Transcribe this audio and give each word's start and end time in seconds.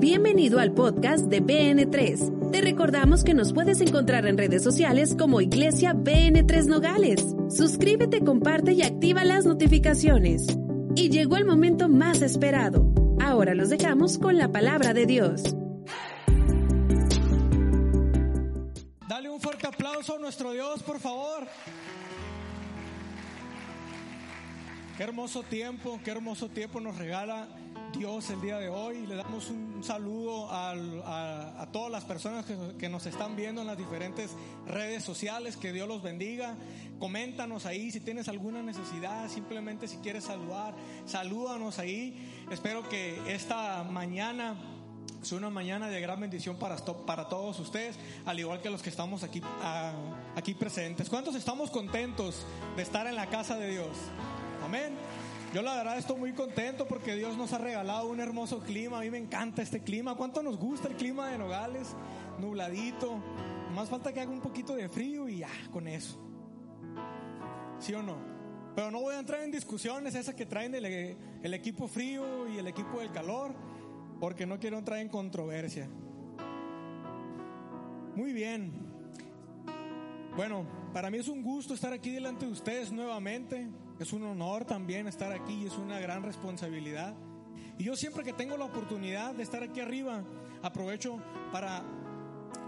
Bienvenido 0.00 0.60
al 0.60 0.74
podcast 0.74 1.24
de 1.24 1.42
BN3. 1.42 2.52
Te 2.52 2.60
recordamos 2.60 3.24
que 3.24 3.34
nos 3.34 3.52
puedes 3.52 3.80
encontrar 3.80 4.26
en 4.26 4.38
redes 4.38 4.62
sociales 4.62 5.16
como 5.18 5.40
Iglesia 5.40 5.92
BN3 5.92 6.66
Nogales. 6.66 7.34
Suscríbete, 7.50 8.20
comparte 8.20 8.74
y 8.74 8.82
activa 8.82 9.24
las 9.24 9.44
notificaciones. 9.44 10.46
Y 10.94 11.10
llegó 11.10 11.36
el 11.36 11.44
momento 11.44 11.88
más 11.88 12.22
esperado. 12.22 12.94
Ahora 13.20 13.56
los 13.56 13.70
dejamos 13.70 14.18
con 14.18 14.38
la 14.38 14.52
palabra 14.52 14.94
de 14.94 15.04
Dios. 15.04 15.42
Dale 19.08 19.30
un 19.30 19.40
fuerte 19.40 19.66
aplauso 19.66 20.14
a 20.14 20.20
nuestro 20.20 20.52
Dios, 20.52 20.80
por 20.84 21.00
favor. 21.00 21.48
Qué 24.96 25.02
hermoso 25.02 25.42
tiempo, 25.42 25.98
qué 26.04 26.12
hermoso 26.12 26.48
tiempo 26.48 26.78
nos 26.80 26.96
regala 26.98 27.48
Dios 27.96 28.28
el 28.30 28.40
día 28.40 28.58
de 28.58 28.68
hoy. 28.68 29.06
Le 29.06 29.16
damos 29.16 29.50
un 29.50 29.82
saludo 29.82 30.50
al- 30.50 31.02
a, 31.04 31.62
a 31.62 31.66
todas 31.72 31.90
las 31.90 32.04
personas 32.04 32.44
que, 32.44 32.56
que 32.78 32.88
nos 32.88 33.06
están 33.06 33.34
viendo 33.36 33.60
en 33.62 33.66
las 33.66 33.76
diferentes 33.78 34.30
redes 34.66 35.02
sociales. 35.02 35.56
Que 35.56 35.72
Dios 35.72 35.88
los 35.88 36.02
bendiga. 36.02 36.54
Coméntanos 36.98 37.64
ahí 37.66 37.90
si 37.90 38.00
tienes 38.00 38.28
alguna 38.28 38.62
necesidad, 38.62 39.28
simplemente 39.30 39.86
si 39.86 39.98
quieres 39.98 40.24
saludar, 40.24 40.74
salúdanos 41.06 41.78
ahí. 41.78 42.44
Espero 42.50 42.88
que 42.88 43.20
esta 43.32 43.84
mañana 43.84 44.56
es 45.22 45.32
una 45.32 45.48
mañana 45.50 45.88
de 45.88 46.00
gran 46.00 46.20
bendición 46.20 46.56
para, 46.56 46.76
para 46.76 47.28
todos 47.28 47.58
ustedes, 47.60 47.96
al 48.26 48.38
igual 48.38 48.60
que 48.60 48.70
los 48.70 48.82
que 48.82 48.90
estamos 48.90 49.22
aquí, 49.22 49.40
aquí 50.36 50.54
presentes. 50.54 51.08
¿Cuántos 51.08 51.34
estamos 51.34 51.70
contentos 51.70 52.44
de 52.76 52.82
estar 52.82 53.06
en 53.06 53.14
la 53.16 53.26
casa 53.26 53.56
de 53.56 53.70
Dios? 53.70 53.96
Amén. 54.64 54.94
Yo 55.54 55.62
la 55.62 55.76
verdad 55.76 55.96
estoy 55.96 56.18
muy 56.18 56.32
contento 56.34 56.86
porque 56.86 57.16
Dios 57.16 57.38
nos 57.38 57.54
ha 57.54 57.58
regalado 57.58 58.08
un 58.08 58.20
hermoso 58.20 58.60
clima. 58.60 58.98
A 58.98 59.00
mí 59.00 59.10
me 59.10 59.16
encanta 59.16 59.62
este 59.62 59.80
clima. 59.80 60.14
¿Cuánto 60.14 60.42
nos 60.42 60.58
gusta 60.58 60.88
el 60.88 60.94
clima 60.94 61.30
de 61.30 61.38
Nogales? 61.38 61.96
Nubladito. 62.38 63.18
Más 63.74 63.88
falta 63.88 64.12
que 64.12 64.20
haga 64.20 64.30
un 64.30 64.42
poquito 64.42 64.76
de 64.76 64.90
frío 64.90 65.26
y 65.26 65.38
ya, 65.38 65.48
con 65.72 65.88
eso. 65.88 66.20
¿Sí 67.78 67.94
o 67.94 68.02
no? 68.02 68.18
Pero 68.76 68.90
no 68.90 69.00
voy 69.00 69.14
a 69.14 69.20
entrar 69.20 69.40
en 69.40 69.50
discusiones 69.50 70.14
esas 70.14 70.34
que 70.34 70.44
traen 70.44 70.74
el, 70.74 70.84
el 70.84 71.54
equipo 71.54 71.88
frío 71.88 72.46
y 72.48 72.58
el 72.58 72.66
equipo 72.66 73.00
del 73.00 73.10
calor, 73.10 73.54
porque 74.20 74.44
no 74.44 74.58
quiero 74.58 74.76
entrar 74.76 74.98
en 74.98 75.08
controversia. 75.08 75.88
Muy 78.14 78.34
bien. 78.34 78.70
Bueno, 80.36 80.66
para 80.92 81.10
mí 81.10 81.16
es 81.16 81.28
un 81.28 81.42
gusto 81.42 81.72
estar 81.72 81.92
aquí 81.94 82.10
delante 82.10 82.44
de 82.44 82.52
ustedes 82.52 82.92
nuevamente. 82.92 83.66
Es 83.98 84.12
un 84.12 84.22
honor 84.24 84.64
también 84.64 85.08
estar 85.08 85.32
aquí 85.32 85.54
y 85.62 85.66
es 85.66 85.76
una 85.76 85.98
gran 85.98 86.22
responsabilidad. 86.22 87.14
Y 87.78 87.84
yo 87.84 87.96
siempre 87.96 88.24
que 88.24 88.32
tengo 88.32 88.56
la 88.56 88.64
oportunidad 88.64 89.34
de 89.34 89.42
estar 89.42 89.62
aquí 89.62 89.80
arriba, 89.80 90.24
aprovecho 90.62 91.18
para 91.52 91.82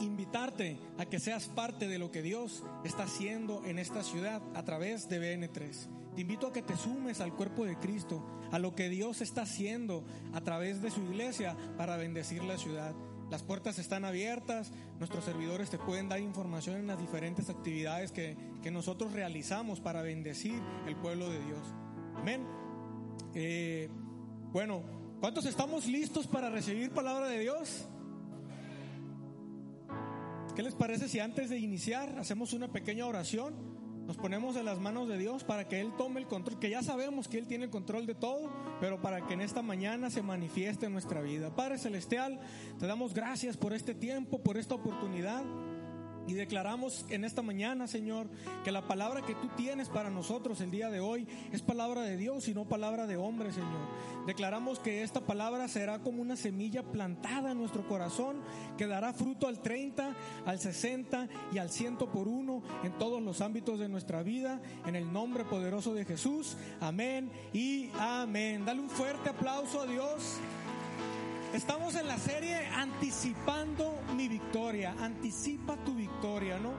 invitarte 0.00 0.78
a 0.98 1.06
que 1.06 1.20
seas 1.20 1.48
parte 1.48 1.88
de 1.88 1.98
lo 1.98 2.10
que 2.10 2.22
Dios 2.22 2.64
está 2.84 3.04
haciendo 3.04 3.64
en 3.64 3.78
esta 3.78 4.02
ciudad 4.02 4.42
a 4.54 4.64
través 4.64 5.08
de 5.08 5.20
BN3. 5.20 5.88
Te 6.14 6.22
invito 6.22 6.48
a 6.48 6.52
que 6.52 6.62
te 6.62 6.76
sumes 6.76 7.20
al 7.20 7.32
cuerpo 7.34 7.64
de 7.64 7.76
Cristo, 7.76 8.24
a 8.50 8.58
lo 8.58 8.74
que 8.74 8.88
Dios 8.88 9.20
está 9.20 9.42
haciendo 9.42 10.04
a 10.32 10.40
través 10.40 10.82
de 10.82 10.90
su 10.90 11.00
iglesia 11.02 11.56
para 11.76 11.96
bendecir 11.96 12.42
la 12.42 12.58
ciudad. 12.58 12.94
Las 13.30 13.44
puertas 13.44 13.78
están 13.78 14.04
abiertas, 14.04 14.72
nuestros 14.98 15.24
servidores 15.24 15.70
te 15.70 15.78
pueden 15.78 16.08
dar 16.08 16.18
información 16.18 16.76
en 16.76 16.88
las 16.88 16.98
diferentes 16.98 17.48
actividades 17.48 18.10
que, 18.10 18.36
que 18.60 18.72
nosotros 18.72 19.12
realizamos 19.12 19.80
para 19.80 20.02
bendecir 20.02 20.60
el 20.88 20.96
pueblo 20.96 21.30
de 21.30 21.38
Dios. 21.44 21.60
Amén. 22.16 22.44
Eh, 23.34 23.88
bueno, 24.52 24.82
¿cuántos 25.20 25.46
estamos 25.46 25.86
listos 25.86 26.26
para 26.26 26.50
recibir 26.50 26.90
palabra 26.90 27.28
de 27.28 27.38
Dios? 27.38 27.86
¿Qué 30.56 30.64
les 30.64 30.74
parece 30.74 31.08
si 31.08 31.20
antes 31.20 31.50
de 31.50 31.58
iniciar 31.58 32.18
hacemos 32.18 32.52
una 32.52 32.66
pequeña 32.66 33.06
oración? 33.06 33.69
Nos 34.10 34.16
ponemos 34.16 34.56
en 34.56 34.64
las 34.64 34.80
manos 34.80 35.06
de 35.06 35.16
Dios 35.16 35.44
para 35.44 35.68
que 35.68 35.80
Él 35.80 35.92
tome 35.96 36.18
el 36.18 36.26
control, 36.26 36.58
que 36.58 36.68
ya 36.68 36.82
sabemos 36.82 37.28
que 37.28 37.38
Él 37.38 37.46
tiene 37.46 37.66
el 37.66 37.70
control 37.70 38.06
de 38.06 38.16
todo, 38.16 38.50
pero 38.80 39.00
para 39.00 39.24
que 39.24 39.34
en 39.34 39.40
esta 39.40 39.62
mañana 39.62 40.10
se 40.10 40.20
manifieste 40.20 40.86
en 40.86 40.92
nuestra 40.92 41.22
vida. 41.22 41.54
Padre 41.54 41.78
Celestial, 41.78 42.40
te 42.80 42.88
damos 42.88 43.14
gracias 43.14 43.56
por 43.56 43.72
este 43.72 43.94
tiempo, 43.94 44.40
por 44.40 44.56
esta 44.56 44.74
oportunidad. 44.74 45.44
Y 46.30 46.34
declaramos 46.34 47.04
en 47.08 47.24
esta 47.24 47.42
mañana, 47.42 47.88
Señor, 47.88 48.28
que 48.62 48.70
la 48.70 48.86
palabra 48.86 49.20
que 49.20 49.34
tú 49.34 49.48
tienes 49.56 49.88
para 49.88 50.10
nosotros 50.10 50.60
el 50.60 50.70
día 50.70 50.88
de 50.88 51.00
hoy 51.00 51.26
es 51.50 51.60
palabra 51.60 52.02
de 52.02 52.16
Dios 52.16 52.46
y 52.46 52.54
no 52.54 52.66
palabra 52.66 53.08
de 53.08 53.16
hombre, 53.16 53.52
Señor. 53.52 53.80
Declaramos 54.28 54.78
que 54.78 55.02
esta 55.02 55.22
palabra 55.22 55.66
será 55.66 55.98
como 55.98 56.22
una 56.22 56.36
semilla 56.36 56.84
plantada 56.84 57.50
en 57.50 57.58
nuestro 57.58 57.84
corazón, 57.88 58.36
que 58.78 58.86
dará 58.86 59.12
fruto 59.12 59.48
al 59.48 59.60
30, 59.60 60.14
al 60.46 60.60
60 60.60 61.28
y 61.52 61.58
al 61.58 61.68
100 61.68 61.96
por 61.96 62.28
uno 62.28 62.62
en 62.84 62.92
todos 62.92 63.20
los 63.20 63.40
ámbitos 63.40 63.80
de 63.80 63.88
nuestra 63.88 64.22
vida. 64.22 64.60
En 64.86 64.94
el 64.94 65.12
nombre 65.12 65.44
poderoso 65.44 65.94
de 65.94 66.04
Jesús. 66.04 66.56
Amén 66.80 67.28
y 67.52 67.90
amén. 67.98 68.64
Dale 68.64 68.80
un 68.80 68.90
fuerte 68.90 69.30
aplauso 69.30 69.80
a 69.80 69.86
Dios. 69.86 70.38
Estamos 71.54 71.96
en 71.96 72.06
la 72.06 72.16
serie 72.16 72.64
anticipando 72.68 73.98
mi 74.14 74.28
victoria, 74.28 74.94
anticipa 75.00 75.76
tu 75.84 75.94
victoria, 75.94 76.60
¿no? 76.60 76.70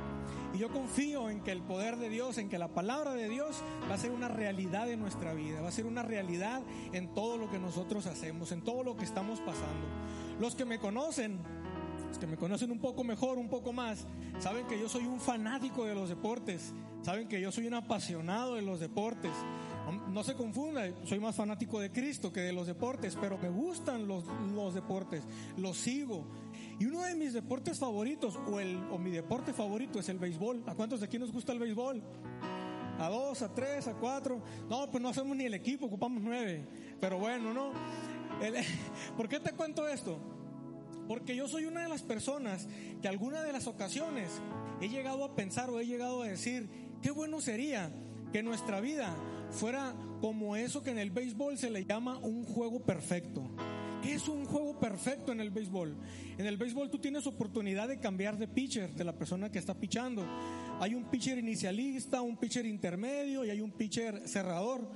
Y 0.54 0.60
yo 0.60 0.70
confío 0.70 1.30
en 1.30 1.42
que 1.42 1.52
el 1.52 1.62
poder 1.62 1.98
de 1.98 2.08
Dios, 2.08 2.38
en 2.38 2.48
que 2.48 2.58
la 2.58 2.70
palabra 2.70 3.14
de 3.14 3.28
Dios 3.28 3.62
va 3.90 3.96
a 3.96 3.98
ser 3.98 4.12
una 4.12 4.30
realidad 4.30 4.90
en 4.90 5.02
nuestra 5.02 5.34
vida, 5.34 5.60
va 5.60 5.68
a 5.68 5.74
ser 5.74 5.86
una 5.86 6.04
realidad 6.04 6.62
en 6.94 7.14
todo 7.14 7.38
lo 7.38 7.52
que 7.52 7.60
nosotros 7.60 8.06
hacemos, 8.06 8.54
en 8.54 8.62
todo 8.62 8.84
lo 8.84 8.96
que 8.96 9.04
estamos 9.04 9.42
pasando. 9.42 9.88
Los 10.40 10.56
que 10.56 10.64
me 10.64 10.80
conocen, 10.80 11.40
los 12.08 12.18
que 12.18 12.28
me 12.28 12.38
conocen 12.38 12.72
un 12.72 12.80
poco 12.80 13.04
mejor, 13.04 13.38
un 13.38 13.50
poco 13.50 13.74
más, 13.74 14.08
saben 14.40 14.66
que 14.68 14.80
yo 14.80 14.88
soy 14.88 15.06
un 15.06 15.20
fanático 15.20 15.84
de 15.84 15.96
los 15.96 16.08
deportes, 16.08 16.74
saben 17.02 17.28
que 17.28 17.42
yo 17.42 17.52
soy 17.52 17.68
un 17.68 17.74
apasionado 17.74 18.56
de 18.56 18.62
los 18.62 18.80
deportes. 18.80 19.34
No, 20.10 20.24
se 20.24 20.36
confunda, 20.36 20.84
soy 21.06 21.20
más 21.20 21.36
fanático 21.36 21.80
de 21.80 21.92
Cristo 21.92 22.32
que 22.32 22.42
de 22.42 22.54
los 22.54 22.68
deportes, 22.68 23.18
pero 23.20 23.38
me 23.38 23.50
gustan 23.50 24.08
los, 24.08 24.24
los 24.54 24.74
deportes, 24.74 25.24
los 25.58 25.78
sigo. 25.78 26.26
Y 26.80 26.86
uno 26.86 27.02
de 27.04 27.16
mis 27.16 27.34
deportes 27.34 27.80
favoritos, 27.80 28.38
o, 28.48 28.60
el, 28.60 28.78
o 28.92 28.98
mi 28.98 29.12
deporte 29.12 29.54
favorito, 29.54 30.00
es 30.00 30.10
el 30.10 30.20
béisbol. 30.20 30.64
¿A 30.68 30.76
cuántos 30.76 31.00
de 31.00 31.06
aquí 31.08 31.18
nos 31.20 31.32
gusta 31.32 31.52
el 31.52 31.60
béisbol? 31.60 32.02
A 33.00 33.10
dos, 33.10 33.42
a 33.42 33.54
tres, 33.54 33.88
a 33.88 33.94
cuatro. 33.96 34.42
No, 34.70 34.90
pues 34.92 35.02
no 35.02 35.10
hacemos 35.10 35.36
ni 35.36 35.46
el 35.46 35.54
equipo, 35.56 35.88
ocupamos 35.88 36.22
nueve. 36.22 36.66
Pero 37.00 37.18
bueno, 37.18 37.54
¿no? 37.54 37.72
El- 38.42 38.56
¿Por 39.18 39.28
qué 39.28 39.40
te 39.40 39.52
cuento 39.54 39.88
esto? 39.88 40.20
Porque 41.08 41.36
yo 41.36 41.48
soy 41.48 41.66
una 41.66 41.82
de 41.84 41.90
las 41.90 42.04
personas 42.04 42.68
que 43.02 43.08
alguna 43.08 43.42
de 43.44 43.52
las 43.52 43.68
ocasiones 43.68 44.30
he 44.80 44.90
llegado 44.90 45.26
a 45.26 45.36
pensar 45.36 45.70
o 45.70 45.80
he 45.80 45.86
llegado 45.86 46.22
a 46.22 46.28
decir, 46.28 46.70
qué 47.02 47.12
bueno 47.12 47.42
sería 47.42 47.92
que 48.32 48.44
nuestra 48.44 48.80
vida 48.80 49.14
fuera 49.52 49.94
como 50.20 50.56
eso 50.56 50.84
que 50.84 50.92
en 50.92 51.00
el 51.00 51.12
béisbol 51.12 51.58
se 51.58 51.70
le 51.70 51.86
llama 51.86 52.18
un 52.18 52.44
juego 52.44 52.82
perfecto. 52.82 53.50
¿Qué 54.02 54.14
es 54.14 54.28
un 54.28 54.46
juego 54.46 54.80
perfecto 54.80 55.32
en 55.32 55.42
el 55.42 55.52
béisbol? 55.52 55.96
En 56.38 56.48
el 56.48 56.58
béisbol 56.58 56.90
tú 56.90 56.98
tienes 56.98 57.28
oportunidad 57.28 57.88
de 57.88 58.00
cambiar 58.00 58.38
de 58.38 58.48
pitcher, 58.48 58.94
de 58.96 59.04
la 59.04 59.14
persona 59.14 59.52
que 59.52 59.60
está 59.60 59.76
pichando. 59.76 60.26
Hay 60.80 60.96
un 60.96 61.06
pitcher 61.06 61.38
inicialista, 61.38 62.22
un 62.22 62.38
pitcher 62.38 62.66
intermedio 62.66 63.46
y 63.46 63.52
hay 63.52 63.62
un 63.62 63.72
pitcher 63.72 64.28
cerrador. 64.28 64.90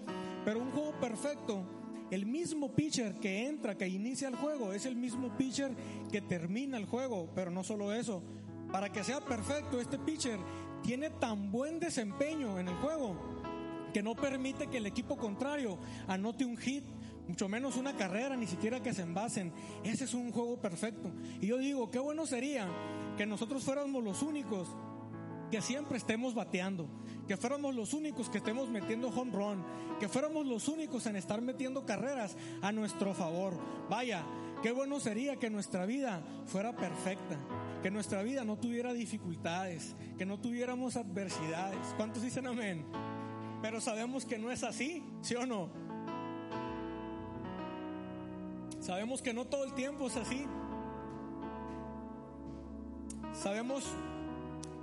Pero 0.44 0.60
un 0.60 0.72
juego 0.72 1.00
perfecto 1.00 1.68
el 2.12 2.26
mismo 2.26 2.74
pitcher 2.76 3.16
que 3.16 3.48
entra, 3.48 3.78
que 3.78 3.88
inicia 3.88 4.28
el 4.28 4.36
juego, 4.36 4.74
es 4.74 4.86
el 4.86 4.96
mismo 4.96 5.36
pitcher 5.38 5.72
que 6.12 6.22
termina 6.22 6.78
el 6.78 6.86
juego. 6.86 7.30
Pero 7.36 7.52
no 7.52 7.64
solo 7.64 7.94
eso, 7.94 8.24
para 8.72 8.92
que 8.92 9.04
sea 9.04 9.22
perfecto, 9.22 9.80
este 9.80 9.98
pitcher 10.00 10.40
tiene 10.84 11.10
tan 11.10 11.52
buen 11.52 11.80
desempeño 11.80 12.60
en 12.60 12.68
el 12.68 12.76
juego 12.76 13.35
que 13.96 14.04
no 14.04 14.14
permite 14.14 14.68
que 14.68 14.80
el 14.80 14.88
equipo 14.88 15.16
contrario 15.16 15.80
anote 16.10 16.44
un 16.44 16.58
hit, 16.58 16.84
mucho 17.30 17.48
menos 17.48 17.78
una 17.78 17.96
carrera, 17.96 18.36
ni 18.36 18.46
siquiera 18.46 18.84
que 18.84 18.94
se 18.94 19.04
envasen. 19.04 19.54
Ese 19.86 20.04
es 20.04 20.14
un 20.14 20.34
juego 20.34 20.60
perfecto. 20.60 21.14
Y 21.40 21.48
yo 21.48 21.58
digo, 21.58 21.90
qué 21.90 22.00
bueno 22.00 22.26
sería 22.26 22.68
que 23.16 23.26
nosotros 23.26 23.64
fuéramos 23.64 24.04
los 24.04 24.22
únicos 24.22 24.68
que 25.50 25.62
siempre 25.62 25.98
estemos 25.98 26.36
bateando, 26.36 26.90
que 27.26 27.38
fuéramos 27.38 27.74
los 27.74 27.94
únicos 27.94 28.30
que 28.30 28.40
estemos 28.40 28.68
metiendo 28.68 29.08
home 29.08 29.32
run, 29.32 29.64
que 29.98 30.10
fuéramos 30.10 30.46
los 30.46 30.68
únicos 30.68 31.06
en 31.06 31.16
estar 31.16 31.42
metiendo 31.42 31.86
carreras 31.86 32.36
a 32.62 32.74
nuestro 32.74 33.14
favor. 33.14 33.58
Vaya, 33.90 34.26
Qué 34.62 34.72
bueno 34.72 35.00
sería 35.00 35.36
que 35.36 35.52
nuestra 35.52 35.86
vida 35.86 36.24
fuera 36.48 36.76
perfecta, 36.76 37.38
que 37.84 37.92
nuestra 37.92 38.24
vida 38.24 38.44
no 38.44 38.58
tuviera 38.58 38.94
dificultades, 38.94 39.96
que 40.18 40.26
no 40.26 40.40
tuviéramos 40.40 40.96
adversidades. 40.96 41.94
¿Cuántos 41.98 42.24
dicen 42.24 42.48
amén? 42.48 42.84
Pero 43.66 43.82
sabemos 43.82 44.26
que 44.26 44.38
no 44.38 44.52
es 44.52 44.64
así, 44.64 45.04
¿sí 45.24 45.34
o 45.34 45.44
no? 45.48 45.70
Sabemos 48.80 49.24
que 49.24 49.34
no 49.34 49.46
todo 49.46 49.64
el 49.64 49.74
tiempo 49.74 50.06
es 50.06 50.16
así. 50.18 50.46
Sabemos 53.34 53.84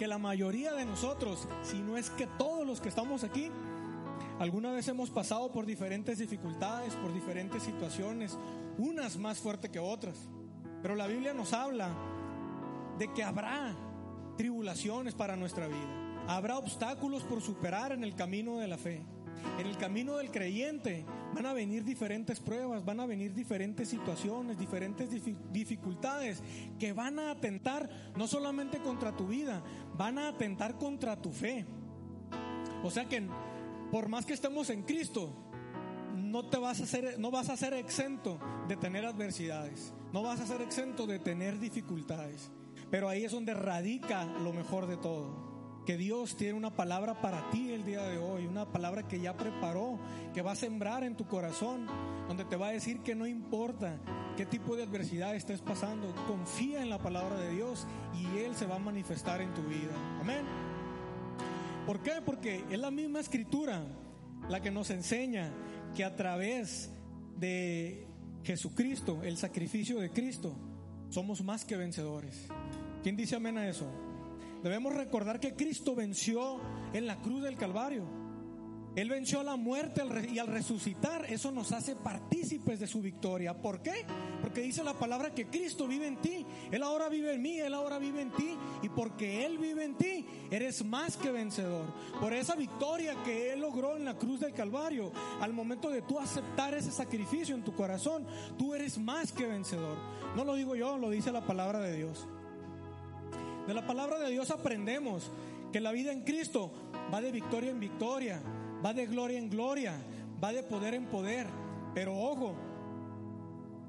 que 0.00 0.08
la 0.08 0.18
mayoría 0.18 0.72
de 0.72 0.84
nosotros, 0.84 1.46
si 1.62 1.78
no 1.78 1.96
es 1.96 2.10
que 2.10 2.26
todos 2.26 2.66
los 2.66 2.80
que 2.80 2.88
estamos 2.88 3.22
aquí, 3.22 3.52
alguna 4.40 4.72
vez 4.72 4.88
hemos 4.88 5.10
pasado 5.10 5.52
por 5.52 5.64
diferentes 5.64 6.18
dificultades, 6.18 6.92
por 6.96 7.14
diferentes 7.14 7.62
situaciones, 7.62 8.36
unas 8.78 9.16
más 9.16 9.38
fuertes 9.38 9.70
que 9.70 9.78
otras. 9.78 10.28
Pero 10.82 10.96
la 10.96 11.06
Biblia 11.06 11.32
nos 11.32 11.52
habla 11.52 11.94
de 12.98 13.12
que 13.12 13.22
habrá 13.22 13.76
tribulaciones 14.36 15.14
para 15.14 15.36
nuestra 15.36 15.66
vida. 15.66 16.24
Habrá 16.28 16.58
obstáculos 16.58 17.22
por 17.24 17.42
superar 17.42 17.92
en 17.92 18.04
el 18.04 18.14
camino 18.14 18.58
de 18.58 18.68
la 18.68 18.78
fe. 18.78 19.02
En 19.58 19.66
el 19.66 19.76
camino 19.76 20.16
del 20.16 20.30
creyente 20.30 21.04
van 21.34 21.46
a 21.46 21.52
venir 21.52 21.84
diferentes 21.84 22.40
pruebas, 22.40 22.84
van 22.84 23.00
a 23.00 23.06
venir 23.06 23.34
diferentes 23.34 23.88
situaciones, 23.88 24.58
diferentes 24.58 25.08
dificultades 25.52 26.42
que 26.78 26.92
van 26.92 27.18
a 27.18 27.30
atentar 27.32 27.88
no 28.16 28.26
solamente 28.26 28.78
contra 28.78 29.16
tu 29.16 29.26
vida, 29.26 29.62
van 29.96 30.18
a 30.18 30.28
atentar 30.28 30.76
contra 30.76 31.20
tu 31.20 31.32
fe. 31.32 31.66
O 32.82 32.90
sea 32.90 33.08
que 33.08 33.26
por 33.90 34.08
más 34.08 34.24
que 34.24 34.32
estemos 34.32 34.70
en 34.70 34.82
Cristo, 34.82 35.34
no 36.14 36.46
te 36.48 36.58
vas 36.58 36.80
a 36.80 36.86
ser, 36.86 37.18
no 37.18 37.30
vas 37.30 37.48
a 37.48 37.56
ser 37.56 37.74
exento 37.74 38.38
de 38.68 38.76
tener 38.76 39.04
adversidades, 39.04 39.92
no 40.12 40.22
vas 40.22 40.40
a 40.40 40.46
ser 40.46 40.62
exento 40.62 41.06
de 41.06 41.18
tener 41.18 41.58
dificultades. 41.58 42.50
Pero 42.92 43.08
ahí 43.08 43.24
es 43.24 43.32
donde 43.32 43.54
radica 43.54 44.26
lo 44.26 44.52
mejor 44.52 44.86
de 44.86 44.98
todo 44.98 45.50
que 45.86 45.96
Dios 45.96 46.36
tiene 46.36 46.52
una 46.54 46.76
palabra 46.76 47.20
para 47.22 47.50
ti 47.50 47.72
el 47.72 47.84
día 47.84 48.02
de 48.02 48.18
hoy, 48.18 48.46
una 48.46 48.70
palabra 48.70 49.08
que 49.08 49.18
ya 49.18 49.36
preparó, 49.36 49.98
que 50.32 50.42
va 50.42 50.52
a 50.52 50.56
sembrar 50.56 51.02
en 51.02 51.16
tu 51.16 51.26
corazón, 51.26 51.86
donde 52.28 52.44
te 52.44 52.56
va 52.56 52.68
a 52.68 52.72
decir 52.72 53.00
que 53.00 53.14
no 53.14 53.26
importa 53.26 53.98
qué 54.36 54.46
tipo 54.46 54.76
de 54.76 54.84
adversidad 54.84 55.34
estés 55.34 55.60
pasando, 55.60 56.14
confía 56.28 56.82
en 56.82 56.90
la 56.90 56.98
palabra 56.98 57.36
de 57.36 57.54
Dios 57.54 57.86
y 58.14 58.38
Él 58.40 58.54
se 58.54 58.66
va 58.66 58.76
a 58.76 58.78
manifestar 58.78 59.40
en 59.40 59.52
tu 59.54 59.62
vida. 59.62 59.94
Amén. 60.20 60.44
¿Por 61.86 62.00
qué? 62.00 62.20
Porque 62.24 62.62
es 62.70 62.78
la 62.78 62.90
misma 62.90 63.20
escritura 63.20 63.84
la 64.50 64.60
que 64.60 64.70
nos 64.70 64.90
enseña 64.90 65.50
que 65.96 66.04
a 66.04 66.14
través 66.14 66.92
de 67.38 68.06
Jesucristo, 68.44 69.22
el 69.24 69.36
sacrificio 69.38 69.98
de 69.98 70.10
Cristo, 70.10 70.54
somos 71.08 71.42
más 71.42 71.64
que 71.64 71.76
vencedores. 71.76 72.48
¿Quién 73.02 73.16
dice 73.16 73.36
amén 73.36 73.58
a 73.58 73.68
eso? 73.68 73.86
Debemos 74.62 74.94
recordar 74.94 75.40
que 75.40 75.54
Cristo 75.54 75.94
venció 75.94 76.60
en 76.92 77.06
la 77.06 77.20
cruz 77.20 77.42
del 77.42 77.56
Calvario. 77.56 78.22
Él 78.94 79.08
venció 79.08 79.40
a 79.40 79.44
la 79.44 79.56
muerte 79.56 80.02
y 80.30 80.38
al 80.38 80.48
resucitar, 80.48 81.24
eso 81.24 81.50
nos 81.50 81.72
hace 81.72 81.96
partícipes 81.96 82.78
de 82.78 82.86
su 82.86 83.00
victoria. 83.00 83.56
¿Por 83.56 83.80
qué? 83.80 84.04
Porque 84.42 84.60
dice 84.60 84.84
la 84.84 84.92
palabra 84.92 85.34
que 85.34 85.46
Cristo 85.46 85.88
vive 85.88 86.06
en 86.06 86.20
ti. 86.20 86.44
Él 86.70 86.82
ahora 86.82 87.08
vive 87.08 87.34
en 87.34 87.40
mí, 87.40 87.58
Él 87.58 87.72
ahora 87.72 87.98
vive 87.98 88.20
en 88.20 88.30
ti. 88.32 88.54
Y 88.82 88.90
porque 88.90 89.46
Él 89.46 89.56
vive 89.56 89.84
en 89.84 89.96
ti, 89.96 90.26
eres 90.50 90.84
más 90.84 91.16
que 91.16 91.32
vencedor. 91.32 91.86
Por 92.20 92.34
esa 92.34 92.54
victoria 92.54 93.16
que 93.24 93.54
Él 93.54 93.60
logró 93.60 93.96
en 93.96 94.04
la 94.04 94.18
cruz 94.18 94.40
del 94.40 94.52
Calvario, 94.52 95.10
al 95.40 95.54
momento 95.54 95.88
de 95.88 96.02
tú 96.02 96.20
aceptar 96.20 96.74
ese 96.74 96.92
sacrificio 96.92 97.54
en 97.54 97.64
tu 97.64 97.74
corazón, 97.74 98.26
tú 98.58 98.74
eres 98.74 98.98
más 98.98 99.32
que 99.32 99.46
vencedor. 99.46 99.96
No 100.36 100.44
lo 100.44 100.54
digo 100.54 100.76
yo, 100.76 100.98
lo 100.98 101.08
dice 101.08 101.32
la 101.32 101.46
palabra 101.46 101.80
de 101.80 101.96
Dios. 101.96 102.28
De 103.66 103.74
la 103.74 103.86
palabra 103.86 104.18
de 104.18 104.30
Dios 104.30 104.50
aprendemos 104.50 105.30
que 105.72 105.80
la 105.80 105.92
vida 105.92 106.12
en 106.12 106.22
Cristo 106.22 106.72
va 107.12 107.20
de 107.20 107.32
victoria 107.32 107.70
en 107.70 107.80
victoria, 107.80 108.40
va 108.84 108.92
de 108.92 109.06
gloria 109.06 109.38
en 109.38 109.48
gloria, 109.48 109.94
va 110.42 110.52
de 110.52 110.62
poder 110.62 110.94
en 110.94 111.06
poder. 111.06 111.46
Pero 111.94 112.16
ojo, 112.16 112.54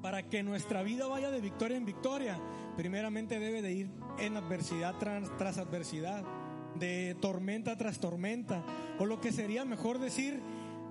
para 0.02 0.28
que 0.28 0.42
nuestra 0.42 0.82
vida 0.82 1.06
vaya 1.06 1.30
de 1.30 1.40
victoria 1.40 1.76
en 1.76 1.84
victoria, 1.84 2.38
primeramente 2.76 3.38
debe 3.38 3.62
de 3.62 3.72
ir 3.72 3.90
en 4.18 4.36
adversidad 4.36 4.94
tras, 4.98 5.58
adversidad, 5.58 6.22
de 6.78 7.16
tormenta 7.20 7.76
tras 7.76 8.00
tormenta, 8.00 8.62
o 8.98 9.06
lo 9.06 9.20
que 9.20 9.32
sería 9.32 9.64
mejor 9.64 9.98
decir, 9.98 10.40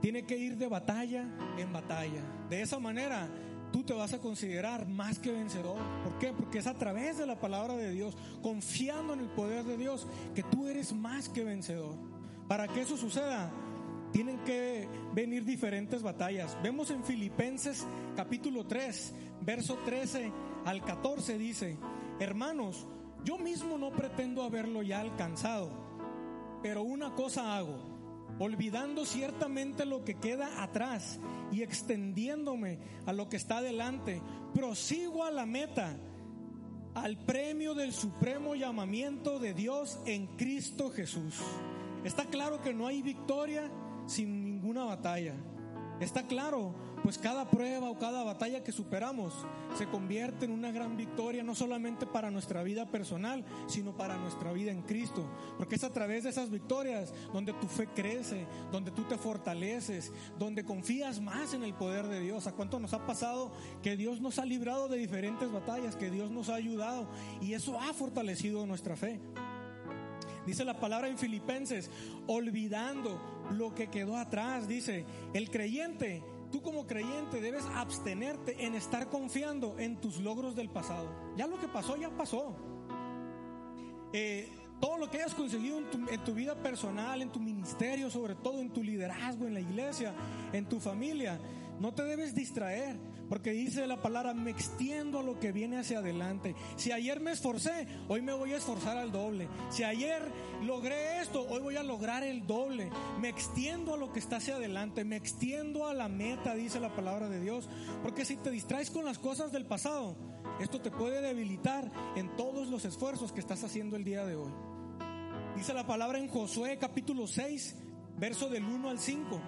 tiene 0.02 0.26
que 0.26 0.38
ir 0.38 0.58
de 0.58 0.68
batalla 0.68 1.28
en 1.58 1.72
batalla. 1.72 2.24
De 2.50 2.62
esa 2.62 2.80
manera 2.80 3.30
tú 3.74 3.84
te 3.84 3.92
vas 3.92 4.14
a 4.14 4.20
considerar 4.20 4.88
más 4.88 5.18
que 5.18 5.32
vencedor. 5.32 5.76
¿Por 6.04 6.20
qué? 6.20 6.32
Porque 6.32 6.60
es 6.60 6.68
a 6.68 6.76
través 6.76 7.18
de 7.18 7.26
la 7.26 7.40
palabra 7.40 7.76
de 7.76 7.92
Dios, 7.92 8.16
confiando 8.44 9.14
en 9.14 9.20
el 9.20 9.30
poder 9.30 9.66
de 9.66 9.78
Dios, 9.78 10.08
que 10.36 10.44
tú 10.44 10.68
eres 10.68 10.94
más 10.94 11.28
que 11.28 11.44
vencedor. 11.44 11.96
Para 12.48 12.68
que 12.68 12.82
eso 12.82 12.96
suceda, 12.96 13.52
tienen 14.12 14.38
que 14.46 14.88
venir 15.14 15.44
diferentes 15.44 16.04
batallas. 16.04 16.56
Vemos 16.62 16.92
en 16.92 17.04
Filipenses 17.04 17.84
capítulo 18.16 18.66
3, 18.68 19.16
verso 19.42 19.76
13 19.84 20.32
al 20.66 20.86
14 20.86 21.40
dice, 21.40 21.78
hermanos, 22.20 22.86
yo 23.26 23.40
mismo 23.40 23.80
no 23.80 23.92
pretendo 23.92 24.44
haberlo 24.44 24.84
ya 24.84 25.00
alcanzado, 25.00 25.72
pero 26.62 26.84
una 26.84 27.16
cosa 27.16 27.58
hago 27.58 27.93
olvidando 28.44 29.06
ciertamente 29.06 29.86
lo 29.86 30.04
que 30.04 30.16
queda 30.16 30.62
atrás 30.62 31.20
y 31.52 31.62
extendiéndome 31.62 32.78
a 33.06 33.14
lo 33.14 33.30
que 33.30 33.38
está 33.38 33.62
delante, 33.62 34.22
prosigo 34.54 35.24
a 35.24 35.32
la 35.32 35.46
meta, 35.46 35.98
al 36.94 37.18
premio 37.26 37.74
del 37.74 37.94
supremo 37.94 38.54
llamamiento 38.56 39.40
de 39.40 39.54
Dios 39.54 39.98
en 40.06 40.28
Cristo 40.36 40.92
Jesús. 40.92 41.40
Está 42.04 42.26
claro 42.26 42.62
que 42.62 42.74
no 42.74 42.86
hay 42.86 43.02
victoria 43.02 43.72
sin 44.08 44.44
ninguna 44.44 44.84
batalla. 44.84 45.36
Está 46.02 46.28
claro 46.28 46.76
pues 47.04 47.18
cada 47.18 47.50
prueba 47.50 47.90
o 47.90 48.00
cada 48.00 48.24
batalla 48.24 48.64
que 48.64 48.72
superamos 48.72 49.34
se 49.78 49.88
convierte 49.88 50.46
en 50.46 50.52
una 50.52 50.72
gran 50.72 50.96
victoria, 50.96 51.44
no 51.44 51.54
solamente 51.54 52.06
para 52.06 52.32
nuestra 52.32 52.64
vida 52.64 52.90
personal, 52.90 53.44
sino 53.68 53.96
para 53.96 54.18
nuestra 54.18 54.54
vida 54.54 54.72
en 54.72 54.82
Cristo. 54.84 55.30
Porque 55.58 55.76
es 55.76 55.84
a 55.84 55.92
través 55.92 56.24
de 56.24 56.30
esas 56.30 56.50
victorias 56.50 57.14
donde 57.34 57.52
tu 57.54 57.68
fe 57.68 57.88
crece, 57.88 58.48
donde 58.72 58.92
tú 58.92 59.04
te 59.04 59.18
fortaleces, 59.18 60.14
donde 60.40 60.64
confías 60.64 61.20
más 61.20 61.54
en 61.54 61.64
el 61.64 61.74
poder 61.74 62.08
de 62.08 62.22
Dios. 62.22 62.48
¿A 62.48 62.54
cuánto 62.54 62.80
nos 62.80 62.94
ha 62.94 63.06
pasado 63.06 63.52
que 63.82 63.98
Dios 63.98 64.22
nos 64.22 64.40
ha 64.40 64.46
librado 64.46 64.88
de 64.88 64.98
diferentes 64.98 65.52
batallas, 65.52 65.98
que 65.98 66.10
Dios 66.10 66.32
nos 66.32 66.48
ha 66.50 66.56
ayudado 66.56 67.10
y 67.42 67.54
eso 67.54 67.80
ha 67.80 67.94
fortalecido 67.94 68.66
nuestra 68.66 68.96
fe? 68.96 69.20
Dice 70.46 70.66
la 70.66 70.80
palabra 70.80 71.08
en 71.08 71.18
Filipenses, 71.18 71.90
olvidando 72.28 73.22
lo 73.52 73.74
que 73.74 73.88
quedó 73.88 74.18
atrás, 74.18 74.68
dice, 74.68 75.06
el 75.34 75.50
creyente 75.50 76.22
tú 76.54 76.62
como 76.62 76.86
creyente 76.86 77.42
debes 77.42 77.66
abstenerte 77.66 78.64
en 78.64 78.76
estar 78.76 79.10
confiando 79.10 79.76
en 79.80 80.00
tus 80.00 80.20
logros 80.20 80.56
del 80.56 80.70
pasado. 80.70 81.10
Ya 81.36 81.48
lo 81.48 81.60
que 81.60 81.68
pasó, 81.68 81.98
ya 81.98 82.12
pasó. 82.12 82.56
Eh, 84.14 84.48
todo 84.80 85.00
lo 85.00 85.10
que 85.10 85.18
hayas 85.18 85.34
conseguido 85.34 85.80
en 85.80 85.90
tu, 85.90 86.10
en 86.10 86.24
tu, 86.24 86.36
vida 86.36 86.54
personal, 86.54 87.24
en 87.24 87.32
tu 87.32 87.40
ministerio, 87.40 88.12
sobre 88.12 88.36
todo 88.36 88.60
en 88.60 88.70
tu 88.70 88.84
liderazgo, 88.84 89.48
en 89.48 89.56
la 89.56 89.62
iglesia, 89.62 90.14
en 90.54 90.70
tu 90.70 90.80
familia, 90.80 91.40
no 91.80 91.94
te 91.94 92.04
debes 92.04 92.36
distraer. 92.36 92.98
Porque 93.30 93.52
dice 93.52 93.88
la 93.88 94.02
palabra, 94.02 94.34
me 94.34 94.52
extiendo 94.52 95.20
a 95.20 95.24
lo 95.24 95.40
que 95.40 95.52
viene 95.52 95.78
hacia 95.78 96.00
adelante. 96.00 96.56
Si 96.76 96.92
ayer 96.92 97.20
me 97.20 97.32
esforcé, 97.32 97.88
hoy 98.08 98.22
me 98.22 98.34
voy 98.34 98.54
a 98.54 98.58
esforzar 98.58 98.98
al 98.98 99.12
doble. 99.12 99.48
Si 99.70 99.84
ayer 99.84 100.22
logré 100.62 101.20
esto, 101.20 101.48
hoy 101.50 101.62
voy 101.62 101.76
a 101.78 101.84
lograr 101.84 102.24
el 102.24 102.46
doble. 102.46 102.92
Me 103.20 103.30
extiendo 103.30 103.94
a 103.94 103.98
lo 103.98 104.12
que 104.12 104.20
está 104.20 104.36
hacia 104.36 104.58
adelante. 104.58 105.04
Me 105.04 105.16
extiendo 105.16 105.88
a 105.88 105.94
la 105.94 106.10
meta, 106.10 106.54
dice 106.54 106.80
la 106.80 106.96
palabra 106.96 107.30
de 107.30 107.40
Dios. 107.40 107.70
Porque 108.04 108.26
si 108.26 108.36
te 108.36 108.52
distraes 108.52 108.92
con 108.92 109.06
las 109.06 109.18
cosas 109.18 109.52
del 109.52 109.66
pasado, 109.66 110.16
esto 110.60 110.82
te 110.82 110.92
puede 110.92 111.22
debilitar 111.22 111.90
en 112.16 112.36
todos 112.36 112.68
los 112.68 112.86
esfuerzos 112.86 113.32
que 113.32 113.40
estás 113.40 113.64
haciendo 113.64 113.96
el 113.96 114.04
día 114.04 114.26
de 114.26 114.36
hoy. 114.36 114.52
Dice 115.56 115.74
la 115.74 115.88
palabra 115.88 116.20
en 116.20 116.28
Josué 116.28 116.78
capítulo 116.78 117.26
6, 117.26 117.76
verso 118.18 118.50
del 118.50 118.64
1 118.66 118.90
al 118.90 119.00
5. 119.00 119.42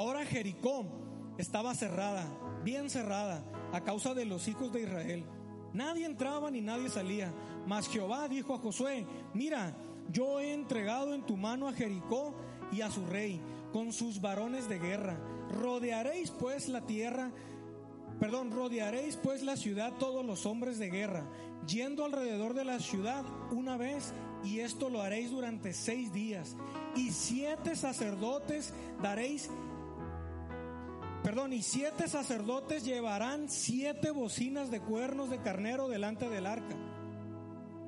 Ahora 0.00 0.24
Jericó 0.24 0.86
estaba 1.36 1.74
cerrada, 1.74 2.26
bien 2.64 2.88
cerrada, 2.88 3.44
a 3.70 3.82
causa 3.82 4.14
de 4.14 4.24
los 4.24 4.48
hijos 4.48 4.72
de 4.72 4.80
Israel. 4.80 5.26
Nadie 5.74 6.06
entraba 6.06 6.50
ni 6.50 6.62
nadie 6.62 6.88
salía. 6.88 7.34
Mas 7.66 7.86
Jehová 7.86 8.26
dijo 8.26 8.54
a 8.54 8.58
Josué, 8.60 9.06
mira, 9.34 9.76
yo 10.10 10.40
he 10.40 10.54
entregado 10.54 11.12
en 11.12 11.26
tu 11.26 11.36
mano 11.36 11.68
a 11.68 11.74
Jericó 11.74 12.34
y 12.72 12.80
a 12.80 12.90
su 12.90 13.04
rey, 13.04 13.42
con 13.74 13.92
sus 13.92 14.22
varones 14.22 14.70
de 14.70 14.78
guerra. 14.78 15.20
Rodearéis 15.50 16.30
pues 16.30 16.70
la 16.70 16.80
tierra, 16.86 17.30
perdón, 18.18 18.52
rodearéis 18.52 19.18
pues 19.18 19.42
la 19.42 19.58
ciudad 19.58 19.92
todos 19.98 20.24
los 20.24 20.46
hombres 20.46 20.78
de 20.78 20.88
guerra, 20.88 21.30
yendo 21.66 22.06
alrededor 22.06 22.54
de 22.54 22.64
la 22.64 22.78
ciudad 22.78 23.22
una 23.50 23.76
vez, 23.76 24.14
y 24.44 24.60
esto 24.60 24.88
lo 24.88 25.02
haréis 25.02 25.30
durante 25.30 25.74
seis 25.74 26.10
días. 26.10 26.56
Y 26.96 27.10
siete 27.10 27.76
sacerdotes 27.76 28.72
daréis 29.02 29.50
perdón, 31.30 31.52
y 31.52 31.62
siete 31.62 32.08
sacerdotes 32.08 32.84
llevarán 32.84 33.48
siete 33.48 34.10
bocinas 34.10 34.68
de 34.68 34.80
cuernos 34.80 35.30
de 35.30 35.40
carnero 35.40 35.88
delante 35.88 36.28
del 36.28 36.44
arca. 36.44 36.74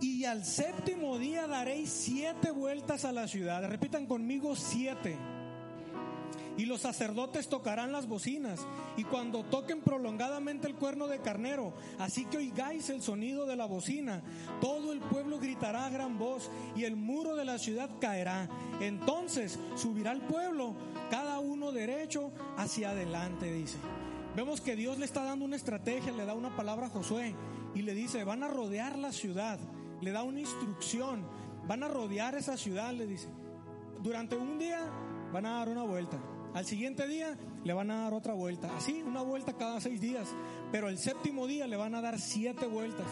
Y 0.01 0.27
al 0.27 0.45
séptimo 0.45 1.19
día 1.19 1.49
daréis 1.49 1.91
siete 1.91 2.53
vueltas 2.53 3.05
a 3.05 3.11
la 3.11 3.27
ciudad. 3.27 3.69
Repitan 3.69 4.07
conmigo 4.07 4.55
siete. 4.55 5.19
Y 6.59 6.66
los 6.66 6.82
sacerdotes 6.82 7.49
tocarán 7.49 7.92
las 7.92 8.06
bocinas, 8.06 8.61
y 8.99 9.04
cuando 9.04 9.42
toquen 9.42 9.80
prolongadamente 9.80 10.68
el 10.68 10.75
cuerno 10.75 11.09
de 11.09 11.21
carnero, 11.21 11.73
así 11.99 12.26
que 12.26 12.37
oigáis 12.37 12.90
el 12.90 13.00
sonido 13.00 13.47
de 13.47 13.56
la 13.56 13.64
bocina, 13.64 14.23
todo 14.61 14.92
el 14.92 15.00
pueblo 15.00 15.38
gritará 15.38 15.87
a 15.87 15.90
gran 15.90 16.18
voz, 16.18 16.50
y 16.76 16.85
el 16.85 16.97
muro 16.97 17.37
de 17.37 17.47
la 17.47 17.59
ciudad 17.59 17.88
caerá. 18.00 18.50
Entonces 18.80 19.59
subirá 19.76 20.12
el 20.12 20.21
pueblo, 20.21 20.75
cada 21.11 21.38
uno 21.38 21.73
derecho 21.73 22.32
hacia 22.59 22.90
adelante, 22.90 23.50
dice. 23.50 23.78
Vemos 24.37 24.61
que 24.61 24.76
Dios 24.76 24.99
le 24.99 25.06
está 25.06 25.25
dando 25.25 25.47
una 25.47 25.56
estrategia, 25.56 26.12
le 26.12 26.26
da 26.26 26.35
una 26.35 26.54
palabra 26.54 26.87
a 26.87 26.90
Josué, 26.90 27.35
y 27.75 27.80
le 27.80 27.94
dice, 27.94 28.25
van 28.25 28.42
a 28.42 28.49
rodear 28.49 28.99
la 28.99 29.12
ciudad, 29.12 29.59
le 30.02 30.12
da 30.12 30.23
una 30.23 30.40
instrucción, 30.40 31.26
van 31.66 31.82
a 31.82 31.88
rodear 31.88 32.35
esa 32.35 32.59
ciudad, 32.59 32.92
le 32.92 33.06
dice. 33.06 33.28
Durante 34.02 34.37
un 34.37 34.59
día 34.59 34.80
van 35.32 35.47
a 35.47 35.59
dar 35.59 35.71
una 35.71 35.85
vuelta 35.85 36.18
al 36.54 36.66
siguiente 36.66 37.06
día 37.06 37.37
le 37.64 37.73
van 37.73 37.90
a 37.90 38.02
dar 38.02 38.14
otra 38.14 38.35
vuelta. 38.35 38.75
Así, 38.76 39.02
una 39.02 39.23
vuelta 39.23 39.54
cada 39.54 39.80
seis 39.80 40.00
días. 40.00 40.28
Pero 40.71 40.88
el 40.88 40.99
séptimo 40.99 41.47
día 41.47 41.66
le 41.66 41.76
van 41.76 41.94
a 41.94 42.02
dar 42.02 42.18
siete 42.18 42.66
vueltas. 42.66 43.06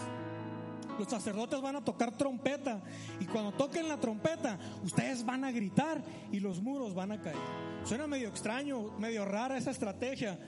Los 0.98 1.08
sacerdotes 1.08 1.60
van 1.62 1.76
a 1.76 1.84
tocar 1.84 2.16
trompeta. 2.16 2.82
Y 3.20 3.26
cuando 3.26 3.52
toquen 3.52 3.88
la 3.88 3.98
trompeta, 3.98 4.58
ustedes 4.84 5.24
van 5.24 5.44
a 5.44 5.52
gritar 5.52 6.02
y 6.30 6.40
los 6.40 6.60
muros 6.60 6.94
van 6.94 7.12
a 7.12 7.20
caer. 7.20 7.36
Suena 7.84 8.06
medio 8.06 8.28
extraño, 8.28 8.92
medio 8.98 9.24
rara 9.24 9.56
esa 9.56 9.70
estrategia. 9.70 10.38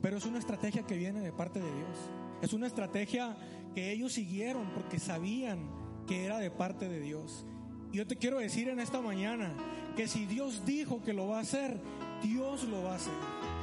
Pero 0.00 0.16
es 0.16 0.24
una 0.24 0.38
estrategia 0.38 0.86
que 0.86 0.96
viene 0.96 1.20
de 1.20 1.32
parte 1.32 1.60
de 1.60 1.70
Dios. 1.70 1.98
Es 2.40 2.52
una 2.52 2.66
estrategia 2.66 3.36
que 3.74 3.92
ellos 3.92 4.12
siguieron 4.12 4.70
porque 4.72 4.98
sabían 4.98 5.70
que 6.06 6.24
era 6.24 6.38
de 6.38 6.50
parte 6.50 6.88
de 6.88 7.00
Dios. 7.00 7.44
Yo 7.92 8.06
te 8.06 8.16
quiero 8.16 8.38
decir 8.38 8.68
en 8.68 8.80
esta 8.80 9.00
mañana 9.00 9.52
que 9.96 10.08
si 10.08 10.26
Dios 10.26 10.64
dijo 10.64 11.02
que 11.02 11.12
lo 11.12 11.26
va 11.26 11.38
a 11.38 11.42
hacer, 11.42 11.80
Dios 12.22 12.64
lo 12.64 12.82
va 12.82 12.92
a 12.92 12.96
hacer. 12.96 13.14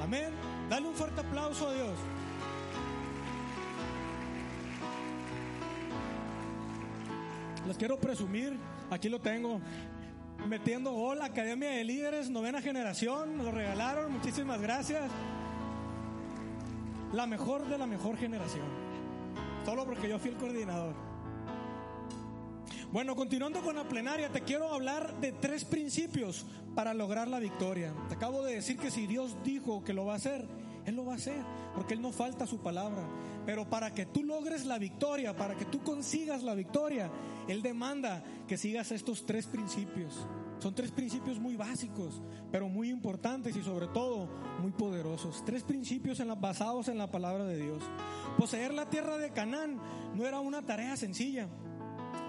Amén. 0.01 0.33
Dale 0.69 0.88
un 0.88 0.95
fuerte 0.95 1.21
aplauso 1.21 1.67
a 1.67 1.74
Dios. 1.74 1.93
Les 7.67 7.77
quiero 7.77 7.97
presumir, 7.97 8.57
aquí 8.91 9.09
lo 9.09 9.19
tengo, 9.19 9.59
metiendo 10.47 10.91
gol, 10.91 11.21
Academia 11.21 11.71
de 11.71 11.83
Líderes, 11.83 12.29
novena 12.29 12.62
generación, 12.62 13.38
me 13.38 13.43
lo 13.43 13.51
regalaron, 13.51 14.12
muchísimas 14.12 14.62
gracias. 14.62 15.09
La 17.12 17.25
mejor 17.25 17.65
de 17.67 17.77
la 17.77 17.88
mejor 17.88 18.17
generación. 18.17 18.65
Solo 19.65 19.85
porque 19.85 20.07
yo 20.09 20.19
fui 20.19 20.29
el 20.29 20.38
coordinador. 20.38 20.93
Bueno, 22.95 23.13
continuando 23.13 23.61
con 23.61 23.75
la 23.75 23.89
plenaria, 23.89 24.29
te 24.29 24.39
quiero 24.39 24.71
hablar 24.71 25.19
de 25.19 25.33
tres 25.33 25.65
principios 25.65 26.45
para 26.75 26.93
lograr 26.93 27.27
la 27.27 27.39
victoria. 27.41 27.93
Te 28.07 28.15
acabo 28.15 28.41
de 28.41 28.55
decir 28.55 28.77
que 28.77 28.89
si 28.89 29.05
Dios 29.05 29.35
dijo 29.43 29.83
que 29.83 29.91
lo 29.91 30.05
va 30.05 30.13
a 30.13 30.15
hacer, 30.15 30.47
Él 30.85 30.95
lo 30.95 31.03
va 31.03 31.11
a 31.11 31.17
hacer, 31.17 31.43
porque 31.75 31.93
Él 31.93 32.01
no 32.01 32.13
falta 32.13 32.47
su 32.47 32.59
palabra. 32.59 33.05
Pero 33.45 33.69
para 33.69 33.93
que 33.93 34.05
tú 34.05 34.23
logres 34.23 34.65
la 34.65 34.77
victoria, 34.77 35.35
para 35.35 35.55
que 35.55 35.65
tú 35.65 35.83
consigas 35.83 36.41
la 36.41 36.55
victoria, 36.55 37.11
Él 37.49 37.61
demanda 37.61 38.23
que 38.47 38.57
sigas 38.57 38.93
estos 38.93 39.25
tres 39.25 39.45
principios. 39.45 40.25
Son 40.59 40.73
tres 40.73 40.91
principios 40.91 41.37
muy 41.37 41.57
básicos, 41.57 42.21
pero 42.49 42.69
muy 42.69 42.89
importantes 42.89 43.57
y 43.57 43.61
sobre 43.61 43.87
todo 43.87 44.29
muy 44.61 44.71
poderosos. 44.71 45.43
Tres 45.43 45.63
principios 45.63 46.21
en 46.21 46.29
la, 46.29 46.35
basados 46.35 46.87
en 46.87 46.97
la 46.97 47.11
palabra 47.11 47.43
de 47.43 47.61
Dios. 47.61 47.83
Poseer 48.37 48.73
la 48.73 48.89
tierra 48.89 49.17
de 49.17 49.31
Canaán 49.31 49.81
no 50.15 50.25
era 50.25 50.39
una 50.39 50.61
tarea 50.61 50.95
sencilla. 50.95 51.49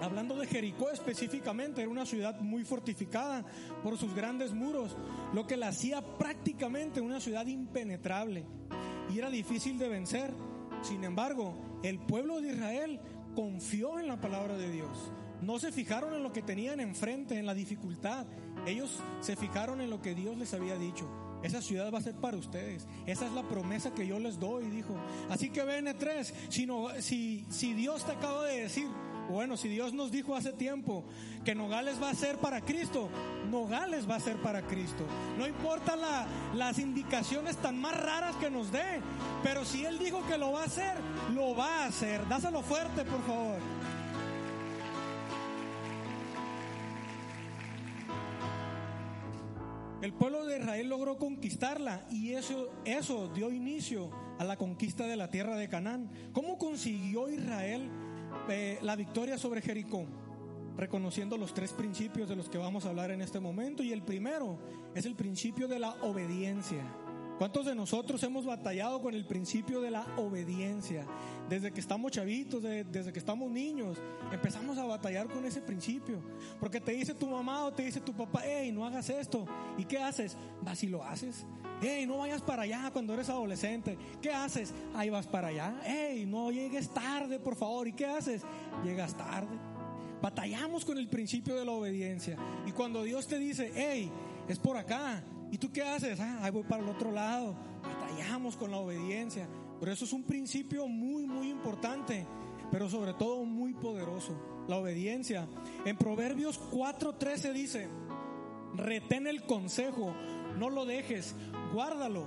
Hablando 0.01 0.35
de 0.35 0.47
Jericó 0.47 0.89
específicamente, 0.89 1.81
era 1.81 1.89
una 1.89 2.05
ciudad 2.05 2.39
muy 2.39 2.63
fortificada 2.63 3.43
por 3.83 3.97
sus 3.97 4.13
grandes 4.13 4.53
muros, 4.53 4.95
lo 5.33 5.47
que 5.47 5.57
la 5.57 5.69
hacía 5.69 6.01
prácticamente 6.17 7.01
una 7.01 7.19
ciudad 7.19 7.47
impenetrable 7.47 8.45
y 9.13 9.17
era 9.17 9.29
difícil 9.29 9.77
de 9.77 9.89
vencer. 9.89 10.33
Sin 10.81 11.03
embargo, 11.03 11.79
el 11.83 11.99
pueblo 11.99 12.41
de 12.41 12.53
Israel 12.53 12.99
confió 13.35 13.99
en 13.99 14.07
la 14.07 14.19
palabra 14.19 14.57
de 14.57 14.71
Dios. 14.71 15.11
No 15.41 15.59
se 15.59 15.71
fijaron 15.71 16.13
en 16.13 16.23
lo 16.23 16.33
que 16.33 16.41
tenían 16.41 16.79
enfrente, 16.79 17.37
en 17.37 17.45
la 17.45 17.53
dificultad. 17.53 18.25
Ellos 18.65 18.99
se 19.21 19.35
fijaron 19.35 19.81
en 19.81 19.89
lo 19.89 20.01
que 20.01 20.15
Dios 20.15 20.37
les 20.37 20.53
había 20.53 20.77
dicho. 20.77 21.07
Esa 21.43 21.61
ciudad 21.61 21.93
va 21.93 21.99
a 21.99 22.01
ser 22.01 22.15
para 22.15 22.37
ustedes. 22.37 22.87
Esa 23.05 23.27
es 23.27 23.31
la 23.33 23.43
promesa 23.43 23.93
que 23.93 24.07
yo 24.07 24.19
les 24.19 24.39
doy, 24.39 24.65
dijo. 24.65 24.95
Así 25.29 25.51
que 25.51 25.63
BN3, 25.63 26.33
si, 26.49 26.67
si, 27.01 27.45
si 27.49 27.73
Dios 27.73 28.05
te 28.05 28.13
acaba 28.13 28.45
de 28.45 28.63
decir, 28.63 28.87
bueno, 29.29 29.57
si 29.57 29.67
Dios 29.67 29.93
nos 29.93 30.11
dijo 30.11 30.35
hace 30.35 30.53
tiempo 30.53 31.03
que 31.43 31.55
Nogales 31.55 32.01
va 32.01 32.09
a 32.09 32.15
ser 32.15 32.37
para 32.37 32.61
Cristo, 32.61 33.09
Nogales 33.49 34.09
va 34.09 34.15
a 34.15 34.19
ser 34.19 34.37
para 34.37 34.61
Cristo. 34.61 35.05
No 35.37 35.47
importa 35.47 35.95
las 36.53 36.79
indicaciones 36.79 37.57
tan 37.57 37.79
más 37.79 37.99
raras 37.99 38.35
que 38.37 38.49
nos 38.49 38.71
dé, 38.71 39.01
pero 39.43 39.65
si 39.65 39.85
Él 39.85 39.99
dijo 39.99 40.25
que 40.27 40.37
lo 40.37 40.53
va 40.53 40.61
a 40.61 40.65
hacer, 40.65 40.95
lo 41.33 41.55
va 41.55 41.83
a 41.83 41.85
hacer. 41.87 42.27
Dáselo 42.27 42.61
fuerte, 42.61 43.03
por 43.03 43.21
favor. 43.23 43.57
El 50.01 50.13
pueblo 50.13 50.45
de 50.45 50.59
Israel 50.59 50.87
logró 50.89 51.17
conquistarla 51.17 52.05
y 52.11 52.33
eso, 52.33 52.69
eso 52.85 53.27
dio 53.33 53.51
inicio 53.51 54.11
a 54.37 54.43
la 54.43 54.55
conquista 54.55 55.07
de 55.07 55.15
la 55.15 55.31
tierra 55.31 55.55
de 55.55 55.67
Canaán. 55.67 56.09
¿Cómo 56.33 56.57
consiguió 56.57 57.29
Israel 57.29 57.89
eh, 58.49 58.79
la 58.81 58.95
victoria 58.95 59.37
sobre 59.37 59.61
Jericó, 59.61 60.05
reconociendo 60.77 61.37
los 61.37 61.53
tres 61.53 61.73
principios 61.73 62.29
de 62.29 62.35
los 62.35 62.49
que 62.49 62.57
vamos 62.57 62.85
a 62.85 62.89
hablar 62.89 63.11
en 63.11 63.21
este 63.21 63.39
momento. 63.39 63.83
Y 63.83 63.91
el 63.91 64.03
primero 64.03 64.59
es 64.95 65.05
el 65.05 65.15
principio 65.15 65.67
de 65.67 65.79
la 65.79 65.91
obediencia. 66.01 66.83
¿Cuántos 67.37 67.67
de 67.67 67.75
nosotros 67.75 68.23
hemos 68.23 68.45
batallado 68.45 68.99
con 68.99 69.13
el 69.13 69.25
principio 69.25 69.79
de 69.79 69.91
la 69.91 70.07
obediencia? 70.17 71.05
Desde 71.47 71.71
que 71.71 71.79
estamos 71.79 72.11
chavitos, 72.11 72.63
desde 72.63 73.13
que 73.13 73.19
estamos 73.19 73.51
niños, 73.51 73.99
empezamos 74.31 74.75
a 74.79 74.85
batallar 74.85 75.27
con 75.27 75.45
ese 75.45 75.61
principio. 75.61 76.19
Porque 76.59 76.81
te 76.81 76.93
dice 76.93 77.13
tu 77.13 77.27
mamá 77.27 77.65
o 77.65 77.71
te 77.71 77.83
dice 77.83 78.01
tu 78.01 78.13
papá, 78.13 78.41
hey, 78.43 78.71
no 78.71 78.85
hagas 78.85 79.11
esto. 79.11 79.45
¿Y 79.77 79.85
qué 79.85 79.99
haces? 79.99 80.35
Vas 80.63 80.83
y 80.83 80.87
lo 80.87 81.03
haces. 81.03 81.45
Hey, 81.81 82.05
no 82.05 82.17
vayas 82.17 82.41
para 82.41 82.63
allá 82.63 82.89
cuando 82.91 83.13
eres 83.13 83.29
adolescente. 83.29 83.97
¿Qué 84.21 84.31
haces? 84.31 84.73
Ahí 84.95 85.09
vas 85.09 85.27
para 85.27 85.49
allá. 85.49 85.79
Hey, 85.83 86.25
no 86.27 86.51
llegues 86.51 86.89
tarde, 86.89 87.39
por 87.39 87.55
favor. 87.55 87.87
¿Y 87.87 87.93
qué 87.93 88.05
haces? 88.05 88.41
Llegas 88.83 89.15
tarde. 89.15 89.55
Batallamos 90.21 90.83
con 90.83 90.97
el 90.97 91.07
principio 91.07 91.55
de 91.55 91.65
la 91.65 91.71
obediencia. 91.71 92.37
Y 92.65 92.71
cuando 92.71 93.03
Dios 93.03 93.27
te 93.27 93.37
dice, 93.37 93.71
hey, 93.75 94.11
es 94.47 94.57
por 94.57 94.77
acá, 94.77 95.23
¿Y 95.51 95.57
tú 95.57 95.71
qué 95.71 95.81
haces? 95.81 96.19
Ah, 96.19 96.39
ahí 96.41 96.51
voy 96.51 96.63
para 96.63 96.83
el 96.83 96.89
otro 96.89 97.11
lado. 97.11 97.55
Batallamos 97.81 98.57
con 98.57 98.71
la 98.71 98.77
obediencia. 98.77 99.47
Pero 99.79 99.91
eso 99.91 100.05
es 100.05 100.13
un 100.13 100.23
principio 100.23 100.87
muy, 100.87 101.25
muy 101.25 101.49
importante, 101.49 102.25
pero 102.71 102.89
sobre 102.89 103.13
todo 103.13 103.45
muy 103.45 103.73
poderoso. 103.73 104.35
La 104.67 104.77
obediencia. 104.77 105.47
En 105.85 105.97
Proverbios 105.97 106.59
4:13 106.71 107.53
dice, 107.53 107.87
retén 108.75 109.27
el 109.27 109.43
consejo, 109.43 110.13
no 110.57 110.69
lo 110.69 110.85
dejes, 110.85 111.35
guárdalo, 111.73 112.25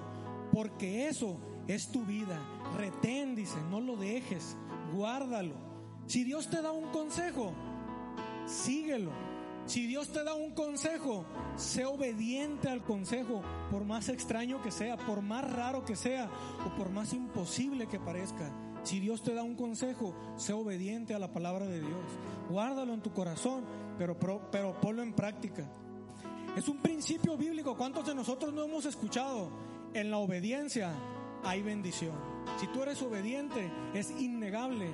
porque 0.53 1.09
eso 1.09 1.39
es 1.69 1.91
tu 1.91 2.05
vida. 2.05 2.39
Retén, 2.77 3.35
dice, 3.35 3.59
no 3.71 3.81
lo 3.81 3.97
dejes, 3.97 4.57
guárdalo. 4.95 5.55
Si 6.07 6.25
Dios 6.25 6.49
te 6.51 6.63
da 6.63 6.73
un 6.73 6.91
consejo, 6.91 7.53
síguelo 8.47 9.11
si 9.71 9.87
Dios 9.87 10.09
te 10.09 10.25
da 10.25 10.35
un 10.35 10.51
consejo, 10.51 11.25
sé 11.55 11.85
obediente 11.85 12.69
al 12.69 12.83
consejo, 12.83 13.41
por 13.71 13.85
más 13.85 14.09
extraño 14.09 14.61
que 14.63 14.73
sea, 14.73 14.97
por 14.97 15.23
más 15.23 15.49
raro 15.49 15.85
que 15.85 15.95
sea 15.95 16.29
o 16.67 16.77
por 16.77 16.91
más 16.91 17.13
imposible 17.13 17.87
que 17.87 18.01
parezca. 18.01 18.51
Si 18.83 18.99
Dios 18.99 19.23
te 19.23 19.33
da 19.33 19.45
un 19.45 19.55
consejo, 19.55 20.13
sé 20.37 20.55
obediente 20.55 21.15
a 21.15 21.21
la 21.21 21.33
palabra 21.33 21.67
de 21.67 21.79
Dios. 21.79 22.05
Guárdalo 22.49 22.95
en 22.95 23.01
tu 23.01 23.13
corazón, 23.13 23.65
pero, 23.97 24.19
pero, 24.51 24.81
ponlo 24.81 25.05
en 25.05 25.13
práctica. 25.13 25.71
Es 26.57 26.69
un 26.69 26.79
principio 26.79 27.37
bíblico. 27.37 27.77
¿Cuántos 27.77 28.07
de 28.07 28.15
nosotros 28.15 28.53
no 28.53 28.65
hemos 28.65 28.85
escuchado? 28.85 29.51
En 29.95 30.11
la 30.11 30.19
obediencia 30.19 30.93
hay 31.45 31.63
bendición. 31.63 32.15
Si 32.59 32.67
tú 32.69 32.83
eres 32.83 33.01
obediente, 33.03 33.71
es 33.95 34.11
innegable 34.11 34.91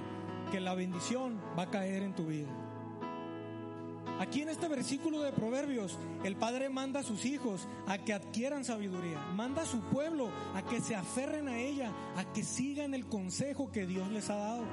que 0.52 0.60
la 0.60 0.74
bendición 0.74 1.40
va 1.58 1.64
a 1.64 1.70
caer 1.70 2.02
en 2.02 2.14
tu 2.14 2.26
vida. 2.26 2.48
Aquí 4.18 4.42
en 4.42 4.48
este 4.48 4.68
versículo 4.68 5.20
de 5.20 5.32
Proverbios, 5.32 5.98
el 6.24 6.36
Padre 6.36 6.70
manda 6.70 7.00
a 7.00 7.02
sus 7.02 7.24
hijos 7.26 7.68
a 7.86 7.98
que 7.98 8.14
adquieran 8.14 8.64
sabiduría, 8.64 9.20
manda 9.34 9.62
a 9.62 9.66
su 9.66 9.80
pueblo 9.80 10.30
a 10.54 10.62
que 10.62 10.80
se 10.80 10.94
aferren 10.94 11.48
a 11.48 11.58
ella, 11.58 11.92
a 12.16 12.24
que 12.32 12.42
sigan 12.42 12.94
el 12.94 13.06
consejo 13.06 13.70
que 13.70 13.86
Dios 13.86 14.10
les 14.10 14.30
ha 14.30 14.36
dado. 14.36 14.64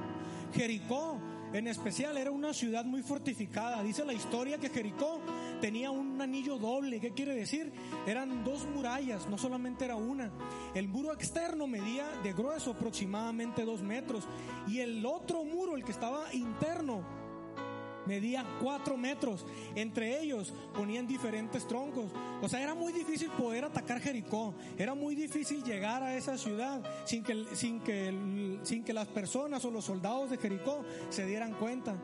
Jericó 0.54 1.18
En 1.54 1.68
especial 1.68 2.16
era 2.18 2.32
una 2.32 2.52
ciudad 2.52 2.84
muy 2.84 3.00
fortificada. 3.00 3.80
Dice 3.84 4.04
la 4.04 4.12
historia 4.12 4.58
que 4.58 4.70
Jericó 4.70 5.20
tenía 5.60 5.88
un 5.92 6.20
anillo 6.20 6.58
doble. 6.58 6.98
¿Qué 6.98 7.12
quiere 7.12 7.32
decir? 7.32 7.72
Eran 8.08 8.42
dos 8.42 8.66
murallas, 8.66 9.28
no 9.28 9.38
solamente 9.38 9.84
era 9.84 9.94
una. 9.94 10.32
El 10.74 10.88
muro 10.88 11.12
externo 11.12 11.68
medía 11.68 12.08
de 12.24 12.32
grueso 12.32 12.72
aproximadamente 12.72 13.64
dos 13.64 13.82
metros 13.82 14.26
y 14.66 14.80
el 14.80 15.06
otro 15.06 15.44
muro, 15.44 15.76
el 15.76 15.84
que 15.84 15.92
estaba 15.92 16.24
interno, 16.34 17.04
medía 18.06 18.44
cuatro 18.60 18.96
metros. 18.96 19.44
Entre 19.74 20.20
ellos 20.20 20.52
ponían 20.74 21.06
diferentes 21.06 21.66
troncos. 21.66 22.10
O 22.42 22.48
sea, 22.48 22.62
era 22.62 22.74
muy 22.74 22.92
difícil 22.92 23.30
poder 23.30 23.64
atacar 23.64 24.00
Jericó. 24.00 24.54
Era 24.78 24.94
muy 24.94 25.14
difícil 25.14 25.62
llegar 25.62 26.02
a 26.02 26.16
esa 26.16 26.36
ciudad 26.38 26.82
sin 27.04 27.22
que, 27.22 27.44
sin 27.54 27.80
que, 27.80 28.58
sin 28.62 28.84
que 28.84 28.92
las 28.92 29.08
personas 29.08 29.64
o 29.64 29.70
los 29.70 29.84
soldados 29.84 30.30
de 30.30 30.38
Jericó 30.38 30.84
se 31.10 31.26
dieran 31.26 31.54
cuenta. 31.54 31.96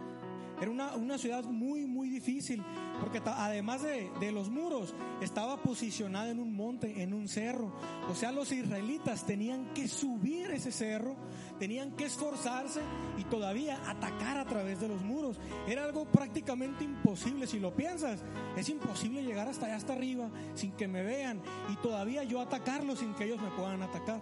Era 0.60 0.70
una, 0.70 0.94
una 0.94 1.18
ciudad 1.18 1.44
muy, 1.44 1.86
muy 1.86 2.08
difícil, 2.08 2.62
porque 3.00 3.20
además 3.24 3.82
de, 3.82 4.10
de, 4.20 4.30
los 4.32 4.50
muros, 4.50 4.94
estaba 5.22 5.62
posicionada 5.62 6.30
en 6.30 6.38
un 6.38 6.54
monte, 6.54 7.02
en 7.02 7.14
un 7.14 7.28
cerro. 7.28 7.72
O 8.10 8.14
sea, 8.14 8.30
los 8.30 8.52
israelitas 8.52 9.24
tenían 9.24 9.72
que 9.72 9.88
subir 9.88 10.50
ese 10.50 10.70
cerro, 10.70 11.16
tenían 11.58 11.92
que 11.92 12.04
esforzarse 12.04 12.80
y 13.18 13.24
todavía 13.24 13.80
atacar 13.88 14.38
a 14.38 14.44
través 14.44 14.80
de 14.80 14.88
los 14.88 15.02
muros. 15.02 15.38
Era 15.66 15.84
algo 15.84 16.04
prácticamente 16.04 16.84
imposible, 16.84 17.46
si 17.46 17.58
lo 17.58 17.74
piensas. 17.74 18.20
Es 18.56 18.68
imposible 18.68 19.22
llegar 19.22 19.48
hasta 19.48 19.66
allá, 19.66 19.76
hasta 19.76 19.94
arriba, 19.94 20.30
sin 20.54 20.72
que 20.72 20.88
me 20.88 21.02
vean 21.02 21.40
y 21.70 21.76
todavía 21.76 22.24
yo 22.24 22.40
atacarlos 22.40 22.98
sin 22.98 23.14
que 23.14 23.24
ellos 23.24 23.40
me 23.40 23.50
puedan 23.50 23.82
atacar. 23.82 24.20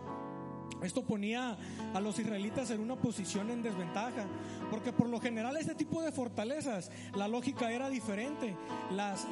Esto 0.83 1.03
ponía 1.03 1.57
a 1.95 2.01
los 2.01 2.19
israelitas 2.19 2.71
en 2.71 2.81
una 2.81 2.97
posición 2.97 3.51
en 3.51 3.63
desventaja, 3.63 4.27
porque 4.71 4.93
por 4.93 5.09
lo 5.09 5.21
general 5.21 5.57
este 5.57 5.75
tipo 5.75 6.03
de 6.03 6.13
fortalezas, 6.13 6.91
la 7.15 7.29
lógica 7.29 7.73
era 7.73 7.91
diferente. 7.91 8.57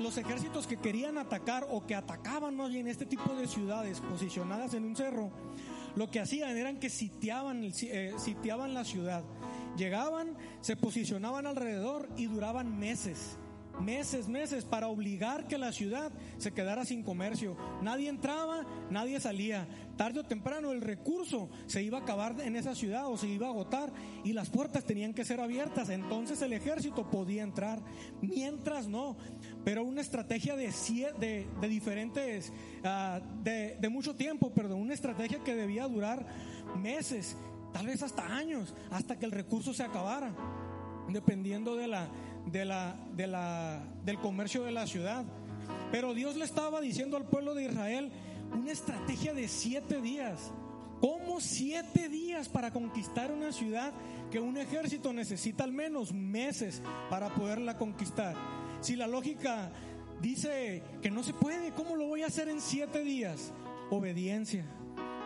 Los 0.01 0.19
ejércitos 0.19 0.67
que 0.67 0.79
querían 0.79 1.19
atacar 1.19 1.67
o 1.71 1.87
que 1.87 1.95
atacaban 1.95 2.57
más 2.57 2.71
bien 2.71 2.89
este 2.89 3.07
tipo 3.07 3.35
de 3.35 3.47
ciudades 3.47 4.01
posicionadas 4.01 4.75
en 4.75 4.85
un 4.85 4.97
cerro, 4.97 5.31
lo 5.95 6.11
que 6.11 6.21
hacían 6.21 6.57
eran 6.57 6.79
que 6.79 6.91
sitiaban, 6.91 7.63
eh, 7.65 8.13
sitiaban 8.19 8.75
la 8.75 8.85
ciudad. 8.85 9.25
Llegaban, 9.77 10.37
se 10.61 10.77
posicionaban 10.77 11.47
alrededor 11.47 12.09
y 12.17 12.27
duraban 12.27 12.79
meses 12.79 13.39
meses, 13.81 14.29
meses 14.29 14.65
para 14.65 14.89
obligar 14.89 15.47
que 15.47 15.59
la 15.59 15.73
ciudad 15.73 16.13
se 16.39 16.53
quedara 16.53 16.85
sin 16.85 17.03
comercio. 17.03 17.57
Nadie 17.83 18.09
entraba, 18.09 18.65
nadie 18.91 19.21
salía. 19.21 19.67
Tarde 19.97 20.21
o 20.21 20.25
temprano 20.25 20.73
el 20.73 20.83
recurso 20.83 21.49
se 21.67 21.83
iba 21.83 21.99
a 21.99 22.03
acabar 22.03 22.39
en 22.41 22.57
esa 22.57 22.75
ciudad 22.75 23.09
o 23.09 23.17
se 23.17 23.29
iba 23.29 23.47
a 23.47 23.51
agotar 23.51 23.93
y 24.25 24.33
las 24.33 24.51
puertas 24.51 24.85
tenían 24.85 25.15
que 25.15 25.25
ser 25.25 25.41
abiertas. 25.41 25.89
Entonces 25.89 26.43
el 26.43 26.53
ejército 26.53 27.11
podía 27.11 27.43
entrar, 27.43 27.81
mientras 28.21 28.89
no. 28.89 29.17
Pero 29.65 29.85
una 29.85 30.01
estrategia 30.01 30.57
de, 30.57 30.71
de, 31.19 31.69
diferentes, 31.69 32.53
uh, 32.85 33.43
de, 33.43 33.77
de 33.81 33.89
mucho 33.89 34.15
tiempo, 34.17 34.53
perdón, 34.53 34.81
una 34.81 34.95
estrategia 34.95 35.43
que 35.43 35.55
debía 35.55 35.89
durar 35.89 36.27
meses, 36.77 37.37
tal 37.73 37.87
vez 37.87 38.03
hasta 38.03 38.27
años, 38.27 38.75
hasta 38.91 39.19
que 39.19 39.27
el 39.27 39.33
recurso 39.33 39.73
se 39.73 39.83
acabara, 39.83 40.35
dependiendo 41.09 41.77
de 41.77 41.89
la 41.89 42.09
de 42.47 42.65
la, 42.65 42.97
de 43.15 43.27
la, 43.27 43.83
del 44.05 44.19
comercio 44.19 44.65
de 44.65 44.73
la 44.73 44.87
ciudad. 44.87 45.25
Pero 45.91 46.15
Dios 46.15 46.37
le 46.37 46.45
estaba 46.45 46.81
diciendo 46.81 47.17
al 47.17 47.25
pueblo 47.25 47.55
de 47.55 47.65
Israel 47.65 48.11
una 48.53 48.73
estrategia 48.73 49.35
de 49.35 49.49
siete 49.49 50.01
días. 50.01 50.53
¿Cómo 51.01 51.41
siete 51.41 52.09
días 52.09 52.49
para 52.49 52.71
conquistar 52.71 53.31
una 53.31 53.53
ciudad 53.53 53.93
que 54.31 54.41
un 54.41 54.57
ejército 54.57 55.13
necesita 55.13 55.65
al 55.65 55.73
menos 55.73 56.13
meses 56.13 56.83
para 57.11 57.35
poderla 57.35 57.77
conquistar? 57.77 58.35
Si 58.81 58.97
la 58.97 59.07
lógica 59.07 59.71
dice 60.23 60.83
que 61.03 61.11
no 61.11 61.23
se 61.23 61.35
puede, 61.35 61.73
¿cómo 61.73 61.97
lo 61.97 62.07
voy 62.07 62.23
a 62.23 62.27
hacer 62.27 62.49
en 62.49 62.61
siete 62.61 63.01
días? 63.01 63.53
Obediencia. 63.91 64.65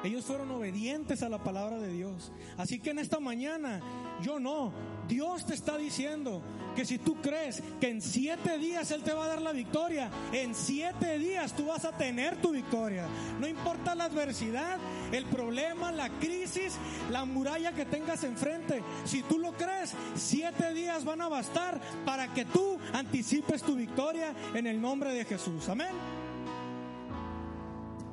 Ellos 0.02 0.25
fueron 0.25 0.50
obedientes 0.50 1.23
a 1.23 1.28
la 1.28 1.42
palabra 1.42 1.78
de 1.78 1.92
Dios. 1.92 2.33
Así 2.57 2.80
que 2.80 2.90
en 2.90 2.99
esta 2.99 3.21
mañana, 3.21 3.80
yo 4.23 4.40
no, 4.40 4.73
Dios 5.09 5.45
te 5.45 5.54
está 5.54 5.76
diciendo 5.76 6.42
que 6.75 6.86
si 6.86 6.99
tú 6.99 7.17
crees 7.21 7.63
que 7.80 7.91
en 7.91 8.00
siete 8.00 8.56
días 8.58 8.91
Él 8.93 9.02
te 9.02 9.13
va 9.13 9.25
a 9.25 9.28
dar 9.28 9.43
la 9.43 9.52
victoria, 9.52 10.10
en 10.32 10.54
siete 10.54 11.19
días 11.19 11.52
tú 11.54 11.67
vas 11.67 11.84
a 11.84 11.97
tener 11.97 12.41
tu 12.41 12.52
victoria. 12.52 13.06
No 13.41 13.47
importa 13.47 13.95
la 13.95 14.04
adversidad, 14.04 14.78
el 15.13 15.26
problema, 15.26 15.93
la 15.93 16.08
crisis, 16.19 16.78
la 17.10 17.25
muralla 17.26 17.73
que 17.73 17.84
tengas 17.84 18.25
enfrente. 18.25 18.82
Si 19.04 19.23
tú 19.23 19.39
lo 19.39 19.52
crees, 19.52 19.95
siete 20.15 20.73
días 20.73 21.04
van 21.04 21.21
a 21.21 21.28
bastar 21.28 21.78
para 22.06 22.32
que 22.32 22.47
tú 22.47 22.78
anticipes 22.95 23.63
tu 23.63 23.75
victoria 23.75 24.34
en 24.54 24.67
el 24.67 24.80
nombre 24.80 25.13
de 25.13 25.26
Jesús. 25.26 25.69
Amén. 25.69 25.93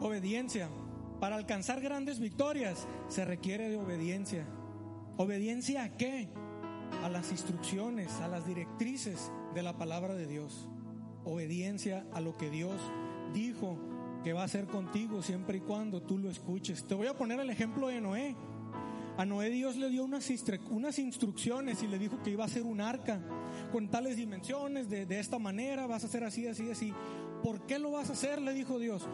Obediencia. 0.02 0.68
Para 1.20 1.36
alcanzar 1.36 1.82
grandes 1.82 2.20
victorias 2.20 2.88
se 3.08 3.26
requiere 3.26 3.70
de 3.70 3.78
obediencia. 3.78 4.46
¿Obediencia 5.18 5.84
a 5.84 5.98
qué? 5.98 6.30
A 7.04 7.10
las 7.10 7.32
instrucciones, 7.32 8.12
a 8.22 8.28
las 8.28 8.46
directrices 8.46 9.32
de 9.56 9.64
la 9.64 9.78
palabra 9.78 10.14
de 10.14 10.28
Dios. 10.28 10.70
Obediencia 11.26 12.06
a 12.14 12.22
lo 12.22 12.38
que 12.38 12.52
Dios 12.52 12.80
dijo 13.34 13.80
que 14.24 14.34
va 14.34 14.42
a 14.42 14.46
hacer 14.46 14.68
contigo 14.68 15.24
siempre 15.24 15.58
y 15.58 15.62
cuando 15.62 16.04
tú 16.04 16.20
lo 16.20 16.30
escuches. 16.30 16.84
Te 16.84 16.94
voy 16.94 17.08
a 17.08 17.16
poner 17.16 17.40
el 17.40 17.50
ejemplo 17.50 17.88
de 17.88 18.00
Noé. 18.00 18.36
A 19.18 19.26
Noé 19.26 19.50
Dios 19.50 19.76
le 19.76 19.90
dio 19.90 20.04
unas, 20.04 20.30
instrucciones 21.00 21.82
y 21.82 21.88
le 21.88 21.98
dijo 21.98 22.22
que 22.22 22.30
iba 22.30 22.46
a 22.46 22.48
ser 22.48 22.62
un 22.62 22.80
arca 22.80 23.20
con 23.72 23.90
tales 23.90 24.18
dimensiones, 24.18 24.88
de, 24.88 25.08
de 25.08 25.20
esta 25.20 25.40
manera, 25.40 25.88
vas 25.88 26.04
a 26.04 26.06
hacer 26.06 26.24
así, 26.24 26.46
así, 26.46 26.70
así. 26.70 26.94
¿Por 27.42 27.66
qué 27.66 27.80
lo 27.80 27.92
vas 27.92 28.12
a 28.12 28.14
hacer? 28.14 28.40
Le 28.40 28.54
dijo 28.54 28.78
Dios 28.78 29.08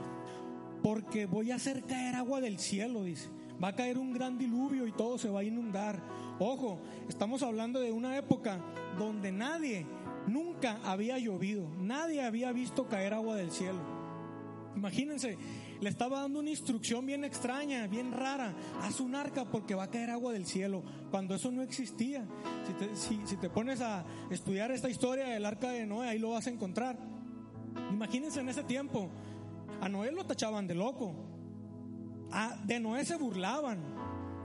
porque 0.83 1.25
voy 1.25 1.51
a 1.51 1.55
hacer 1.55 1.83
caer 1.83 2.15
agua 2.15 2.41
del 2.41 2.59
cielo, 2.59 3.03
dice. 3.03 3.29
Va 3.63 3.69
a 3.69 3.75
caer 3.75 3.97
un 3.97 4.11
gran 4.13 4.37
diluvio 4.37 4.85
y 4.85 4.91
todo 4.91 5.17
se 5.17 5.29
va 5.29 5.39
a 5.39 5.43
inundar. 5.43 6.03
Ojo, 6.39 6.81
estamos 7.07 7.41
hablando 7.41 7.79
de 7.79 7.91
una 7.91 8.17
época 8.17 8.59
donde 8.99 9.31
nadie, 9.31 9.85
nunca 10.27 10.79
había 10.83 11.17
llovido, 11.17 11.69
nadie 11.79 12.21
había 12.21 12.51
visto 12.51 12.87
caer 12.87 13.13
agua 13.13 13.35
del 13.35 13.51
cielo. 13.51 13.79
Imagínense, 14.75 15.37
le 15.79 15.89
estaba 15.89 16.21
dando 16.21 16.39
una 16.39 16.49
instrucción 16.49 17.05
bien 17.05 17.23
extraña, 17.23 17.87
bien 17.87 18.11
rara. 18.11 18.53
Haz 18.81 18.99
un 18.99 19.15
arca 19.15 19.45
porque 19.45 19.75
va 19.75 19.83
a 19.83 19.89
caer 19.89 20.09
agua 20.09 20.33
del 20.33 20.45
cielo, 20.45 20.83
cuando 21.11 21.35
eso 21.35 21.51
no 21.51 21.61
existía. 21.61 22.25
Si 22.95 23.37
te, 23.37 23.49
pones 23.49 23.81
a 23.81 24.03
estudiar 24.31 24.71
esta 24.71 24.89
historia 24.89 25.27
del 25.27 25.45
arca 25.45 25.69
de 25.69 25.85
Noé, 25.85 26.09
ahí 26.09 26.19
lo 26.19 26.31
vas 26.31 26.47
a 26.47 26.49
encontrar. 26.49 26.97
Imagínense 27.91 28.39
en 28.39 28.49
ese 28.49 28.63
tiempo, 28.63 29.09
a 29.81 29.89
Noé 29.89 30.11
lo 30.11 30.25
tachaban 30.25 30.67
de 30.67 30.75
loco. 30.75 31.15
A, 32.31 32.55
de 32.65 32.79
Noé 32.79 33.05
se 33.05 33.15
burlaban. 33.15 33.79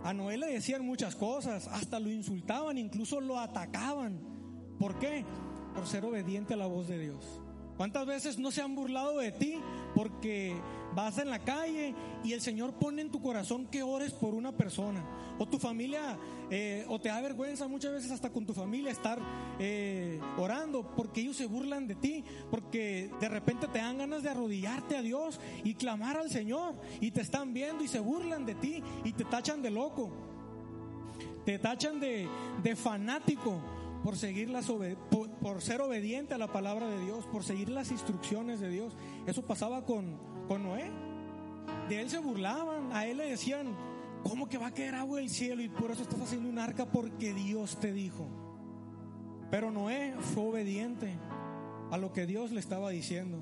A 0.05 0.12
Noé 0.12 0.37
le 0.37 0.47
decían 0.47 0.85
muchas 0.85 1.17
cosas, 1.17 1.67
hasta 1.69 1.99
lo 1.99 2.11
insultaban, 2.11 2.79
incluso 2.79 3.21
lo 3.21 3.38
atacaban. 3.38 4.21
¿Por 4.79 4.99
qué? 4.99 5.25
Por 5.75 5.87
ser 5.87 6.05
obediente 6.05 6.55
a 6.55 6.57
la 6.57 6.67
voz 6.67 6.88
de 6.88 6.99
Dios. 6.99 7.43
¿Cuántas 7.79 8.05
veces 8.07 8.41
no 8.41 8.51
se 8.51 8.61
han 8.61 8.75
burlado 8.75 9.19
de 9.19 9.31
ti 9.31 9.55
porque 9.95 10.61
vas 10.97 11.17
en 11.19 11.31
la 11.31 11.38
calle 11.38 11.95
y 12.25 12.33
el 12.33 12.41
Señor 12.41 12.73
pone 12.73 13.03
en 13.03 13.11
tu 13.12 13.23
corazón 13.23 13.67
que 13.67 13.85
ores 13.85 14.12
por 14.12 14.35
una 14.35 14.51
persona? 14.51 15.05
O 15.38 15.47
tu 15.47 15.61
familia, 15.61 16.19
eh, 16.51 16.85
o 16.88 17.01
te 17.01 17.09
da 17.09 17.21
vergüenza 17.21 17.69
muchas 17.69 17.93
veces 17.93 18.11
hasta 18.11 18.31
con 18.31 18.45
tu 18.45 18.53
familia 18.53 18.91
estar 18.91 19.21
eh, 19.61 20.19
orando 20.38 20.93
porque 20.97 21.21
ellos 21.21 21.37
se 21.37 21.47
burlan 21.47 21.87
de 21.87 21.95
ti, 21.95 22.25
porque 22.51 23.12
de 23.21 23.29
repente 23.29 23.69
te 23.69 23.79
dan 23.79 23.99
ganas 23.99 24.25
de 24.25 24.31
arrodillarte 24.31 24.97
a 24.97 25.03
Dios 25.03 25.38
y 25.62 25.75
clamar 25.75 26.17
al 26.17 26.31
Señor 26.31 26.75
y 27.01 27.12
te 27.12 27.21
están 27.21 27.55
viendo 27.55 27.85
y 27.85 27.88
se 27.88 28.01
burlan 28.01 28.45
de 28.45 28.57
ti 28.57 28.83
y 29.05 29.12
te 29.12 29.25
tachan 29.25 29.62
de 29.62 29.71
loco, 29.71 30.11
te 31.45 31.61
tachan 31.61 32.01
de, 32.01 32.29
de 32.61 32.75
fanático 32.75 33.62
por, 34.03 34.17
seguir 34.17 34.51
las 34.51 34.69
por, 35.40 35.62
ser 35.62 35.81
obediente 35.81 36.35
a 36.35 36.38
la 36.38 36.53
palabra 36.53 36.88
de 36.88 37.05
Dios, 37.05 37.27
por 37.27 37.44
seguir 37.44 37.68
las 37.68 37.90
instrucciones 37.90 38.61
de 38.61 38.68
Dios. 38.68 38.94
Eso 39.27 39.42
pasaba 39.42 39.85
con, 39.85 40.16
con 40.46 40.62
Noé. 40.62 40.90
De 41.88 42.01
él 42.01 42.11
se 42.11 42.18
burlaban, 42.18 42.92
a 42.92 43.07
él 43.07 43.18
le 43.18 43.31
decían, 43.31 43.74
¿cómo 44.22 44.48
que 44.48 44.59
va 44.59 44.68
a 44.68 44.74
caer 44.74 44.94
agua 44.94 45.18
del 45.18 45.31
cielo 45.31 45.62
y 45.62 45.68
por 45.68 45.90
eso 45.90 46.03
estás 46.03 46.20
haciendo 46.20 46.48
un 46.48 46.59
arca? 46.59 46.87
Porque 46.87 47.33
Dios 47.33 47.79
te 47.79 47.92
dijo. 47.92 48.27
Pero 49.51 49.70
Noé 49.70 50.14
fue 50.35 50.44
obediente 50.44 51.14
a 51.90 51.98
lo 51.98 52.12
que 52.12 52.27
Dios 52.27 52.51
le 52.51 52.61
estaba 52.61 52.90
diciendo. 52.90 53.38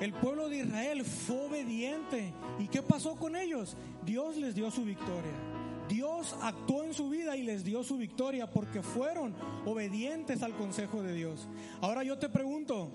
El 0.00 0.14
pueblo 0.14 0.48
de 0.48 0.58
Israel 0.58 1.04
fue 1.04 1.46
obediente. 1.46 2.32
¿Y 2.58 2.68
qué 2.68 2.80
pasó 2.82 3.16
con 3.16 3.36
ellos? 3.36 3.76
Dios 4.04 4.36
les 4.36 4.54
dio 4.54 4.70
su 4.70 4.84
victoria. 4.84 5.49
Dios 5.90 6.36
actuó 6.40 6.84
en 6.84 6.94
su 6.94 7.10
vida 7.10 7.36
y 7.36 7.42
les 7.42 7.64
dio 7.64 7.82
su 7.82 7.96
victoria 7.98 8.48
porque 8.48 8.80
fueron 8.80 9.34
obedientes 9.66 10.42
al 10.42 10.54
consejo 10.54 11.02
de 11.02 11.12
Dios. 11.12 11.48
Ahora 11.80 12.04
yo 12.04 12.16
te 12.16 12.28
pregunto, 12.28 12.92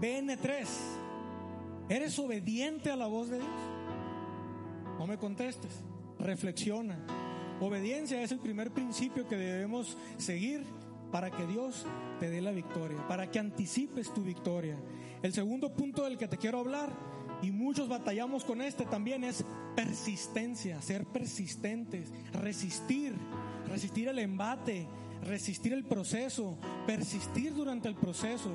BN3, 0.00 0.66
¿eres 1.88 2.18
obediente 2.20 2.92
a 2.92 2.96
la 2.96 3.06
voz 3.06 3.28
de 3.28 3.38
Dios? 3.38 3.50
No 4.98 5.06
me 5.08 5.18
contestes, 5.18 5.82
reflexiona. 6.20 7.04
Obediencia 7.60 8.22
es 8.22 8.30
el 8.30 8.38
primer 8.38 8.70
principio 8.70 9.26
que 9.26 9.36
debemos 9.36 9.98
seguir 10.16 10.64
para 11.10 11.30
que 11.30 11.46
Dios 11.46 11.86
te 12.20 12.30
dé 12.30 12.40
la 12.40 12.52
victoria, 12.52 13.06
para 13.08 13.30
que 13.30 13.40
anticipes 13.40 14.14
tu 14.14 14.22
victoria. 14.22 14.76
El 15.22 15.32
segundo 15.32 15.74
punto 15.74 16.04
del 16.04 16.18
que 16.18 16.28
te 16.28 16.38
quiero 16.38 16.60
hablar, 16.60 16.92
y 17.42 17.50
muchos 17.50 17.88
batallamos 17.88 18.44
con 18.44 18.62
este 18.62 18.84
también, 18.84 19.24
es 19.24 19.44
persistencia, 19.76 20.80
ser 20.80 21.04
persistentes, 21.04 22.12
resistir, 22.32 23.14
resistir 23.68 24.08
el 24.08 24.18
embate, 24.18 24.86
resistir 25.22 25.72
el 25.72 25.84
proceso, 25.84 26.58
persistir 26.86 27.54
durante 27.54 27.88
el 27.88 27.94
proceso. 27.94 28.50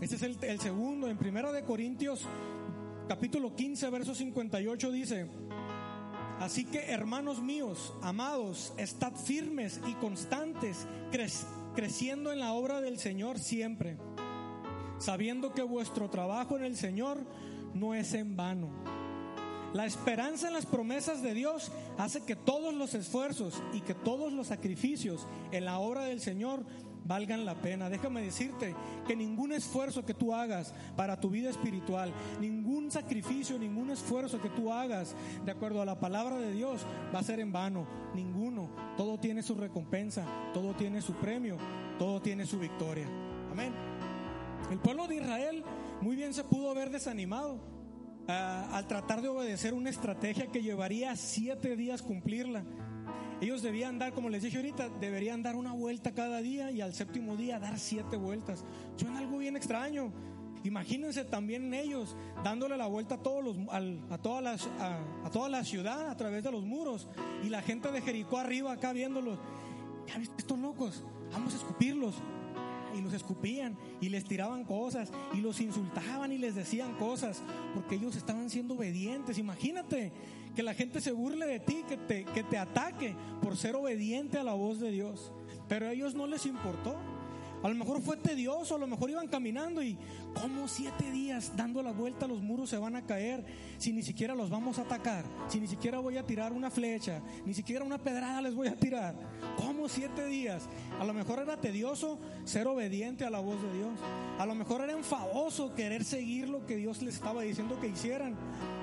Ese 0.00 0.16
es 0.16 0.22
el, 0.22 0.38
el 0.42 0.60
segundo. 0.60 1.08
En 1.08 1.16
Primera 1.16 1.52
de 1.52 1.62
Corintios, 1.62 2.26
capítulo 3.08 3.54
15, 3.54 3.90
verso 3.90 4.14
58 4.14 4.90
dice, 4.92 5.26
Así 6.40 6.66
que 6.66 6.90
hermanos 6.90 7.40
míos, 7.40 7.94
amados, 8.02 8.74
estad 8.76 9.14
firmes 9.14 9.80
y 9.86 9.94
constantes, 9.94 10.86
creciendo 11.74 12.30
en 12.30 12.40
la 12.40 12.52
obra 12.52 12.82
del 12.82 12.98
Señor 12.98 13.38
siempre, 13.38 13.96
sabiendo 14.98 15.52
que 15.52 15.62
vuestro 15.62 16.08
trabajo 16.10 16.56
en 16.56 16.64
el 16.64 16.76
Señor 16.76 17.18
no 17.74 17.94
es 17.94 18.14
en 18.14 18.36
vano. 18.36 18.70
La 19.72 19.84
esperanza 19.84 20.48
en 20.48 20.54
las 20.54 20.64
promesas 20.64 21.22
de 21.22 21.34
Dios 21.34 21.70
hace 21.98 22.24
que 22.24 22.36
todos 22.36 22.72
los 22.72 22.94
esfuerzos 22.94 23.62
y 23.74 23.80
que 23.80 23.94
todos 23.94 24.32
los 24.32 24.46
sacrificios 24.46 25.26
en 25.52 25.66
la 25.66 25.78
obra 25.78 26.04
del 26.04 26.20
Señor 26.20 26.64
valgan 27.06 27.44
la 27.44 27.54
pena. 27.54 27.90
Déjame 27.90 28.22
decirte 28.22 28.74
que 29.06 29.16
ningún 29.16 29.52
esfuerzo 29.52 30.04
que 30.04 30.14
tú 30.14 30.32
hagas 30.34 30.74
para 30.96 31.20
tu 31.20 31.30
vida 31.30 31.50
espiritual, 31.50 32.12
ningún 32.40 32.90
sacrificio, 32.90 33.58
ningún 33.58 33.90
esfuerzo 33.90 34.40
que 34.40 34.48
tú 34.50 34.72
hagas 34.72 35.14
de 35.44 35.52
acuerdo 35.52 35.82
a 35.82 35.86
la 35.86 36.00
palabra 36.00 36.38
de 36.38 36.52
Dios 36.52 36.86
va 37.14 37.20
a 37.20 37.24
ser 37.24 37.40
en 37.40 37.52
vano. 37.52 37.86
Ninguno. 38.14 38.70
Todo 38.96 39.18
tiene 39.18 39.42
su 39.42 39.54
recompensa, 39.54 40.24
todo 40.54 40.74
tiene 40.74 41.02
su 41.02 41.12
premio, 41.14 41.56
todo 41.98 42.20
tiene 42.20 42.46
su 42.46 42.58
victoria. 42.58 43.06
Amén. 43.50 43.95
El 44.70 44.78
pueblo 44.78 45.06
de 45.06 45.16
Israel 45.16 45.62
muy 46.00 46.16
bien 46.16 46.34
se 46.34 46.42
pudo 46.42 46.70
haber 46.70 46.90
desanimado 46.90 47.60
ah, 48.28 48.68
al 48.72 48.86
tratar 48.86 49.22
de 49.22 49.28
obedecer 49.28 49.74
una 49.74 49.90
estrategia 49.90 50.48
que 50.48 50.62
llevaría 50.62 51.14
siete 51.14 51.76
días 51.76 52.02
cumplirla. 52.02 52.64
Ellos 53.40 53.62
debían 53.62 53.98
dar, 53.98 54.12
como 54.12 54.28
les 54.28 54.42
dije 54.42 54.56
ahorita, 54.56 54.88
deberían 55.00 55.42
dar 55.42 55.56
una 55.56 55.72
vuelta 55.72 56.12
cada 56.12 56.40
día 56.40 56.70
y 56.70 56.80
al 56.80 56.94
séptimo 56.94 57.36
día 57.36 57.60
dar 57.60 57.78
siete 57.78 58.16
vueltas. 58.16 58.64
Suena 58.96 59.18
algo 59.18 59.38
bien 59.38 59.56
extraño. 59.56 60.12
Imagínense 60.64 61.24
también 61.24 61.72
ellos 61.72 62.16
dándole 62.42 62.76
la 62.76 62.86
vuelta 62.86 63.16
a, 63.16 63.22
todos 63.22 63.44
los, 63.44 63.56
a, 63.70 64.18
toda 64.18 64.40
las, 64.40 64.66
a, 64.80 65.30
toda 65.30 65.48
la 65.48 65.62
ciudad 65.62 66.10
a 66.10 66.16
través 66.16 66.42
de 66.42 66.50
los 66.50 66.64
muros 66.64 67.08
y 67.44 67.50
la 67.50 67.62
gente 67.62 67.92
de 67.92 68.00
Jericó 68.00 68.38
arriba 68.38 68.72
acá 68.72 68.92
viéndolos. 68.92 69.38
¿Ya 70.08 70.18
viste 70.18 70.36
estos 70.38 70.58
locos? 70.58 71.04
Vamos 71.30 71.52
a 71.54 71.56
escupirlos 71.56 72.16
y 72.96 73.02
los 73.02 73.12
escupían 73.12 73.76
y 74.00 74.08
les 74.08 74.24
tiraban 74.24 74.64
cosas 74.64 75.12
y 75.34 75.38
los 75.38 75.60
insultaban 75.60 76.32
y 76.32 76.38
les 76.38 76.54
decían 76.54 76.94
cosas 76.94 77.42
porque 77.74 77.96
ellos 77.96 78.16
estaban 78.16 78.50
siendo 78.50 78.74
obedientes. 78.74 79.38
Imagínate 79.38 80.12
que 80.54 80.62
la 80.62 80.74
gente 80.74 81.00
se 81.00 81.12
burle 81.12 81.46
de 81.46 81.60
ti, 81.60 81.84
que 81.88 81.96
te, 81.96 82.24
que 82.24 82.42
te 82.42 82.58
ataque 82.58 83.14
por 83.42 83.56
ser 83.56 83.76
obediente 83.76 84.38
a 84.38 84.44
la 84.44 84.54
voz 84.54 84.80
de 84.80 84.90
Dios. 84.90 85.32
Pero 85.68 85.86
a 85.86 85.92
ellos 85.92 86.14
no 86.14 86.26
les 86.26 86.46
importó. 86.46 86.96
A 87.66 87.68
lo 87.68 87.74
mejor 87.74 88.00
fue 88.00 88.16
tedioso, 88.16 88.76
a 88.76 88.78
lo 88.78 88.86
mejor 88.86 89.10
iban 89.10 89.26
caminando 89.26 89.82
y 89.82 89.98
como 90.40 90.68
siete 90.68 91.10
días 91.10 91.50
dando 91.56 91.82
la 91.82 91.90
vuelta 91.90 92.28
los 92.28 92.40
muros 92.40 92.70
se 92.70 92.78
van 92.78 92.94
a 92.94 93.04
caer 93.04 93.44
si 93.76 93.92
ni 93.92 94.04
siquiera 94.04 94.36
los 94.36 94.50
vamos 94.50 94.78
a 94.78 94.82
atacar, 94.82 95.24
si 95.48 95.58
ni 95.58 95.66
siquiera 95.66 95.98
voy 95.98 96.16
a 96.16 96.24
tirar 96.24 96.52
una 96.52 96.70
flecha, 96.70 97.20
ni 97.44 97.54
siquiera 97.54 97.84
una 97.84 97.98
pedrada 97.98 98.40
les 98.40 98.54
voy 98.54 98.68
a 98.68 98.76
tirar. 98.76 99.16
¿Cómo 99.56 99.88
siete 99.88 100.26
días? 100.26 100.68
A 101.00 101.04
lo 101.04 101.12
mejor 101.12 101.40
era 101.40 101.60
tedioso 101.60 102.20
ser 102.44 102.68
obediente 102.68 103.24
a 103.24 103.30
la 103.30 103.40
voz 103.40 103.60
de 103.60 103.72
Dios. 103.78 103.98
A 104.38 104.46
lo 104.46 104.54
mejor 104.54 104.82
era 104.82 104.92
enfadoso 104.92 105.74
querer 105.74 106.04
seguir 106.04 106.48
lo 106.48 106.66
que 106.66 106.76
Dios 106.76 107.02
les 107.02 107.16
estaba 107.16 107.42
diciendo 107.42 107.80
que 107.80 107.88
hicieran, 107.88 108.36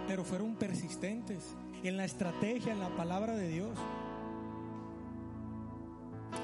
pero 0.10 0.26
fueron 0.26 0.58
persistentes 0.58 1.56
en 1.84 1.96
la 1.96 2.04
estrategia, 2.04 2.74
en 2.74 2.82
la 2.82 2.94
palabra 2.98 3.34
de 3.38 3.48
Dios. 3.48 3.80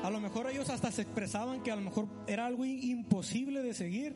A 0.04 0.10
lo 0.10 0.20
mejor 0.20 0.50
ellos 0.50 0.70
hasta 0.70 0.92
se 0.92 1.02
expresaban 1.02 1.62
que 1.62 1.72
a 1.72 1.76
lo 1.76 1.82
mejor 1.82 2.08
era 2.26 2.46
algo 2.46 2.66
imposible 2.66 3.62
de 3.62 3.74
seguir, 3.74 4.16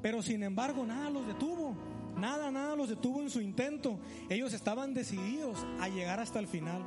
pero 0.00 0.22
sin 0.22 0.42
embargo 0.42 0.86
nada 0.86 1.10
los 1.10 1.26
detuvo, 1.26 1.76
nada, 2.16 2.50
nada 2.50 2.76
los 2.76 2.88
detuvo 2.88 3.20
en 3.20 3.30
su 3.30 3.40
intento. 3.40 3.98
Ellos 4.28 4.52
estaban 4.52 4.94
decididos 4.94 5.66
a 5.80 5.88
llegar 5.88 6.20
hasta 6.20 6.38
el 6.38 6.46
final. 6.46 6.86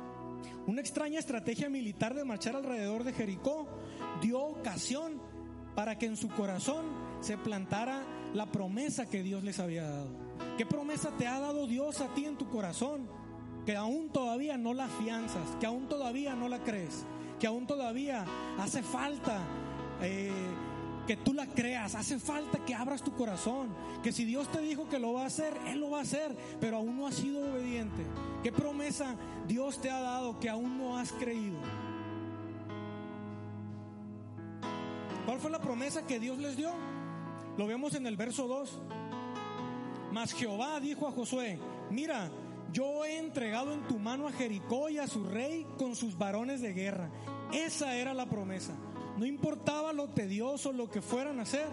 Una 0.66 0.80
extraña 0.80 1.18
estrategia 1.18 1.68
militar 1.68 2.14
de 2.14 2.24
marchar 2.24 2.56
alrededor 2.56 3.04
de 3.04 3.12
Jericó 3.12 3.68
dio 4.22 4.40
ocasión 4.40 5.20
para 5.74 5.98
que 5.98 6.06
en 6.06 6.16
su 6.16 6.28
corazón 6.28 6.86
se 7.20 7.36
plantara 7.36 8.02
la 8.34 8.46
promesa 8.46 9.08
que 9.08 9.22
Dios 9.22 9.44
les 9.44 9.58
había 9.58 9.84
dado. 9.84 10.10
¿Qué 10.56 10.64
promesa 10.64 11.10
te 11.18 11.26
ha 11.26 11.38
dado 11.38 11.66
Dios 11.66 12.00
a 12.00 12.14
ti 12.14 12.24
en 12.24 12.36
tu 12.36 12.48
corazón? 12.48 13.08
Que 13.66 13.76
aún 13.76 14.10
todavía 14.10 14.56
no 14.56 14.74
la 14.74 14.86
afianzas, 14.86 15.56
que 15.60 15.66
aún 15.66 15.86
todavía 15.86 16.34
no 16.34 16.48
la 16.48 16.62
crees 16.64 17.04
que 17.42 17.48
aún 17.48 17.66
todavía 17.66 18.24
hace 18.56 18.84
falta 18.84 19.40
eh, 20.00 20.30
que 21.08 21.16
tú 21.16 21.34
la 21.34 21.44
creas, 21.48 21.96
hace 21.96 22.20
falta 22.20 22.64
que 22.64 22.72
abras 22.72 23.02
tu 23.02 23.16
corazón, 23.16 23.74
que 24.00 24.12
si 24.12 24.24
Dios 24.24 24.46
te 24.52 24.60
dijo 24.60 24.88
que 24.88 25.00
lo 25.00 25.14
va 25.14 25.24
a 25.24 25.26
hacer, 25.26 25.52
Él 25.66 25.80
lo 25.80 25.90
va 25.90 25.98
a 25.98 26.02
hacer, 26.02 26.36
pero 26.60 26.76
aún 26.76 26.96
no 26.96 27.08
has 27.08 27.16
sido 27.16 27.40
obediente. 27.40 28.06
¿Qué 28.44 28.52
promesa 28.52 29.16
Dios 29.48 29.80
te 29.80 29.90
ha 29.90 29.98
dado 29.98 30.38
que 30.38 30.48
aún 30.48 30.78
no 30.78 30.96
has 30.96 31.10
creído? 31.10 31.58
¿Cuál 35.26 35.40
fue 35.40 35.50
la 35.50 35.60
promesa 35.60 36.06
que 36.06 36.20
Dios 36.20 36.38
les 36.38 36.56
dio? 36.56 36.70
Lo 37.58 37.66
vemos 37.66 37.96
en 37.96 38.06
el 38.06 38.16
verso 38.16 38.46
2. 38.46 38.82
Mas 40.12 40.32
Jehová 40.32 40.78
dijo 40.78 41.08
a 41.08 41.10
Josué, 41.10 41.58
mira, 41.90 42.30
yo 42.72 43.04
he 43.04 43.18
entregado 43.18 43.72
en 43.74 43.82
tu 43.82 43.98
mano 43.98 44.26
a 44.26 44.32
Jericó 44.32 44.88
y 44.88 44.98
a 44.98 45.06
su 45.06 45.24
rey 45.24 45.66
con 45.76 45.94
sus 45.94 46.16
varones 46.16 46.62
de 46.62 46.72
guerra. 46.72 47.10
Esa 47.52 47.94
era 47.96 48.14
la 48.14 48.26
promesa. 48.26 48.72
No 49.18 49.26
importaba 49.26 49.92
lo 49.92 50.08
tedioso, 50.08 50.72
lo 50.72 50.90
que 50.90 51.02
fueran 51.02 51.38
a 51.38 51.42
hacer, 51.42 51.66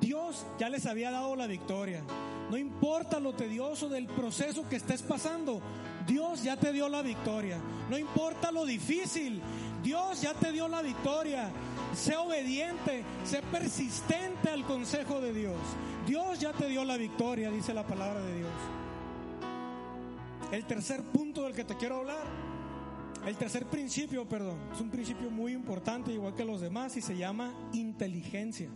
Dios 0.00 0.44
ya 0.58 0.68
les 0.68 0.86
había 0.86 1.10
dado 1.10 1.34
la 1.36 1.46
victoria. 1.46 2.02
No 2.50 2.56
importa 2.56 3.18
lo 3.18 3.32
tedioso 3.32 3.88
del 3.88 4.06
proceso 4.06 4.68
que 4.68 4.76
estés 4.76 5.02
pasando, 5.02 5.60
Dios 6.06 6.42
ya 6.42 6.56
te 6.56 6.72
dio 6.72 6.88
la 6.88 7.02
victoria. 7.02 7.58
No 7.90 7.98
importa 7.98 8.52
lo 8.52 8.64
difícil, 8.64 9.40
Dios 9.82 10.22
ya 10.22 10.34
te 10.34 10.52
dio 10.52 10.68
la 10.68 10.82
victoria. 10.82 11.50
Sé 11.94 12.16
obediente, 12.16 13.04
sé 13.24 13.42
persistente 13.42 14.50
al 14.50 14.64
consejo 14.64 15.20
de 15.20 15.32
Dios. 15.32 15.56
Dios 16.06 16.38
ya 16.38 16.52
te 16.52 16.68
dio 16.68 16.84
la 16.84 16.96
victoria, 16.96 17.50
dice 17.50 17.74
la 17.74 17.86
palabra 17.86 18.20
de 18.20 18.36
Dios. 18.36 18.50
El 20.52 20.64
tercer 20.66 21.02
punto 21.02 21.42
del 21.42 21.54
que 21.54 21.64
te 21.64 21.76
quiero 21.76 21.96
hablar, 21.96 22.24
el 23.26 23.36
tercer 23.36 23.66
principio, 23.66 24.28
perdón, 24.28 24.58
es 24.72 24.80
un 24.80 24.90
principio 24.90 25.30
muy 25.30 25.52
importante, 25.52 26.12
igual 26.12 26.34
que 26.34 26.44
los 26.44 26.60
demás, 26.60 26.96
y 26.96 27.02
se 27.02 27.16
llama 27.16 27.52
inteligencia. 27.72 28.70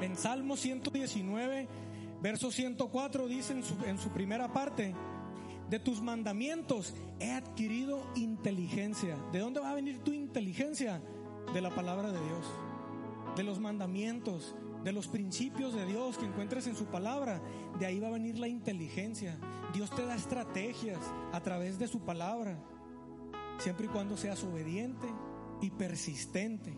En 0.00 0.16
Salmo 0.16 0.56
119, 0.56 1.68
verso 2.22 2.50
104, 2.50 3.28
dice 3.28 3.52
en 3.52 3.62
su, 3.62 3.74
en 3.84 3.98
su 3.98 4.08
primera 4.08 4.52
parte, 4.52 4.94
de 5.68 5.78
tus 5.78 6.00
mandamientos 6.00 6.94
he 7.20 7.30
adquirido 7.30 8.02
inteligencia. 8.16 9.16
¿De 9.32 9.38
dónde 9.38 9.60
va 9.60 9.70
a 9.70 9.74
venir 9.74 10.00
tu 10.00 10.12
inteligencia? 10.12 11.00
De 11.52 11.60
la 11.60 11.70
palabra 11.70 12.10
de 12.10 12.18
Dios, 12.18 12.46
de 13.36 13.42
los 13.42 13.60
mandamientos, 13.60 14.54
de 14.82 14.92
los 14.92 15.08
principios 15.08 15.74
de 15.74 15.84
Dios 15.86 16.16
que 16.16 16.26
encuentres 16.26 16.66
en 16.66 16.74
su 16.74 16.86
palabra, 16.86 17.40
de 17.78 17.86
ahí 17.86 18.00
va 18.00 18.08
a 18.08 18.12
venir 18.12 18.38
la 18.38 18.48
inteligencia. 18.48 19.38
Dios 19.72 19.90
te 19.90 20.04
da 20.04 20.14
estrategias 20.14 20.98
a 21.32 21.40
través 21.40 21.78
de 21.78 21.86
su 21.86 22.00
palabra, 22.00 22.58
siempre 23.60 23.86
y 23.86 23.88
cuando 23.88 24.16
seas 24.16 24.42
obediente 24.42 25.06
y 25.60 25.70
persistente. 25.70 26.72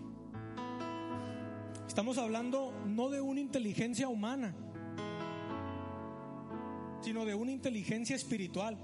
Estamos 1.86 2.18
hablando 2.18 2.72
no 2.86 3.08
de 3.08 3.20
una 3.20 3.40
inteligencia 3.40 4.08
humana, 4.08 4.54
sino 7.00 7.24
de 7.24 7.34
una 7.34 7.52
inteligencia 7.52 8.16
espiritual, 8.16 8.76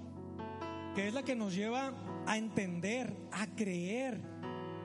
que 0.95 1.09
es 1.09 1.15
la 1.15 1.25
que 1.25 1.35
nos 1.35 1.55
lleva 1.55 1.93
a 2.27 2.39
entender, 2.39 3.15
a 3.33 3.47
creer 3.49 4.21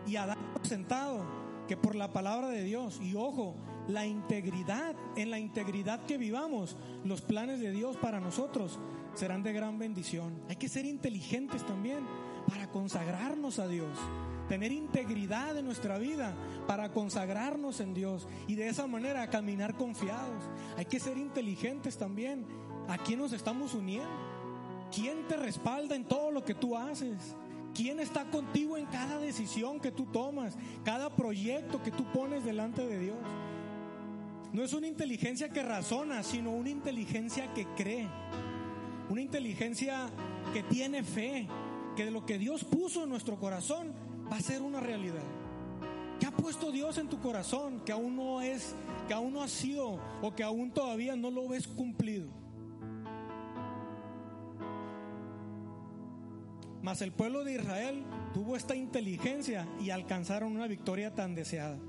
y 0.07 0.15
a 0.15 0.25
dar 0.25 0.53
por 0.53 0.65
sentado 0.65 1.43
que 1.67 1.77
por 1.77 1.95
la 1.95 2.11
palabra 2.11 2.49
de 2.49 2.63
Dios, 2.63 2.99
y 3.01 3.15
ojo, 3.15 3.55
la 3.87 4.05
integridad, 4.05 4.95
en 5.15 5.29
la 5.29 5.39
integridad 5.39 6.05
que 6.05 6.17
vivamos, 6.17 6.77
los 7.03 7.21
planes 7.21 7.59
de 7.59 7.71
Dios 7.71 7.95
para 7.97 8.19
nosotros 8.19 8.79
serán 9.13 9.43
de 9.43 9.53
gran 9.53 9.77
bendición. 9.77 10.41
Hay 10.49 10.55
que 10.55 10.69
ser 10.69 10.85
inteligentes 10.85 11.65
también 11.65 12.05
para 12.47 12.67
consagrarnos 12.67 13.59
a 13.59 13.67
Dios, 13.67 13.97
tener 14.47 14.71
integridad 14.71 15.57
en 15.57 15.65
nuestra 15.65 15.97
vida 15.97 16.35
para 16.67 16.91
consagrarnos 16.91 17.79
en 17.79 17.93
Dios 17.93 18.27
y 18.47 18.55
de 18.55 18.67
esa 18.67 18.87
manera 18.87 19.29
caminar 19.29 19.75
confiados. 19.75 20.43
Hay 20.77 20.85
que 20.85 20.99
ser 20.99 21.17
inteligentes 21.17 21.97
también. 21.97 22.45
¿A 22.87 22.97
quién 22.97 23.19
nos 23.19 23.33
estamos 23.33 23.73
uniendo? 23.73 24.09
¿Quién 24.93 25.27
te 25.27 25.37
respalda 25.37 25.95
en 25.95 26.05
todo 26.05 26.31
lo 26.31 26.43
que 26.43 26.53
tú 26.53 26.77
haces? 26.77 27.35
¿Quién 27.73 27.99
está 27.99 28.25
contigo 28.25 28.77
en 28.77 28.85
cada 28.85 29.17
decisión 29.17 29.79
que 29.79 29.91
tú 29.91 30.05
tomas, 30.05 30.55
cada 30.83 31.15
proyecto 31.15 31.81
que 31.81 31.91
tú 31.91 32.03
pones 32.11 32.45
delante 32.45 32.85
de 32.85 32.99
Dios? 32.99 33.17
No 34.51 34.63
es 34.63 34.73
una 34.73 34.85
inteligencia 34.85 35.49
que 35.49 35.63
razona, 35.63 36.21
sino 36.21 36.51
una 36.51 36.69
inteligencia 36.69 37.51
que 37.53 37.65
cree. 37.75 38.07
Una 39.09 39.21
inteligencia 39.21 40.07
que 40.53 40.61
tiene 40.61 41.03
fe, 41.03 41.47
que 41.95 42.09
lo 42.11 42.25
que 42.25 42.37
Dios 42.37 42.63
puso 42.63 43.03
en 43.03 43.09
nuestro 43.09 43.37
corazón 43.37 43.93
va 44.31 44.37
a 44.37 44.41
ser 44.41 44.61
una 44.61 44.79
realidad. 44.79 45.23
¿Qué 46.19 46.25
ha 46.27 46.31
puesto 46.31 46.71
Dios 46.71 46.97
en 46.97 47.09
tu 47.09 47.19
corazón 47.19 47.81
que 47.85 47.91
aún 47.91 48.15
no 48.15 48.41
es, 48.41 48.75
que 49.07 49.13
aún 49.13 49.33
no 49.33 49.41
ha 49.41 49.47
sido 49.47 49.99
o 50.21 50.33
que 50.35 50.43
aún 50.43 50.71
todavía 50.71 51.15
no 51.15 51.29
lo 51.29 51.47
ves 51.49 51.67
cumplido? 51.67 52.29
Mas 56.81 57.01
el 57.01 57.13
pueblo 57.13 57.43
de 57.43 57.53
Israel 57.53 58.03
tuvo 58.33 58.57
esta 58.57 58.75
inteligencia 58.75 59.67
y 59.81 59.89
alcanzaron 59.89 60.51
una 60.51 60.67
victoria 60.67 61.15
tan 61.15 61.33
deseada. 61.33 61.79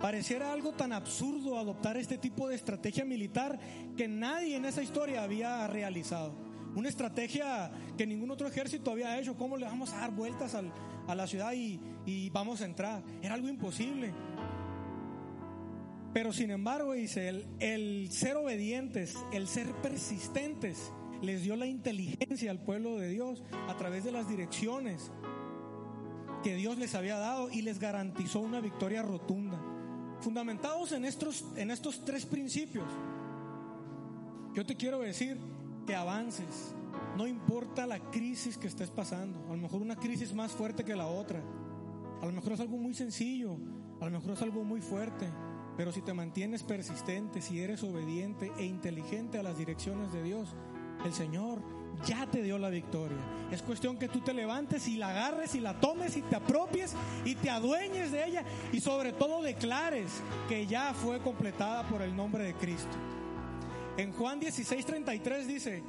Pareciera 0.00 0.52
algo 0.52 0.72
tan 0.72 0.92
absurdo 0.92 1.58
adoptar 1.58 1.96
este 1.96 2.18
tipo 2.18 2.48
de 2.48 2.56
estrategia 2.56 3.04
militar 3.04 3.60
que 3.96 4.08
nadie 4.08 4.56
en 4.56 4.64
esa 4.64 4.82
historia 4.82 5.22
había 5.22 5.66
realizado. 5.68 6.49
Una 6.74 6.88
estrategia 6.88 7.70
que 7.96 8.06
ningún 8.06 8.30
otro 8.30 8.46
ejército 8.46 8.90
había 8.90 9.18
hecho. 9.18 9.36
¿Cómo 9.36 9.56
le 9.56 9.66
vamos 9.66 9.92
a 9.92 9.98
dar 9.98 10.12
vueltas 10.12 10.54
a 10.54 11.14
la 11.14 11.26
ciudad 11.26 11.52
y, 11.52 12.30
vamos 12.30 12.60
a 12.60 12.64
entrar? 12.64 13.02
Era 13.22 13.34
algo 13.34 13.48
imposible. 13.48 14.12
Pero 16.12 16.32
sin 16.32 16.50
embargo, 16.50 16.92
dice, 16.92 17.28
el, 17.28 17.46
el 17.60 18.10
ser 18.10 18.36
obedientes, 18.36 19.16
el 19.32 19.46
ser 19.46 19.72
persistentes, 19.82 20.92
les 21.22 21.42
dio 21.42 21.54
la 21.56 21.66
inteligencia 21.66 22.50
al 22.50 22.60
pueblo 22.60 22.96
de 22.96 23.08
Dios 23.08 23.42
a 23.68 23.76
través 23.76 24.04
de 24.04 24.12
las 24.12 24.28
direcciones 24.28 25.10
que 26.42 26.54
Dios 26.54 26.78
les 26.78 26.94
había 26.94 27.18
dado 27.18 27.50
y 27.50 27.62
les 27.62 27.78
garantizó 27.78 28.40
una 28.40 28.60
victoria 28.60 29.02
rotunda. 29.02 29.60
Fundamentados 30.20 30.92
en 30.92 31.04
estos, 31.04 31.44
en 31.56 31.70
estos 31.70 32.04
tres 32.04 32.26
principios, 32.26 32.86
yo 34.54 34.66
te 34.66 34.76
quiero 34.76 35.00
decir 35.00 35.38
que 35.86 35.94
avances, 35.94 36.74
no 37.16 37.26
importa 37.26 37.86
la 37.86 37.98
crisis 38.10 38.56
que 38.56 38.66
estés 38.66 38.90
pasando, 38.90 39.38
a 39.46 39.56
lo 39.56 39.58
mejor 39.58 39.82
una 39.82 39.96
crisis 39.96 40.34
más 40.34 40.52
fuerte 40.52 40.84
que 40.84 40.96
la 40.96 41.06
otra, 41.06 41.42
a 42.20 42.26
lo 42.26 42.32
mejor 42.32 42.52
es 42.52 42.60
algo 42.60 42.76
muy 42.76 42.94
sencillo, 42.94 43.56
a 44.00 44.04
lo 44.04 44.10
mejor 44.10 44.32
es 44.32 44.42
algo 44.42 44.64
muy 44.64 44.80
fuerte, 44.80 45.28
pero 45.76 45.92
si 45.92 46.02
te 46.02 46.12
mantienes 46.12 46.62
persistente, 46.62 47.40
si 47.40 47.60
eres 47.60 47.82
obediente 47.82 48.52
e 48.58 48.64
inteligente 48.64 49.38
a 49.38 49.42
las 49.42 49.56
direcciones 49.56 50.12
de 50.12 50.22
Dios, 50.22 50.54
el 51.04 51.12
Señor 51.12 51.62
ya 52.06 52.26
te 52.26 52.42
dio 52.42 52.58
la 52.58 52.70
victoria. 52.70 53.18
Es 53.50 53.62
cuestión 53.62 53.96
que 53.96 54.08
tú 54.08 54.20
te 54.20 54.32
levantes 54.32 54.88
y 54.88 54.96
la 54.96 55.10
agarres 55.10 55.54
y 55.54 55.60
la 55.60 55.78
tomes 55.80 56.16
y 56.16 56.22
te 56.22 56.36
apropies 56.36 56.94
y 57.24 57.34
te 57.34 57.50
adueñes 57.50 58.12
de 58.12 58.26
ella. 58.26 58.44
Y 58.72 58.80
sobre 58.80 59.12
todo 59.12 59.42
declares 59.42 60.22
que 60.48 60.66
ya 60.66 60.94
fue 60.94 61.20
completada 61.20 61.86
por 61.88 62.02
el 62.02 62.14
nombre 62.14 62.44
de 62.44 62.54
Cristo. 62.54 62.96
En 63.96 64.12
Juan 64.12 64.40
16:33 64.40 65.46
dice, 65.46 65.82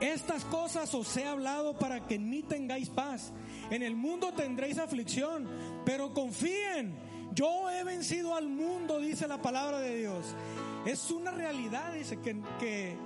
estas 0.00 0.44
cosas 0.44 0.94
os 0.94 1.16
he 1.16 1.24
hablado 1.24 1.78
para 1.78 2.06
que 2.06 2.16
en 2.16 2.28
mí 2.28 2.42
tengáis 2.42 2.88
paz. 2.88 3.32
En 3.70 3.82
el 3.82 3.96
mundo 3.96 4.32
tendréis 4.32 4.78
aflicción, 4.78 5.48
pero 5.84 6.12
confíen, 6.12 6.94
yo 7.34 7.70
he 7.70 7.84
vencido 7.84 8.34
al 8.34 8.48
mundo, 8.48 8.98
dice 8.98 9.28
la 9.28 9.40
palabra 9.40 9.80
de 9.80 9.96
Dios. 9.96 10.34
Es 10.86 11.10
una 11.10 11.30
realidad, 11.30 11.92
dice, 11.94 12.18
que, 12.18 12.40
que 12.58 12.96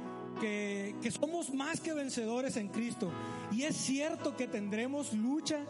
que, 0.41 1.11
somos 1.11 1.53
más 1.53 1.81
que 1.81 1.93
vencedores 1.93 2.57
en 2.57 2.69
Cristo. 2.69 3.11
Y 3.53 3.63
es 3.63 3.77
cierto 3.77 4.37
que 4.37 4.47
tendremos 4.47 5.13
lucha, 5.13 5.65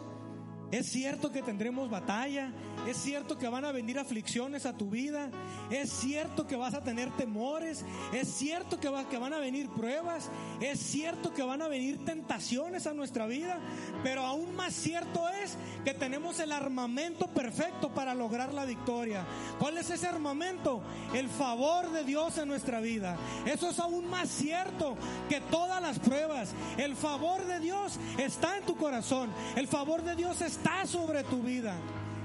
es 0.71 0.87
cierto 0.87 1.31
que 1.31 1.41
tendremos 1.41 1.89
batalla, 1.89 2.51
es 2.85 2.97
cierto 2.97 3.37
que 3.37 3.47
van 3.47 3.63
a 3.63 3.71
venir 3.71 3.99
aflicciones 3.99 4.65
a 4.65 4.75
tu 4.75 4.89
vida, 4.89 5.29
es 5.71 5.89
cierto 5.89 6.45
que 6.45 6.57
vas 6.57 6.73
a 6.73 6.83
tener 6.83 7.09
temores, 7.15 7.85
es 8.11 8.27
cierto 8.27 8.77
que, 8.79 8.91
que 9.09 9.17
van 9.17 9.33
a 9.33 9.39
venir 9.39 9.69
pruebas, 9.69 10.29
es 10.59 10.79
cierto 10.79 11.33
que 11.33 11.43
van 11.43 11.61
a 11.61 11.69
venir 11.69 12.03
tentaciones 12.03 12.85
a 12.85 12.93
nuestra 12.93 13.27
vida, 13.27 13.59
pero 14.03 14.25
aún 14.25 14.55
más 14.55 14.73
cierto 14.73 15.29
es 15.29 15.57
que 15.85 15.93
tenemos 15.93 16.39
el 16.41 16.51
armamento 16.51 17.27
perfecto 17.27 17.89
para 17.93 18.13
lograr 18.13 18.53
la 18.53 18.65
victoria. 18.65 19.25
¿Cuál 19.59 19.77
es 19.77 19.89
ese 19.89 20.07
armamento? 20.07 20.81
El 21.13 21.29
favor 21.29 21.91
de 21.91 22.03
Dios 22.03 22.37
en 22.37 22.49
nuestra 22.49 22.81
vida. 22.81 23.17
Eso 23.45 23.69
es 23.69 23.79
aún 23.79 24.09
más 24.09 24.27
cierto 24.27 24.97
que 25.29 25.39
todas 25.39 25.81
las 25.81 25.99
pruebas. 25.99 26.53
El 26.77 26.95
favor 26.95 27.45
de 27.45 27.59
Dios 27.61 27.97
está 28.17 28.57
en 28.57 28.65
tu 28.65 28.75
corazón, 28.75 29.29
el 29.55 29.67
favor 29.67 30.03
de 30.03 30.15
Dios 30.15 30.41
está 30.41 30.56
está 30.57 30.85
sobre 30.85 31.23
tu 31.23 31.41
vida. 31.41 31.75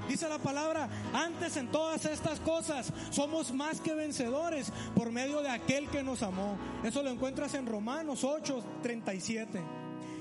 Dice 0.07 0.27
la 0.27 0.37
palabra, 0.37 0.89
antes 1.13 1.55
en 1.55 1.67
todas 1.67 2.05
estas 2.05 2.39
cosas 2.41 2.91
somos 3.09 3.53
más 3.53 3.79
que 3.79 3.93
vencedores 3.93 4.71
por 4.95 5.11
medio 5.11 5.41
de 5.41 5.49
aquel 5.49 5.87
que 5.89 6.03
nos 6.03 6.23
amó. 6.23 6.57
Eso 6.83 7.01
lo 7.03 7.09
encuentras 7.09 7.53
en 7.53 7.65
Romanos 7.65 8.23
8, 8.23 8.63
37. 8.81 9.61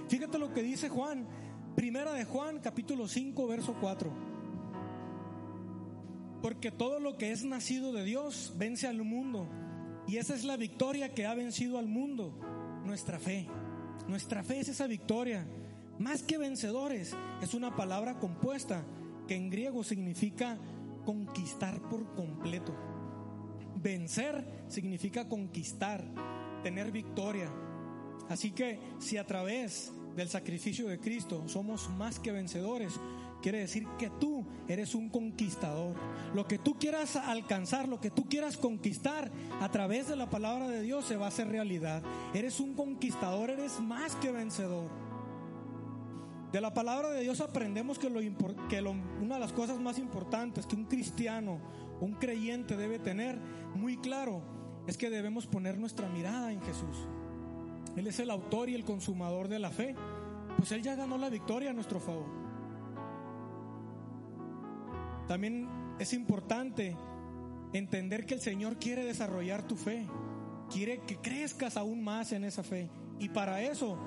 Fíjate 0.09 0.38
lo 0.38 0.53
que 0.53 0.62
dice 0.62 0.88
Juan, 0.88 1.27
primera 1.75 2.12
de 2.12 2.25
Juan, 2.25 2.61
capítulo 2.61 3.09
5, 3.09 3.46
verso 3.48 3.75
4. 3.81 4.12
Porque 6.42 6.70
todo 6.70 7.01
lo 7.01 7.16
que 7.16 7.33
es 7.33 7.44
nacido 7.44 7.92
de 7.92 8.05
Dios 8.05 8.53
vence 8.57 8.87
al 8.87 9.03
mundo. 9.03 9.48
Y 10.07 10.18
esa 10.18 10.35
es 10.35 10.44
la 10.44 10.57
victoria 10.57 11.14
que 11.14 11.27
ha 11.27 11.35
vencido 11.35 11.79
al 11.79 11.87
mundo, 11.87 12.38
nuestra 12.85 13.18
fe. 13.18 13.48
Nuestra 14.07 14.42
fe 14.42 14.61
es 14.61 14.68
esa 14.68 14.87
victoria. 14.87 15.46
Más 16.03 16.25
que 16.25 16.37
vencedores 16.37 17.15
es 17.43 17.55
una 17.55 17.77
palabra 17.77 18.19
compuesta 18.19 18.85
que 19.29 19.37
en 19.37 19.51
griego 19.51 19.85
significa 19.85 20.59
conquistar 21.07 21.81
por 21.83 22.17
completo. 22.17 22.75
Vencer 23.77 24.65
significa 24.67 25.29
conquistar, 25.29 26.05
tener 26.65 26.91
victoria. 26.91 27.53
Así 28.29 28.51
que 28.51 28.81
si 28.99 29.17
a 29.17 29.25
través 29.25 29.93
del 30.17 30.29
sacrificio 30.29 30.88
de 30.88 30.99
Cristo 30.99 31.47
somos 31.47 31.88
más 31.91 32.19
que 32.19 32.33
vencedores, 32.33 32.95
quiere 33.41 33.59
decir 33.59 33.87
que 33.97 34.11
tú 34.11 34.45
eres 34.67 34.97
un 34.97 35.09
conquistador. 35.09 35.95
Lo 36.35 36.49
que 36.49 36.59
tú 36.59 36.81
quieras 36.81 37.15
alcanzar, 37.15 37.87
lo 37.87 38.01
que 38.01 38.11
tú 38.11 38.29
quieras 38.29 38.57
conquistar 38.57 39.31
a 39.61 39.71
través 39.71 40.09
de 40.09 40.17
la 40.17 40.29
palabra 40.29 40.67
de 40.67 40.83
Dios 40.83 41.05
se 41.05 41.17
va 41.17 41.27
a 41.27 41.29
hacer 41.29 41.47
realidad. 41.47 42.03
Eres 42.35 42.59
un 42.59 42.75
conquistador, 42.75 43.51
eres 43.51 43.79
más 43.79 44.17
que 44.17 44.33
vencedor. 44.33 45.02
De 46.53 46.61
la 46.61 46.75
palabra 46.75 47.09
de 47.11 47.23
Dios 47.23 47.41
aprendemos 47.41 47.99
que, 47.99 48.11
lo, 48.11 48.21
que 48.69 48.83
una 48.83 49.35
de 49.35 49.41
las 49.41 49.53
cosas 49.53 49.81
más 49.81 49.99
importantes 49.99 50.67
que 50.67 50.77
un 50.77 50.85
cristiano, 50.85 51.59
un 52.01 52.12
creyente 52.15 52.77
debe 52.77 52.99
tener 52.99 53.38
muy 53.75 53.97
claro 53.97 54.43
es 54.87 54.99
que 54.99 55.09
debemos 55.09 55.47
poner 55.47 55.79
nuestra 55.79 56.09
mirada 56.09 56.53
en 56.53 56.61
Jesús. 56.61 57.09
Él 57.97 58.07
es 58.07 58.19
el 58.21 58.31
autor 58.31 58.69
y 58.69 58.75
el 58.75 58.85
consumador 58.85 59.49
de 59.49 59.59
la 59.59 59.71
fe. 59.71 59.95
Pues 60.59 60.73
Él 60.73 60.83
ya 60.83 60.95
ganó 60.95 61.17
la 61.17 61.31
victoria 61.31 61.71
a 61.71 61.73
nuestro 61.73 62.01
favor. 62.01 62.27
También 65.27 65.69
es 65.99 66.12
importante 66.12 66.97
entender 67.73 68.27
que 68.27 68.35
el 68.35 68.41
Señor 68.41 68.77
quiere 68.77 69.05
desarrollar 69.05 69.67
tu 69.67 69.77
fe. 69.77 70.07
Quiere 70.71 71.01
que 71.01 71.17
crezcas 71.17 71.77
aún 71.77 72.05
más 72.05 72.33
en 72.33 72.45
esa 72.45 72.62
fe. 72.62 72.91
Y 73.19 73.29
para 73.31 73.62
eso 73.62 73.99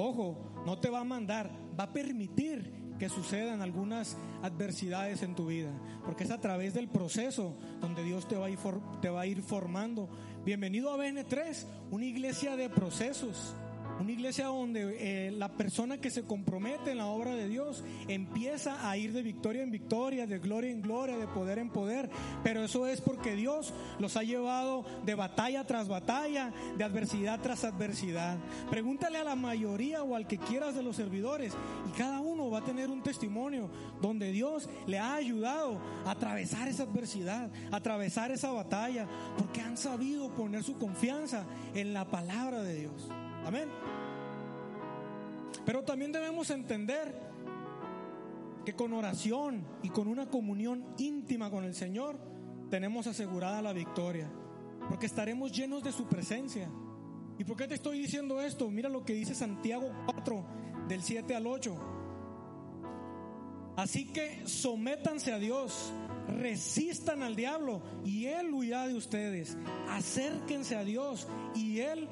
Ojo, 0.00 0.36
no 0.64 0.78
te 0.78 0.90
va 0.90 1.00
a 1.00 1.04
mandar, 1.04 1.50
va 1.78 1.84
a 1.84 1.92
permitir 1.92 2.72
que 2.98 3.08
sucedan 3.08 3.62
algunas 3.62 4.16
adversidades 4.42 5.22
en 5.22 5.36
tu 5.36 5.46
vida, 5.46 5.70
porque 6.04 6.24
es 6.24 6.30
a 6.30 6.40
través 6.40 6.74
del 6.74 6.88
proceso 6.88 7.56
donde 7.80 8.02
Dios 8.02 8.26
te 8.26 8.36
va 8.36 8.46
a 8.46 8.50
ir, 8.50 8.58
te 9.00 9.08
va 9.08 9.20
a 9.20 9.26
ir 9.26 9.40
formando. 9.42 10.08
Bienvenido 10.44 10.90
a 10.90 10.96
BN3, 10.96 11.66
una 11.92 12.04
iglesia 12.04 12.56
de 12.56 12.68
procesos 12.68 13.54
una 14.00 14.12
iglesia 14.12 14.46
donde 14.46 14.96
eh, 15.00 15.30
la 15.32 15.48
persona 15.48 15.98
que 15.98 16.10
se 16.10 16.22
compromete 16.22 16.92
en 16.92 16.98
la 16.98 17.06
obra 17.06 17.34
de 17.34 17.48
Dios 17.48 17.84
empieza 18.06 18.88
a 18.88 18.96
ir 18.96 19.12
de 19.12 19.22
victoria 19.22 19.62
en 19.62 19.70
victoria, 19.70 20.26
de 20.26 20.38
gloria 20.38 20.70
en 20.70 20.82
gloria, 20.82 21.16
de 21.16 21.26
poder 21.26 21.58
en 21.58 21.70
poder. 21.70 22.08
Pero 22.44 22.64
eso 22.64 22.86
es 22.86 23.00
porque 23.00 23.34
Dios 23.34 23.72
los 23.98 24.16
ha 24.16 24.22
llevado 24.22 24.84
de 25.04 25.14
batalla 25.14 25.66
tras 25.66 25.88
batalla, 25.88 26.52
de 26.76 26.84
adversidad 26.84 27.40
tras 27.40 27.64
adversidad. 27.64 28.38
Pregúntale 28.70 29.18
a 29.18 29.24
la 29.24 29.34
mayoría 29.34 30.02
o 30.02 30.14
al 30.14 30.26
que 30.26 30.38
quieras 30.38 30.74
de 30.74 30.82
los 30.82 30.96
servidores 30.96 31.54
y 31.88 31.96
cada 31.96 32.20
uno 32.20 32.50
va 32.50 32.58
a 32.58 32.64
tener 32.64 32.90
un 32.90 33.02
testimonio 33.02 33.68
donde 34.00 34.30
Dios 34.30 34.68
le 34.86 34.98
ha 34.98 35.14
ayudado 35.14 35.80
a 36.04 36.12
atravesar 36.12 36.68
esa 36.68 36.84
adversidad, 36.84 37.50
a 37.72 37.76
atravesar 37.76 38.30
esa 38.30 38.52
batalla, 38.52 39.06
porque 39.36 39.60
han 39.60 39.76
sabido 39.76 40.30
poner 40.30 40.62
su 40.62 40.78
confianza 40.78 41.44
en 41.74 41.92
la 41.92 42.04
palabra 42.04 42.62
de 42.62 42.74
Dios. 42.74 43.08
Amén. 43.44 43.68
Pero 45.64 45.82
también 45.82 46.12
debemos 46.12 46.50
entender 46.50 47.14
que 48.64 48.74
con 48.74 48.92
oración 48.92 49.64
y 49.82 49.88
con 49.88 50.08
una 50.08 50.26
comunión 50.26 50.84
íntima 50.98 51.50
con 51.50 51.64
el 51.64 51.74
Señor 51.74 52.18
tenemos 52.70 53.06
asegurada 53.06 53.62
la 53.62 53.72
victoria, 53.72 54.30
porque 54.88 55.06
estaremos 55.06 55.52
llenos 55.52 55.82
de 55.82 55.92
su 55.92 56.06
presencia. 56.06 56.68
¿Y 57.38 57.44
por 57.44 57.56
qué 57.56 57.68
te 57.68 57.74
estoy 57.74 57.98
diciendo 57.98 58.40
esto? 58.40 58.70
Mira 58.70 58.88
lo 58.88 59.04
que 59.04 59.14
dice 59.14 59.34
Santiago 59.34 59.90
4 60.06 60.44
del 60.88 61.02
7 61.02 61.34
al 61.34 61.46
8. 61.46 61.76
Así 63.76 64.06
que 64.06 64.46
sométanse 64.46 65.32
a 65.32 65.38
Dios, 65.38 65.92
resistan 66.28 67.22
al 67.22 67.34
diablo 67.34 67.80
y 68.04 68.26
Él 68.26 68.52
huirá 68.52 68.86
de 68.86 68.94
ustedes. 68.94 69.56
Acérquense 69.90 70.76
a 70.76 70.84
Dios 70.84 71.26
y 71.54 71.80
Él 71.80 72.08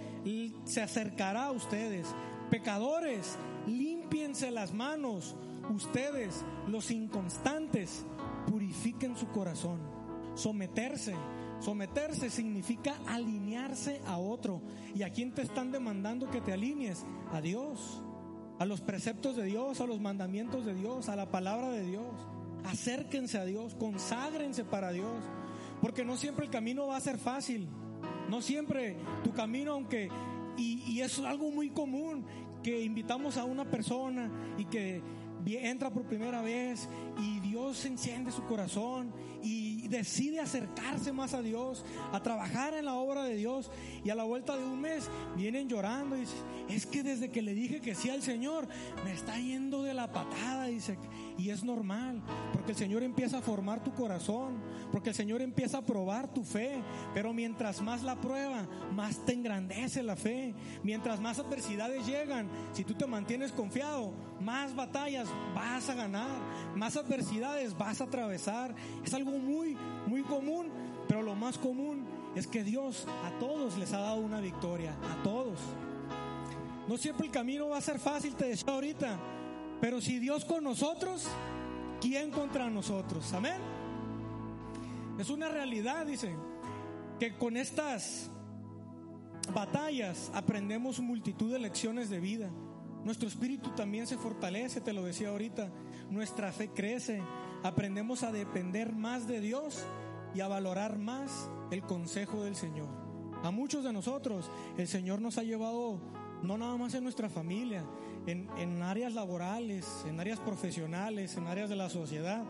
se 0.64 0.83
acercará 0.83 1.46
a 1.46 1.52
ustedes. 1.52 2.07
Pecadores, 2.50 3.37
límpiense 3.66 4.50
las 4.50 4.72
manos. 4.72 5.37
Ustedes, 5.68 6.44
los 6.68 6.90
inconstantes, 6.90 8.07
purifiquen 8.46 9.16
su 9.16 9.29
corazón. 9.29 9.81
Someterse. 10.35 11.14
Someterse 11.61 12.31
significa 12.31 12.94
alinearse 13.07 14.00
a 14.07 14.18
otro. 14.18 14.62
¿Y 14.94 15.02
a 15.02 15.11
quién 15.11 15.33
te 15.33 15.42
están 15.42 15.72
demandando 15.72 16.31
que 16.31 16.40
te 16.40 16.52
alinees? 16.52 17.05
A 17.33 17.40
Dios. 17.40 18.02
A 18.59 18.64
los 18.64 18.81
preceptos 18.81 19.37
de 19.37 19.44
Dios, 19.44 19.81
a 19.81 19.87
los 19.87 20.00
mandamientos 20.00 20.64
de 20.64 20.74
Dios, 20.74 21.09
a 21.09 21.16
la 21.16 21.31
palabra 21.31 21.70
de 21.70 21.83
Dios. 21.83 22.05
Acérquense 22.66 23.38
a 23.38 23.44
Dios, 23.44 23.74
conságrense 23.74 24.64
para 24.64 24.92
Dios. 24.92 25.24
Porque 25.81 26.05
no 26.05 26.16
siempre 26.16 26.44
el 26.44 26.50
camino 26.50 26.87
va 26.88 26.96
a 26.96 27.00
ser 27.00 27.18
fácil. 27.18 27.68
No 28.29 28.42
siempre 28.42 28.96
tu 29.24 29.33
camino, 29.33 29.72
aunque... 29.72 30.09
Y, 30.59 30.83
y 30.90 31.02
es 31.02 31.18
algo 31.18 31.50
muy 31.50 31.68
común 31.68 32.24
que 32.62 32.83
invitamos 32.83 33.37
a 33.37 33.44
una 33.44 33.70
persona 33.70 34.31
y 34.57 34.64
que 34.64 35.02
entra 35.46 35.90
por 35.90 36.05
primera 36.05 36.42
vez 36.42 36.88
y 37.18 37.40
Dios 37.40 37.85
enciende 37.85 38.33
su 38.33 38.42
corazón 38.44 39.12
y 39.42 39.87
decide 39.88 40.40
acercarse 40.40 41.12
más 41.12 41.35
a 41.35 41.42
Dios, 41.42 41.85
a 42.12 42.20
trabajar 42.20 42.74
en 42.74 42.85
la 42.85 42.94
obra 42.94 43.22
de 43.22 43.37
Dios 43.37 43.70
y 44.05 44.11
a 44.11 44.16
la 44.16 44.24
vuelta 44.24 44.57
de 44.57 44.64
un 44.64 44.81
mes 44.81 45.09
vienen 45.37 45.68
llorando 45.68 46.16
y 46.16 46.26
es 46.68 46.87
que 46.87 47.05
desde 47.05 47.31
que 47.31 47.42
le 47.42 47.55
dije 47.55 47.81
que 47.81 47.94
sí 47.94 48.11
al 48.11 48.22
Señor 48.22 48.66
me 49.05 49.12
está 49.12 49.38
yendo 49.38 49.85
de 49.85 49.94
la 49.94 50.11
patada, 50.11 50.66
dice, 50.66 50.98
y 51.38 51.51
es 51.51 51.64
normal, 51.64 52.22
porque 52.53 52.72
el 52.72 52.77
Señor 52.77 53.03
empieza 53.03 53.38
a 53.38 53.42
formar 53.42 53.83
tu 53.85 53.92
corazón, 53.92 54.55
porque 54.90 55.11
el 55.11 55.14
Señor 55.14 55.42
empieza 55.42 55.79
a 55.79 55.87
probar 55.87 56.33
tu 56.33 56.44
fe, 56.44 56.83
pero 57.14 57.33
mientras 57.33 57.83
más 57.83 58.03
la 58.03 58.16
prueba, 58.16 58.66
más 58.94 59.25
te 59.25 59.35
engrandece 59.35 60.03
la 60.03 60.16
fe, 60.16 60.55
mientras 60.83 61.20
más 61.20 61.38
adversidades 61.38 62.07
llegan, 62.07 62.49
si 62.72 62.85
tú 62.85 62.94
te 62.94 63.07
mantienes 63.07 63.53
confiado, 63.53 64.14
más 64.40 64.75
batallas 64.75 65.29
vas 65.55 65.88
a 65.90 65.94
ganar, 65.94 66.40
más 66.75 66.96
adversidades 66.96 67.77
vas 67.77 68.01
a 68.01 68.05
atravesar. 68.05 68.75
Es 69.05 69.12
algo 69.14 69.33
muy, 69.33 69.77
muy 70.07 70.22
común, 70.22 70.68
pero 71.09 71.22
lo 71.22 71.35
más 71.35 71.59
común 71.59 72.07
es 72.35 72.46
que 72.46 72.64
Dios 72.64 73.07
a 73.25 73.38
todos 73.38 73.77
les 73.79 73.92
ha 73.92 73.99
dado 73.99 74.20
una 74.20 74.40
victoria, 74.40 74.96
a 75.11 75.22
todos. 75.22 75.59
No 76.88 76.96
siempre 76.96 77.27
el 77.27 77.33
camino 77.33 77.68
va 77.68 77.79
a 77.79 77.81
ser 77.81 77.99
fácil, 77.99 78.37
te 78.37 78.46
decía 78.46 78.72
ahorita, 78.72 79.18
pero 79.81 80.01
si 80.01 80.19
Dios 80.19 80.45
con 80.45 80.65
nosotros, 80.65 81.27
¿quién 82.01 82.31
contra 82.31 82.71
nosotros? 82.71 83.33
Amén. 83.33 83.61
Es 85.19 85.31
una 85.31 85.49
realidad, 85.49 86.07
dice, 86.07 86.35
que 87.19 87.37
con 87.37 87.57
estas 87.57 88.31
batallas 89.55 90.31
aprendemos 90.35 91.01
multitud 91.01 91.53
de 91.53 91.59
lecciones 91.59 92.11
de 92.11 92.21
vida. 92.21 92.51
Nuestro 93.05 93.29
espíritu 93.29 93.71
también 93.71 94.07
se 94.07 94.19
fortalece, 94.19 94.81
te 94.81 94.93
lo 94.93 95.05
decía 95.05 95.29
ahorita. 95.29 95.71
Nuestra 96.11 96.53
fe 96.53 96.69
crece. 96.69 97.23
Aprendemos 97.62 98.23
a 98.23 98.33
depender 98.33 98.95
más 98.95 99.27
de 99.27 99.41
Dios 99.41 99.85
y 100.35 100.41
a 100.41 100.49
valorar 100.49 100.99
más 100.99 101.49
el 101.71 101.83
consejo 101.83 102.45
del 102.45 102.57
Señor. 102.57 102.89
A 103.43 103.51
muchos 103.51 103.85
de 103.85 103.93
nosotros 103.93 104.51
el 104.77 104.89
Señor 104.89 105.21
nos 105.21 105.39
ha 105.39 105.43
llevado 105.43 106.01
no 106.43 106.59
nada 106.59 106.77
más 106.77 106.95
en 106.95 107.05
nuestra 107.05 107.29
familia, 107.29 107.85
en, 108.27 108.83
áreas 108.83 109.15
laborales, 109.15 109.87
en 110.07 110.21
áreas 110.21 110.41
profesionales, 110.41 111.37
en 111.37 111.47
áreas 111.47 111.69
de 111.69 111.77
la 111.77 111.89
sociedad. 111.89 112.45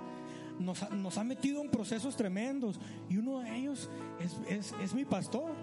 Nos, 0.59 0.91
nos 0.93 1.19
ha 1.19 1.25
metido 1.25 1.61
en 1.61 1.71
procesos 1.71 2.17
tremendos 2.17 2.81
y 3.11 3.19
uno 3.19 3.41
de 3.41 3.57
ellos 3.57 3.91
es, 4.49 4.73
es 4.81 4.95
mi 4.95 5.05
pastor. 5.05 5.55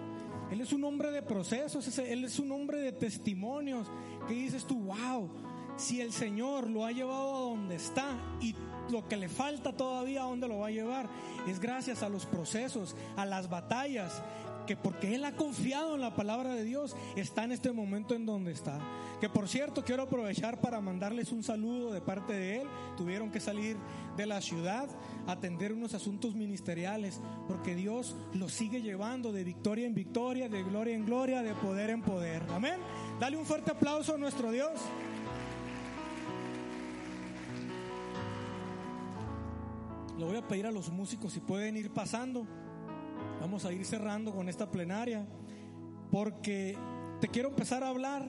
Él 0.51 0.61
es 0.61 0.71
un 0.71 0.83
hombre 0.83 1.11
de 1.11 1.23
procesos, 1.23 1.97
Él 1.97 2.25
es 2.25 2.37
un 2.37 2.51
hombre 2.51 2.79
de 2.79 2.91
testimonios. 2.91 3.87
Que 4.27 4.35
dices 4.35 4.65
tú, 4.65 4.79
wow, 4.81 5.29
si 5.77 5.99
el 5.99 6.11
Señor 6.11 6.69
lo 6.69 6.85
ha 6.85 6.91
llevado 6.91 7.35
a 7.35 7.39
donde 7.39 7.75
está 7.75 8.15
y 8.39 8.55
lo 8.91 9.07
que 9.07 9.17
le 9.17 9.29
falta 9.29 9.75
todavía 9.75 10.21
a 10.21 10.25
dónde 10.25 10.47
lo 10.47 10.59
va 10.59 10.67
a 10.67 10.71
llevar, 10.71 11.09
es 11.47 11.59
gracias 11.59 12.03
a 12.03 12.09
los 12.09 12.25
procesos, 12.25 12.95
a 13.15 13.25
las 13.25 13.49
batallas, 13.49 14.21
que 14.65 14.75
porque 14.75 15.15
Él 15.15 15.25
ha 15.25 15.33
confiado 15.33 15.95
en 15.95 16.01
la 16.01 16.15
palabra 16.15 16.53
de 16.55 16.63
Dios, 16.63 16.95
está 17.15 17.43
en 17.43 17.51
este 17.51 17.71
momento 17.71 18.15
en 18.15 18.25
donde 18.25 18.51
está. 18.51 18.79
Que 19.19 19.29
por 19.29 19.47
cierto, 19.47 19.83
quiero 19.83 20.03
aprovechar 20.03 20.59
para 20.59 20.81
mandarles 20.81 21.31
un 21.31 21.43
saludo 21.43 21.91
de 21.91 22.01
parte 22.01 22.33
de 22.33 22.61
Él. 22.61 22.67
Tuvieron 22.97 23.31
que 23.31 23.39
salir 23.39 23.77
de 24.17 24.25
la 24.25 24.41
ciudad 24.41 24.89
a 25.27 25.33
atender 25.33 25.73
unos 25.73 25.93
asuntos 25.93 26.35
ministeriales, 26.35 27.21
porque 27.47 27.75
Dios 27.75 28.15
los 28.33 28.51
sigue 28.51 28.81
llevando 28.81 29.31
de 29.31 29.43
victoria 29.43 29.87
en 29.87 29.95
victoria, 29.95 30.49
de 30.49 30.63
gloria 30.63 30.95
en 30.95 31.05
gloria, 31.05 31.41
de 31.41 31.53
poder 31.53 31.89
en 31.89 32.01
poder. 32.01 32.43
Amén. 32.49 32.79
Dale 33.19 33.37
un 33.37 33.45
fuerte 33.45 33.71
aplauso 33.71 34.15
a 34.15 34.17
nuestro 34.17 34.51
Dios. 34.51 34.71
Le 40.17 40.25
voy 40.25 40.37
a 40.37 40.47
pedir 40.47 40.67
a 40.67 40.71
los 40.71 40.89
músicos 40.89 41.33
si 41.33 41.39
pueden 41.39 41.75
ir 41.75 41.89
pasando. 41.91 42.45
Vamos 43.43 43.65
a 43.65 43.73
ir 43.73 43.83
cerrando 43.83 44.31
con 44.31 44.47
esta 44.47 44.71
plenaria 44.71 45.27
porque 46.09 46.77
te 47.19 47.27
quiero 47.27 47.49
empezar 47.49 47.83
a 47.83 47.89
hablar 47.89 48.25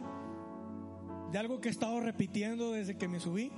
de 1.30 1.38
algo 1.38 1.60
que 1.60 1.68
he 1.68 1.70
estado 1.70 2.00
repitiendo 2.00 2.72
desde 2.72 2.98
que 2.98 3.06
me 3.06 3.20
subí. 3.20 3.52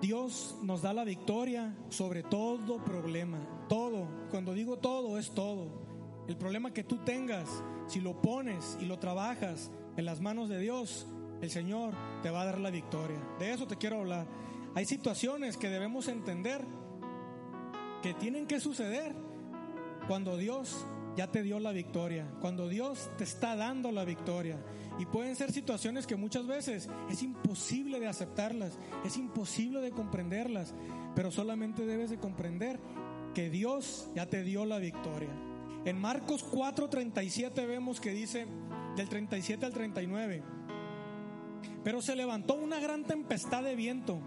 Dios 0.00 0.58
nos 0.64 0.82
da 0.82 0.92
la 0.92 1.04
victoria 1.04 1.76
sobre 1.90 2.24
todo 2.24 2.82
problema, 2.82 3.38
todo. 3.68 4.08
Cuando 4.32 4.52
digo 4.52 4.76
todo 4.76 5.16
es 5.16 5.30
todo. 5.30 5.68
El 6.26 6.36
problema 6.36 6.72
que 6.72 6.82
tú 6.82 6.96
tengas, 7.04 7.48
si 7.86 8.00
lo 8.00 8.20
pones 8.20 8.76
y 8.80 8.86
lo 8.86 8.98
trabajas 8.98 9.70
en 9.96 10.04
las 10.04 10.20
manos 10.20 10.48
de 10.48 10.58
Dios, 10.58 11.06
el 11.40 11.50
Señor 11.50 11.94
te 12.20 12.30
va 12.30 12.42
a 12.42 12.46
dar 12.46 12.58
la 12.58 12.70
victoria. 12.70 13.24
De 13.38 13.52
eso 13.52 13.68
te 13.68 13.76
quiero 13.76 14.00
hablar. 14.00 14.26
Hay 14.74 14.86
situaciones 14.86 15.56
que 15.56 15.68
debemos 15.68 16.08
entender 16.08 16.64
que 18.02 18.12
tienen 18.12 18.48
que 18.48 18.58
suceder 18.58 19.14
cuando 20.06 20.36
Dios 20.36 20.86
ya 21.16 21.30
te 21.30 21.42
dio 21.42 21.58
la 21.60 21.72
victoria, 21.72 22.26
cuando 22.40 22.68
Dios 22.68 23.10
te 23.16 23.24
está 23.24 23.56
dando 23.56 23.92
la 23.92 24.04
victoria. 24.04 24.58
Y 24.98 25.06
pueden 25.06 25.34
ser 25.36 25.52
situaciones 25.52 26.06
que 26.06 26.16
muchas 26.16 26.46
veces 26.46 26.88
es 27.10 27.22
imposible 27.22 28.00
de 28.00 28.06
aceptarlas, 28.06 28.78
es 29.04 29.16
imposible 29.16 29.80
de 29.80 29.90
comprenderlas, 29.90 30.74
pero 31.14 31.30
solamente 31.30 31.86
debes 31.86 32.10
de 32.10 32.18
comprender 32.18 32.78
que 33.34 33.50
Dios 33.50 34.10
ya 34.14 34.26
te 34.26 34.42
dio 34.42 34.64
la 34.64 34.78
victoria. 34.78 35.30
En 35.84 36.00
Marcos 36.00 36.44
4:37 36.44 37.66
vemos 37.66 38.00
que 38.00 38.12
dice 38.12 38.46
del 38.96 39.08
37 39.08 39.66
al 39.66 39.72
39, 39.72 40.42
pero 41.82 42.00
se 42.00 42.16
levantó 42.16 42.54
una 42.54 42.78
gran 42.78 43.04
tempestad 43.04 43.62
de 43.62 43.74
viento 43.74 44.20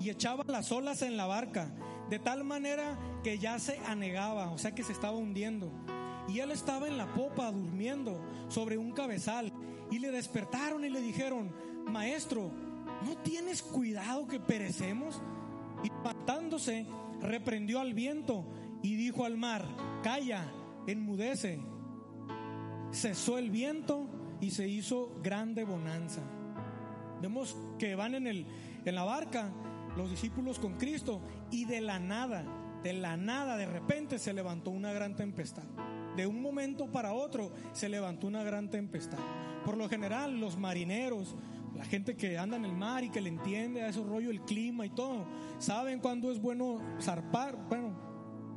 y 0.00 0.10
echaba 0.10 0.44
las 0.46 0.70
olas 0.70 1.02
en 1.02 1.16
la 1.16 1.26
barca 1.26 1.72
de 2.10 2.18
tal 2.18 2.42
manera 2.42 2.98
que 3.22 3.38
ya 3.38 3.58
se 3.60 3.78
anegaba, 3.86 4.50
o 4.50 4.58
sea 4.58 4.74
que 4.74 4.82
se 4.82 4.92
estaba 4.92 5.16
hundiendo. 5.16 5.70
Y 6.28 6.40
él 6.40 6.50
estaba 6.50 6.88
en 6.88 6.98
la 6.98 7.12
popa 7.14 7.50
durmiendo 7.50 8.20
sobre 8.48 8.76
un 8.76 8.92
cabezal. 8.92 9.52
Y 9.90 9.98
le 9.98 10.10
despertaron 10.10 10.84
y 10.84 10.90
le 10.90 11.00
dijeron, 11.00 11.52
maestro, 11.86 12.50
¿no 13.04 13.16
tienes 13.18 13.62
cuidado 13.62 14.26
que 14.26 14.40
perecemos? 14.40 15.22
Y 15.82 15.88
levantándose, 15.88 16.86
reprendió 17.20 17.80
al 17.80 17.94
viento 17.94 18.44
y 18.82 18.96
dijo 18.96 19.24
al 19.24 19.36
mar, 19.36 19.64
calla, 20.02 20.50
enmudece. 20.86 21.60
Cesó 22.92 23.38
el 23.38 23.50
viento 23.50 24.08
y 24.40 24.50
se 24.50 24.68
hizo 24.68 25.12
grande 25.22 25.64
bonanza. 25.64 26.22
Vemos 27.20 27.56
que 27.78 27.94
van 27.94 28.14
en, 28.14 28.26
el, 28.26 28.46
en 28.84 28.94
la 28.94 29.04
barca 29.04 29.52
los 30.00 30.10
discípulos 30.10 30.58
con 30.58 30.74
Cristo 30.74 31.20
y 31.50 31.66
de 31.66 31.80
la 31.80 31.98
nada, 31.98 32.44
de 32.82 32.94
la 32.94 33.16
nada, 33.16 33.56
de 33.56 33.66
repente 33.66 34.18
se 34.18 34.32
levantó 34.32 34.70
una 34.70 34.92
gran 34.92 35.14
tempestad. 35.14 35.64
De 36.16 36.26
un 36.26 36.40
momento 36.40 36.90
para 36.90 37.12
otro 37.12 37.52
se 37.72 37.88
levantó 37.88 38.26
una 38.26 38.42
gran 38.42 38.70
tempestad. 38.70 39.18
Por 39.64 39.76
lo 39.76 39.88
general, 39.88 40.40
los 40.40 40.56
marineros, 40.56 41.36
la 41.76 41.84
gente 41.84 42.16
que 42.16 42.38
anda 42.38 42.56
en 42.56 42.64
el 42.64 42.72
mar 42.72 43.04
y 43.04 43.10
que 43.10 43.20
le 43.20 43.28
entiende 43.28 43.82
a 43.82 43.88
ese 43.88 44.02
rollo 44.02 44.30
el 44.30 44.40
clima 44.40 44.86
y 44.86 44.90
todo, 44.90 45.26
saben 45.58 46.00
cuándo 46.00 46.32
es 46.32 46.40
bueno 46.40 46.80
zarpar. 47.00 47.56
Bueno, 47.68 47.92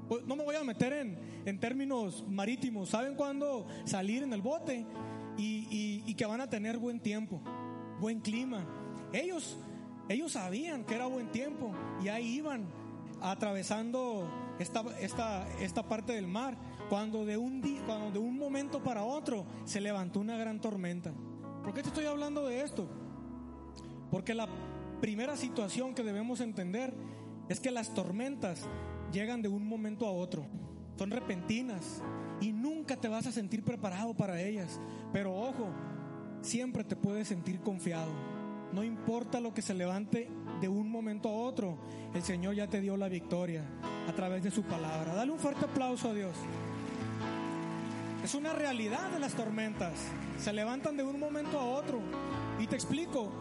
pues, 0.08 0.26
no 0.26 0.36
me 0.36 0.46
voy 0.46 0.56
a 0.56 0.64
meter 0.64 0.94
en, 0.94 1.20
en 1.46 1.60
términos 1.60 2.26
marítimos, 2.28 2.90
saben 2.90 3.16
cuándo 3.16 3.68
salir 3.84 4.24
en 4.24 4.32
el 4.32 4.42
bote 4.42 4.86
y, 5.38 6.04
y 6.06 6.14
que 6.16 6.26
van 6.26 6.40
a 6.40 6.50
tener 6.50 6.78
buen 6.78 7.02
tiempo, 7.02 7.42
buen 8.00 8.22
clima. 8.22 8.66
Ellos 9.12 9.58
ellos 10.10 10.34
sabían 10.34 10.84
que 10.84 10.96
era 10.96 11.06
buen 11.06 11.32
tiempo 11.32 11.72
y 12.04 12.10
ahí 12.10 12.36
iban 12.36 12.66
atravesando 13.22 14.30
esta, 14.60 14.84
esta, 15.00 15.48
esta 15.60 15.84
parte 15.84 16.14
del 16.14 16.28
mar, 16.28 16.58
cuando 16.90 17.26
de, 17.26 17.38
un 17.38 17.62
día, 17.62 17.82
cuando 17.86 18.12
de 18.12 18.20
un 18.20 18.38
momento 18.38 18.84
para 18.84 19.04
otro 19.04 19.46
se 19.64 19.82
levantó 19.82 20.20
una 20.20 20.38
gran 20.38 20.60
tormenta. 20.60 21.12
¿Por 21.64 21.74
qué 21.74 21.82
te 21.82 21.88
estoy 21.88 22.06
hablando 22.06 22.46
de 22.46 22.62
esto? 22.62 22.88
Porque 24.12 24.34
la 24.34 24.48
primera 25.00 25.38
situación 25.38 25.96
que 25.96 26.04
debemos 26.04 26.42
entender 26.42 26.94
es 27.50 27.60
que 27.60 27.72
las 27.72 27.94
tormentas 27.94 28.68
llegan 29.12 29.42
de 29.42 29.48
un 29.48 29.66
momento 29.68 30.06
a 30.06 30.12
otro, 30.12 30.46
son 30.98 31.12
repentinas 31.12 32.02
y 32.42 32.52
nunca 32.52 32.98
te 32.98 33.08
vas 33.08 33.26
a 33.26 33.32
sentir 33.32 33.64
preparado 33.64 34.14
para 34.14 34.42
ellas. 34.42 34.80
Pero 35.12 35.34
ojo, 35.36 35.70
siempre 36.42 36.84
te 36.84 36.96
puedes 36.96 37.28
sentir 37.28 37.60
confiado. 37.62 38.33
No 38.74 38.84
importa 38.84 39.40
lo 39.40 39.54
que 39.54 39.62
se 39.62 39.76
levante 39.76 40.28
de 40.60 40.68
un 40.68 40.90
momento 40.90 41.30
a 41.30 41.34
otro, 41.34 41.78
el 42.16 42.24
Señor 42.24 42.56
ya 42.56 42.68
te 42.68 42.82
dio 42.82 42.98
la 42.98 43.08
victoria 43.08 43.64
a 44.08 44.14
través 44.14 44.44
de 44.44 44.50
su 44.50 44.64
palabra. 44.64 45.14
Dale 45.14 45.32
un 45.32 45.38
fuerte 45.38 45.66
aplauso 45.66 46.10
a 46.10 46.14
Dios. 46.14 46.36
Es 48.24 48.34
una 48.34 48.54
realidad 48.54 49.12
de 49.12 49.20
las 49.20 49.34
tormentas. 49.36 49.94
Se 50.40 50.52
levantan 50.54 50.98
de 50.98 51.04
un 51.04 51.20
momento 51.20 51.60
a 51.60 51.66
otro. 51.66 52.00
Y 52.60 52.66
te 52.66 52.76
explico, 52.76 53.32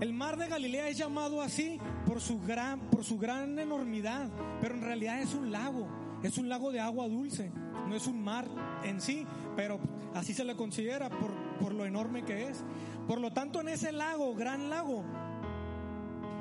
el 0.00 0.12
mar 0.12 0.36
de 0.36 0.48
Galilea 0.48 0.88
es 0.88 0.98
llamado 0.98 1.40
así 1.40 1.78
por 2.04 2.20
su 2.20 2.40
gran, 2.40 2.80
por 2.90 3.04
su 3.04 3.16
gran 3.16 3.58
enormidad, 3.60 4.28
pero 4.60 4.74
en 4.74 4.82
realidad 4.82 5.20
es 5.20 5.34
un 5.34 5.52
lago, 5.52 5.86
es 6.22 6.38
un 6.38 6.48
lago 6.48 6.70
de 6.70 6.80
agua 6.80 7.08
dulce, 7.08 7.50
no 7.88 7.94
es 7.94 8.06
un 8.06 8.22
mar 8.22 8.46
en 8.84 9.00
sí, 9.00 9.26
pero 9.56 9.78
así 10.14 10.34
se 10.34 10.44
le 10.44 10.56
considera 10.56 11.08
por, 11.08 11.32
por 11.60 11.74
lo 11.74 11.86
enorme 11.86 12.24
que 12.24 12.48
es. 12.48 12.64
Por 13.06 13.20
lo 13.20 13.32
tanto, 13.32 13.60
en 13.60 13.68
ese 13.68 13.92
lago, 13.92 14.34
gran 14.34 14.70
lago, 14.70 15.04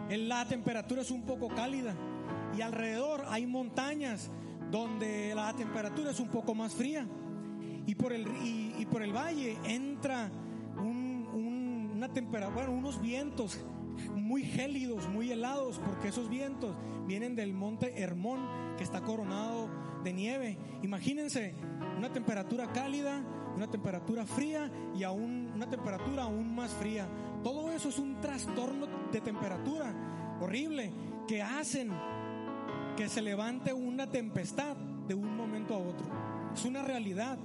la 0.10 0.46
temperatura 0.46 1.02
es 1.02 1.12
un 1.12 1.24
poco 1.24 1.50
cálida 1.50 1.96
y 2.58 2.62
alrededor 2.62 3.26
hay 3.30 3.46
montañas 3.46 4.32
donde 4.72 5.34
la 5.36 5.54
temperatura 5.54 6.12
es 6.12 6.20
un 6.20 6.30
poco 6.30 6.56
más 6.56 6.74
fría. 6.74 7.08
Y 7.86 7.96
por 7.96 8.14
el, 8.14 8.28
y, 8.44 8.86
por 8.86 9.02
el 9.02 9.14
valle 9.14 9.58
entra 9.64 10.30
una 10.78 12.08
temperatura, 12.10 12.54
bueno, 12.54 12.72
unos 12.78 13.02
vientos 13.02 13.60
muy 14.16 14.44
gélidos, 14.44 15.08
muy 15.10 15.32
helados, 15.32 15.80
porque 15.80 16.10
esos 16.10 16.30
vientos 16.30 16.76
vienen 17.08 17.36
del 17.36 17.54
monte 17.54 18.02
Hermón, 18.02 18.40
que 18.78 18.84
está 18.84 19.02
coronado 19.02 19.70
de 20.04 20.14
nieve. 20.14 20.58
Imagínense 20.84 21.56
una 21.98 22.12
temperatura 22.12 22.72
cálida, 22.72 23.22
una 23.56 23.68
temperatura 23.68 24.26
fría 24.26 24.72
y 24.96 25.04
aún 25.04 25.52
una 25.54 25.70
temperatura 25.70 26.24
aún 26.24 26.56
más 26.56 26.72
fría. 26.74 27.08
Todo 27.44 27.72
eso 27.72 27.90
es 27.90 28.00
un 28.00 28.20
trastorno 28.22 28.88
de 29.12 29.22
temperatura 29.22 30.38
horrible 30.40 30.92
que 31.28 31.42
hacen 31.42 31.92
que 32.96 33.10
se 33.10 33.22
levante 33.22 33.74
una 33.74 34.10
tempestad 34.10 34.76
de 35.08 35.14
un 35.14 35.36
momento 35.36 35.74
a 35.74 35.78
otro. 35.78 36.06
Es 36.54 36.66
una 36.66 36.82
realidad. 36.82 37.38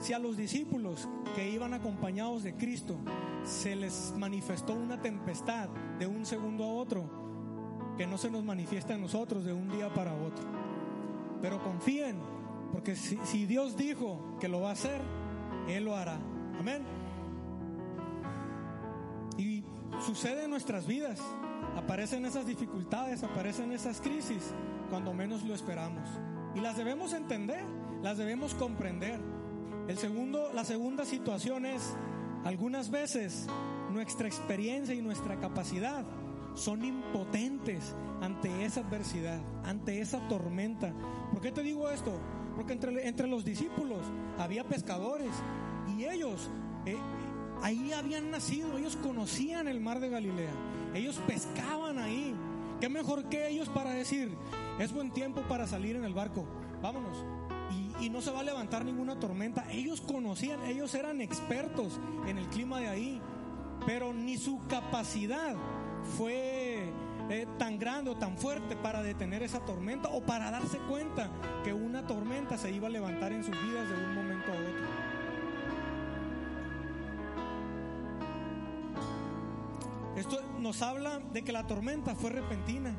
Si 0.00 0.14
a 0.14 0.18
los 0.18 0.36
discípulos 0.36 1.08
que 1.34 1.50
iban 1.50 1.74
acompañados 1.74 2.42
de 2.42 2.54
Cristo 2.54 2.98
se 3.44 3.76
les 3.76 4.14
manifestó 4.16 4.72
una 4.72 5.00
tempestad 5.00 5.68
de 5.98 6.06
un 6.06 6.24
segundo 6.24 6.64
a 6.64 6.68
otro, 6.68 7.20
que 7.98 8.06
no 8.06 8.16
se 8.16 8.30
nos 8.30 8.42
manifiesta 8.42 8.94
en 8.94 9.02
nosotros 9.02 9.44
de 9.44 9.52
un 9.52 9.68
día 9.68 9.92
para 9.92 10.14
otro. 10.14 10.42
Pero 11.42 11.62
confíen, 11.62 12.16
porque 12.72 12.96
si, 12.96 13.44
Dios 13.44 13.76
dijo 13.76 14.38
que 14.40 14.48
lo 14.48 14.62
va 14.62 14.70
a 14.70 14.72
hacer, 14.72 15.02
Él 15.68 15.84
lo 15.84 15.94
hará. 15.94 16.18
Amén. 16.58 16.82
Y 19.36 19.62
sucede 20.00 20.44
en 20.44 20.50
nuestras 20.50 20.86
vidas. 20.86 21.20
Aparecen 21.76 22.24
esas 22.24 22.46
dificultades, 22.46 23.22
aparecen 23.22 23.70
esas 23.72 24.00
crisis 24.00 24.54
cuando 24.88 25.12
menos 25.12 25.44
lo 25.44 25.54
esperamos. 25.54 26.08
Y 26.54 26.60
las 26.60 26.78
debemos 26.78 27.12
entender, 27.12 27.62
las 28.02 28.16
debemos 28.16 28.54
comprender. 28.54 29.20
El 29.90 29.98
segundo, 29.98 30.52
la 30.54 30.62
segunda 30.62 31.04
situación 31.04 31.66
es, 31.66 31.96
algunas 32.44 32.92
veces 32.92 33.48
nuestra 33.90 34.28
experiencia 34.28 34.94
y 34.94 35.02
nuestra 35.02 35.40
capacidad 35.40 36.04
son 36.54 36.84
impotentes 36.84 37.96
ante 38.20 38.64
esa 38.64 38.82
adversidad, 38.82 39.40
ante 39.64 40.00
esa 40.00 40.20
tormenta. 40.28 40.94
¿Por 41.32 41.40
qué 41.40 41.50
te 41.50 41.62
digo 41.62 41.90
esto? 41.90 42.12
Porque 42.54 42.74
entre, 42.74 43.08
entre 43.08 43.26
los 43.26 43.44
discípulos 43.44 43.98
había 44.38 44.62
pescadores 44.62 45.32
y 45.88 46.04
ellos 46.04 46.48
eh, 46.86 46.96
ahí 47.60 47.92
habían 47.92 48.30
nacido, 48.30 48.78
ellos 48.78 48.94
conocían 48.94 49.66
el 49.66 49.80
mar 49.80 49.98
de 49.98 50.08
Galilea, 50.08 50.52
ellos 50.94 51.20
pescaban 51.26 51.98
ahí. 51.98 52.32
¿Qué 52.80 52.88
mejor 52.88 53.28
que 53.28 53.48
ellos 53.48 53.68
para 53.68 53.90
decir, 53.90 54.36
es 54.78 54.92
buen 54.92 55.10
tiempo 55.10 55.40
para 55.48 55.66
salir 55.66 55.96
en 55.96 56.04
el 56.04 56.14
barco, 56.14 56.46
vámonos? 56.80 57.24
Y, 58.00 58.10
no 58.10 58.20
se 58.20 58.30
va 58.30 58.40
a 58.40 58.42
levantar 58.42 58.84
ninguna 58.84 59.18
tormenta. 59.18 59.70
Ellos 59.70 60.00
conocían, 60.00 60.62
ellos 60.64 60.94
eran 60.94 61.20
expertos 61.20 62.00
en 62.26 62.38
el 62.38 62.46
clima 62.48 62.80
de 62.80 62.88
ahí, 62.88 63.20
pero 63.86 64.12
ni 64.12 64.36
su 64.36 64.60
capacidad 64.66 65.54
fue 66.16 66.92
eh, 67.30 67.46
tan 67.58 67.78
grande 67.78 68.10
o 68.10 68.16
tan 68.16 68.36
fuerte 68.36 68.74
para 68.76 69.02
detener 69.02 69.42
esa 69.42 69.60
tormenta 69.60 70.08
o 70.08 70.22
para 70.22 70.50
darse 70.50 70.78
cuenta 70.78 71.30
que 71.62 71.72
una 71.72 72.06
tormenta 72.06 72.58
se 72.58 72.72
iba 72.72 72.88
a 72.88 72.90
levantar 72.90 73.32
en 73.32 73.44
sus 73.44 73.54
vidas 73.62 73.88
de 73.88 73.94
un 73.94 74.14
momento 74.14 74.50
a 74.50 74.54
otro. 74.54 75.10
Esto 80.16 80.42
nos 80.58 80.82
habla 80.82 81.20
de 81.32 81.42
que 81.42 81.52
la 81.52 81.66
tormenta 81.66 82.14
fue 82.14 82.30
repentina 82.30 82.94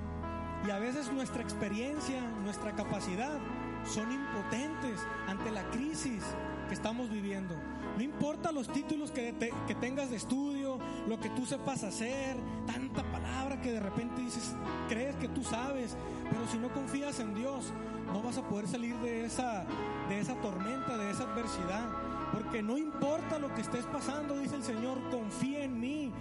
y 0.65 0.71
a 0.71 0.79
veces 0.79 1.11
nuestra 1.11 1.41
experiencia, 1.41 2.21
nuestra 2.43 2.73
capacidad 2.73 3.37
son 3.85 4.11
impotentes 4.11 4.99
ante 5.27 5.51
la 5.51 5.63
crisis 5.71 6.23
que 6.67 6.73
estamos 6.73 7.09
viviendo. 7.09 7.55
No 7.97 8.03
importa 8.03 8.51
los 8.51 8.71
títulos 8.71 9.11
que, 9.11 9.33
que 9.67 9.75
tengas 9.75 10.09
de 10.09 10.15
estudio, 10.15 10.79
lo 11.07 11.19
que 11.19 11.29
tú 11.29 11.45
sepas 11.45 11.83
hacer, 11.83 12.37
tanta 12.65 13.03
palabra 13.11 13.61
que 13.61 13.73
de 13.73 13.79
repente 13.79 14.21
dices, 14.21 14.55
crees 14.87 15.15
que 15.17 15.27
tú 15.27 15.43
sabes, 15.43 15.97
pero 16.29 16.47
si 16.47 16.57
no 16.57 16.69
confías 16.69 17.19
en 17.19 17.33
Dios, 17.33 17.73
no 18.11 18.21
vas 18.21 18.37
a 18.37 18.47
poder 18.47 18.67
salir 18.67 18.95
de 18.97 19.25
esa, 19.25 19.65
de 20.09 20.19
esa 20.19 20.35
tormenta, 20.35 20.97
de 20.97 21.11
esa 21.11 21.23
adversidad. 21.23 21.89
Porque 22.31 22.63
no 22.63 22.77
importa 22.77 23.39
lo 23.39 23.53
que 23.53 23.61
estés 23.61 23.85
pasando, 23.85 24.37
dice 24.37 24.55
el 24.55 24.63
Señor, 24.63 24.97
confía 25.09 25.63
en 25.63 25.79
mí, 25.79 26.11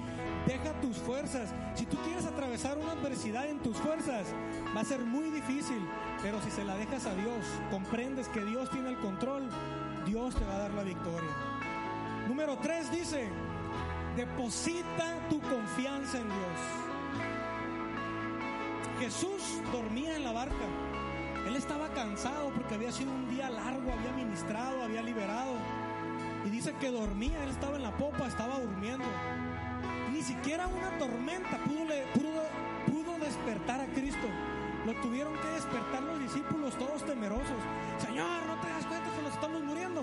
deja 0.46 0.72
tus 0.80 0.96
fuerzas. 0.96 1.54
Si 1.76 1.86
tú 1.86 1.96
quieres 1.98 2.26
atravesar 2.26 2.78
una 2.78 2.92
adversidad 2.92 3.48
en 3.48 3.60
tus 3.60 3.76
fuerzas, 3.76 4.26
va 4.74 4.80
a 4.80 4.84
ser 4.84 5.00
muy 5.04 5.30
difícil, 5.30 5.78
pero 6.22 6.40
si 6.42 6.50
se 6.50 6.64
la 6.64 6.76
dejas 6.76 7.06
a 7.06 7.14
Dios, 7.14 7.44
comprendes 7.70 8.28
que 8.28 8.44
Dios 8.44 8.70
tiene 8.70 8.90
el 8.90 8.98
control, 8.98 9.48
Dios 10.06 10.34
te 10.34 10.44
va 10.44 10.56
a 10.56 10.58
dar 10.58 10.70
la 10.72 10.82
victoria. 10.82 11.30
Número 12.28 12.58
tres 12.58 12.90
dice, 12.90 13.28
deposita 14.16 15.28
tu 15.28 15.40
confianza 15.40 16.18
en 16.18 16.26
Dios. 16.26 16.60
Jesús 19.00 19.62
dormía 19.72 20.16
en 20.16 20.24
la 20.24 20.32
barca. 20.32 20.66
Él 21.46 21.56
estaba 21.56 21.88
cansado 21.88 22.50
porque 22.50 22.74
había 22.74 22.92
sido 22.92 23.12
un 23.12 23.28
día 23.30 23.48
largo, 23.48 23.92
había 23.92 24.12
ministrado, 24.12 24.82
había 24.82 25.02
liberado. 25.02 25.54
Y 26.44 26.50
dice 26.50 26.74
que 26.80 26.90
dormía, 26.90 27.42
él 27.42 27.50
estaba 27.50 27.76
en 27.76 27.82
la 27.82 27.96
popa, 27.96 28.26
estaba 28.26 28.58
durmiendo. 28.58 29.06
Ni 30.12 30.22
siquiera 30.22 30.66
una 30.66 30.98
tormenta 30.98 31.58
pudo, 31.64 31.94
pudo 32.14 32.39
tuvieron 35.02 35.34
que 35.38 35.48
despertar 35.48 36.02
los 36.02 36.18
discípulos 36.20 36.74
todos 36.76 37.04
temerosos. 37.04 37.56
Señor, 37.98 38.46
no 38.46 38.60
te 38.60 38.68
das 38.68 38.86
cuenta 38.86 39.10
que 39.14 39.22
nos 39.22 39.34
estamos 39.34 39.62
muriendo. 39.62 40.02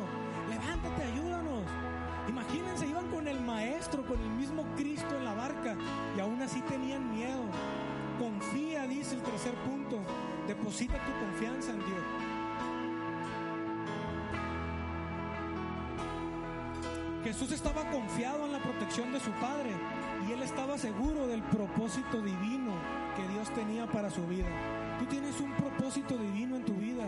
Levántate, 0.49 1.03
ayúdanos. 1.03 1.63
Imagínense, 2.27 2.87
iban 2.87 3.07
con 3.09 3.27
el 3.27 3.39
maestro, 3.41 4.05
con 4.05 4.19
el 4.19 4.29
mismo 4.29 4.65
Cristo 4.75 5.15
en 5.15 5.25
la 5.25 5.33
barca 5.33 5.75
y 6.15 6.19
aún 6.19 6.41
así 6.41 6.61
tenían 6.61 7.09
miedo. 7.11 7.43
Confía, 8.19 8.87
dice 8.87 9.15
el 9.15 9.21
tercer 9.21 9.53
punto. 9.55 9.99
Deposita 10.47 10.97
tu 11.05 11.11
confianza 11.25 11.71
en 11.71 11.79
Dios. 11.79 12.03
Jesús 17.23 17.51
estaba 17.51 17.89
confiado 17.91 18.45
en 18.45 18.53
la 18.53 18.59
protección 18.59 19.11
de 19.11 19.19
su 19.19 19.31
Padre 19.31 19.71
y 20.27 20.31
él 20.31 20.41
estaba 20.41 20.77
seguro 20.77 21.27
del 21.27 21.43
propósito 21.43 22.21
divino 22.21 22.71
que 23.17 23.27
Dios 23.27 23.49
tenía 23.53 23.85
para 23.87 24.09
su 24.09 24.25
vida. 24.27 24.47
Tú 24.99 25.05
tienes 25.05 25.39
un 25.39 25.51
propósito 25.53 26.17
divino 26.17 26.55
en 26.55 26.65
tu 26.65 26.73
vida 26.73 27.05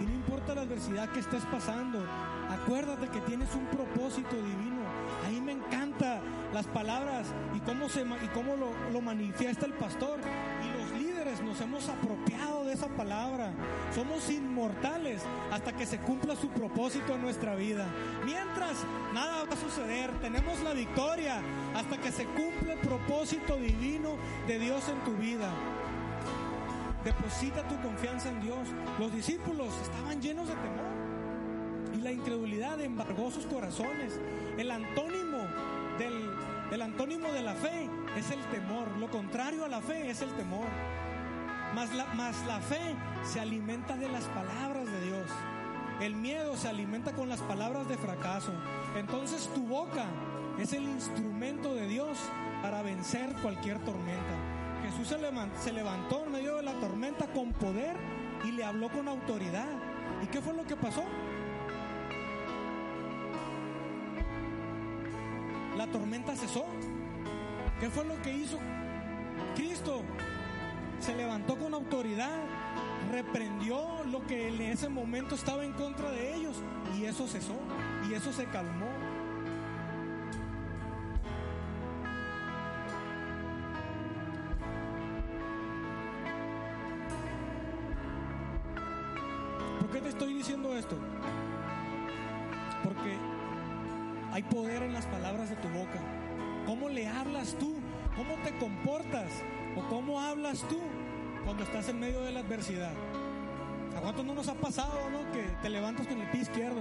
y 0.00 0.04
no 0.04 0.14
importa 0.14 0.54
la 0.54 0.62
adversidad 0.62 1.10
que 1.10 1.20
estés 1.20 1.44
pasando, 1.46 2.02
acuérdate 2.48 3.08
que 3.08 3.20
tienes 3.20 3.54
un 3.54 3.66
propósito 3.66 4.34
divino. 4.36 4.80
Ahí 5.26 5.40
me 5.40 5.52
encanta 5.52 6.20
las 6.54 6.66
palabras 6.66 7.26
y 7.54 7.60
cómo, 7.60 7.88
se, 7.90 8.00
y 8.00 8.28
cómo 8.32 8.56
lo, 8.56 8.72
lo 8.92 9.00
manifiesta 9.02 9.66
el 9.66 9.74
pastor 9.74 10.18
y 10.64 10.80
los 10.80 11.02
líderes 11.02 11.42
nos 11.42 11.60
hemos 11.60 11.88
apropiado 11.88 12.70
esa 12.70 12.88
palabra. 12.88 13.52
Somos 13.94 14.30
inmortales 14.30 15.22
hasta 15.50 15.72
que 15.74 15.84
se 15.84 15.98
cumpla 15.98 16.34
su 16.36 16.48
propósito 16.48 17.14
en 17.14 17.22
nuestra 17.22 17.54
vida. 17.54 17.86
Mientras, 18.24 18.84
nada 19.12 19.44
va 19.44 19.52
a 19.52 19.56
suceder. 19.56 20.10
Tenemos 20.20 20.60
la 20.60 20.72
victoria 20.72 21.42
hasta 21.74 21.98
que 21.98 22.10
se 22.10 22.24
cumple 22.24 22.72
el 22.72 22.78
propósito 22.78 23.56
divino 23.56 24.16
de 24.46 24.58
Dios 24.58 24.88
en 24.88 25.04
tu 25.04 25.20
vida. 25.20 25.50
Deposita 27.04 27.66
tu 27.68 27.80
confianza 27.80 28.28
en 28.28 28.40
Dios. 28.40 28.68
Los 28.98 29.12
discípulos 29.12 29.74
estaban 29.82 30.20
llenos 30.20 30.48
de 30.48 30.54
temor 30.54 30.90
y 31.94 32.02
la 32.02 32.12
incredulidad 32.12 32.80
embargó 32.80 33.30
sus 33.30 33.46
corazones. 33.46 34.20
El 34.58 34.70
antónimo 34.70 35.38
del 35.98 36.30
el 36.70 36.82
antónimo 36.82 37.32
de 37.32 37.42
la 37.42 37.54
fe 37.54 37.88
es 38.16 38.30
el 38.30 38.40
temor. 38.44 38.86
Lo 38.98 39.10
contrario 39.10 39.64
a 39.64 39.68
la 39.68 39.80
fe 39.80 40.08
es 40.08 40.22
el 40.22 40.30
temor. 40.34 40.66
Más 41.74 41.92
la, 41.94 42.06
la 42.46 42.60
fe 42.60 42.94
se 43.24 43.40
alimenta 43.40 43.96
de 43.96 44.08
las 44.08 44.24
palabras 44.26 44.86
de 44.86 45.00
Dios. 45.06 45.26
El 46.00 46.14
miedo 46.14 46.56
se 46.56 46.68
alimenta 46.68 47.12
con 47.12 47.28
las 47.28 47.40
palabras 47.40 47.88
de 47.88 47.98
fracaso. 47.98 48.52
Entonces 48.96 49.50
tu 49.52 49.66
boca 49.66 50.04
es 50.58 50.72
el 50.72 50.84
instrumento 50.84 51.74
de 51.74 51.88
Dios 51.88 52.18
para 52.62 52.82
vencer 52.82 53.32
cualquier 53.42 53.78
tormenta. 53.80 54.49
Jesús 54.82 55.08
se 55.08 55.72
levantó 55.72 56.24
en 56.24 56.32
medio 56.32 56.56
de 56.56 56.62
la 56.62 56.72
tormenta 56.74 57.26
con 57.26 57.52
poder 57.52 57.96
y 58.44 58.52
le 58.52 58.64
habló 58.64 58.88
con 58.88 59.08
autoridad. 59.08 59.68
¿Y 60.22 60.26
qué 60.26 60.40
fue 60.40 60.54
lo 60.54 60.64
que 60.64 60.76
pasó? 60.76 61.04
La 65.76 65.86
tormenta 65.86 66.36
cesó. 66.36 66.66
¿Qué 67.80 67.88
fue 67.88 68.04
lo 68.04 68.20
que 68.22 68.32
hizo 68.32 68.58
Cristo? 69.54 70.02
Se 70.98 71.14
levantó 71.14 71.56
con 71.56 71.72
autoridad, 71.72 72.36
reprendió 73.10 74.04
lo 74.04 74.26
que 74.26 74.48
en 74.48 74.60
ese 74.60 74.90
momento 74.90 75.34
estaba 75.34 75.64
en 75.64 75.72
contra 75.72 76.10
de 76.10 76.34
ellos 76.34 76.56
y 76.98 77.04
eso 77.04 77.26
cesó 77.26 77.56
y 78.08 78.12
eso 78.12 78.32
se 78.32 78.44
calmó. 78.44 78.99
Esto? 90.80 90.96
Porque 92.82 93.16
hay 94.32 94.42
poder 94.42 94.82
en 94.82 94.92
las 94.92 95.06
palabras 95.06 95.50
de 95.50 95.56
tu 95.56 95.68
boca. 95.68 96.00
¿Cómo 96.66 96.88
le 96.88 97.06
hablas 97.06 97.54
tú? 97.58 97.76
¿Cómo 98.16 98.34
te 98.42 98.56
comportas? 98.58 99.30
¿O 99.76 99.88
cómo 99.88 100.20
hablas 100.20 100.64
tú 100.68 100.80
cuando 101.44 101.62
estás 101.62 101.88
en 101.88 102.00
medio 102.00 102.22
de 102.22 102.32
la 102.32 102.40
adversidad? 102.40 102.92
¿A 103.96 104.00
cuánto 104.00 104.22
no 104.22 104.34
nos 104.34 104.48
ha 104.48 104.54
pasado, 104.54 105.10
no? 105.10 105.30
Que 105.32 105.42
te 105.62 105.68
levantas 105.68 106.06
con 106.06 106.20
el 106.20 106.28
pie 106.30 106.42
izquierdo 106.42 106.80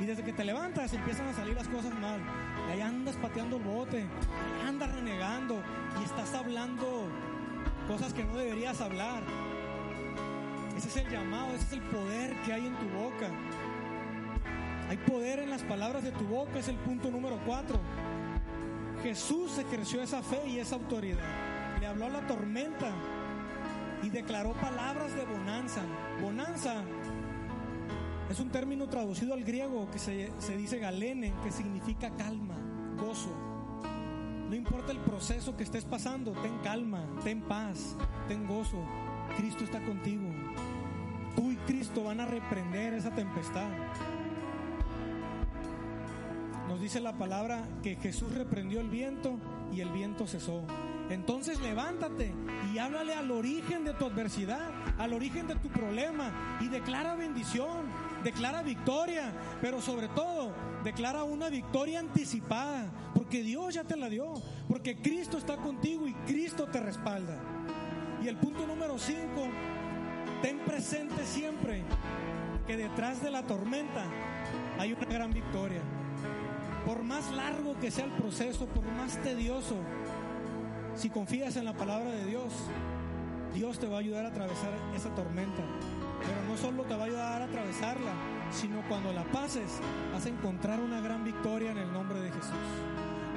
y 0.00 0.06
desde 0.06 0.22
que 0.22 0.32
te 0.32 0.44
levantas 0.44 0.92
empiezan 0.92 1.28
a 1.28 1.34
salir 1.34 1.54
las 1.54 1.68
cosas 1.68 1.94
mal. 1.98 2.20
Y 2.68 2.72
ahí 2.72 2.80
andas 2.80 3.16
pateando 3.16 3.56
el 3.56 3.62
bote, 3.62 4.06
andas 4.66 4.92
renegando 4.94 5.62
y 6.00 6.04
estás 6.04 6.34
hablando 6.34 7.08
cosas 7.88 8.12
que 8.12 8.24
no 8.24 8.36
deberías 8.36 8.80
hablar. 8.80 9.22
Ese 10.76 10.88
es 10.88 10.96
el 10.96 11.08
llamado, 11.08 11.54
ese 11.54 11.64
es 11.64 11.72
el 11.72 11.82
poder 11.82 12.34
que 12.42 12.52
hay 12.52 12.66
en 12.66 12.74
tu 12.76 12.88
boca. 12.88 13.28
Hay 14.88 14.96
poder 14.98 15.38
en 15.38 15.50
las 15.50 15.62
palabras 15.62 16.02
de 16.02 16.12
tu 16.12 16.24
boca, 16.24 16.58
es 16.58 16.68
el 16.68 16.76
punto 16.76 17.10
número 17.10 17.38
cuatro. 17.46 17.80
Jesús 19.02 19.58
ejerció 19.58 20.02
esa 20.02 20.22
fe 20.22 20.46
y 20.46 20.58
esa 20.58 20.76
autoridad. 20.76 21.18
Le 21.80 21.86
habló 21.86 22.06
a 22.06 22.10
la 22.10 22.26
tormenta 22.26 22.92
y 24.02 24.10
declaró 24.10 24.52
palabras 24.54 25.14
de 25.14 25.24
bonanza. 25.24 25.82
Bonanza 26.20 26.82
es 28.30 28.40
un 28.40 28.50
término 28.50 28.88
traducido 28.88 29.34
al 29.34 29.44
griego 29.44 29.90
que 29.90 29.98
se, 29.98 30.32
se 30.38 30.56
dice 30.56 30.78
galene, 30.78 31.32
que 31.42 31.52
significa 31.52 32.10
calma, 32.16 32.56
gozo. 32.98 33.34
No 34.48 34.54
importa 34.54 34.92
el 34.92 34.98
proceso 34.98 35.56
que 35.56 35.62
estés 35.62 35.84
pasando, 35.84 36.32
ten 36.32 36.58
calma, 36.62 37.04
ten 37.22 37.42
paz, 37.42 37.96
ten 38.28 38.46
gozo. 38.46 38.84
Cristo 39.36 39.64
está 39.64 39.80
contigo. 39.80 40.30
Tú 41.36 41.52
y 41.52 41.56
Cristo 41.56 42.04
van 42.04 42.20
a 42.20 42.26
reprender 42.26 42.94
esa 42.94 43.10
tempestad. 43.14 43.68
Nos 46.68 46.80
dice 46.80 47.00
la 47.00 47.16
palabra 47.18 47.68
que 47.82 47.96
Jesús 47.96 48.34
reprendió 48.34 48.80
el 48.80 48.88
viento 48.88 49.38
y 49.72 49.80
el 49.80 49.90
viento 49.90 50.26
cesó. 50.26 50.62
Entonces 51.10 51.60
levántate 51.60 52.32
y 52.72 52.78
háblale 52.78 53.14
al 53.14 53.30
origen 53.30 53.84
de 53.84 53.92
tu 53.92 54.06
adversidad, 54.06 54.70
al 54.98 55.12
origen 55.12 55.46
de 55.46 55.56
tu 55.56 55.68
problema 55.68 56.58
y 56.60 56.68
declara 56.68 57.14
bendición, 57.14 57.86
declara 58.22 58.62
victoria, 58.62 59.32
pero 59.60 59.82
sobre 59.82 60.08
todo 60.08 60.52
declara 60.82 61.24
una 61.24 61.50
victoria 61.50 62.00
anticipada, 62.00 62.90
porque 63.14 63.42
Dios 63.42 63.74
ya 63.74 63.84
te 63.84 63.96
la 63.96 64.08
dio, 64.08 64.32
porque 64.66 64.96
Cristo 64.96 65.36
está 65.36 65.56
contigo 65.58 66.08
y 66.08 66.14
Cristo 66.26 66.66
te 66.66 66.80
respalda. 66.80 67.38
Y 68.22 68.28
el 68.28 68.36
punto 68.36 68.66
número 68.66 68.98
5, 68.98 69.18
ten 70.44 70.58
presente 70.58 71.24
siempre 71.24 71.82
que 72.66 72.76
detrás 72.76 73.22
de 73.22 73.30
la 73.30 73.44
tormenta 73.44 74.04
hay 74.78 74.92
una 74.92 75.06
gran 75.06 75.32
victoria. 75.32 75.80
Por 76.84 77.02
más 77.02 77.32
largo 77.32 77.80
que 77.80 77.90
sea 77.90 78.04
el 78.04 78.10
proceso, 78.10 78.66
por 78.66 78.84
más 78.84 79.16
tedioso, 79.22 79.76
si 80.96 81.08
confías 81.08 81.56
en 81.56 81.64
la 81.64 81.72
palabra 81.72 82.10
de 82.10 82.26
Dios, 82.26 82.52
Dios 83.54 83.78
te 83.78 83.86
va 83.86 83.96
a 83.96 84.00
ayudar 84.00 84.26
a 84.26 84.28
atravesar 84.28 84.70
esa 84.94 85.08
tormenta. 85.14 85.62
Pero 86.20 86.42
no 86.46 86.58
solo 86.58 86.82
te 86.82 86.94
va 86.94 87.04
a 87.04 87.06
ayudar 87.06 87.40
a 87.40 87.46
atravesarla, 87.46 88.12
sino 88.52 88.82
cuando 88.86 89.14
la 89.14 89.24
pases, 89.24 89.80
vas 90.12 90.26
a 90.26 90.28
encontrar 90.28 90.78
una 90.78 91.00
gran 91.00 91.24
victoria 91.24 91.70
en 91.70 91.78
el 91.78 91.90
nombre 91.90 92.20
de 92.20 92.30
Jesús. 92.30 92.52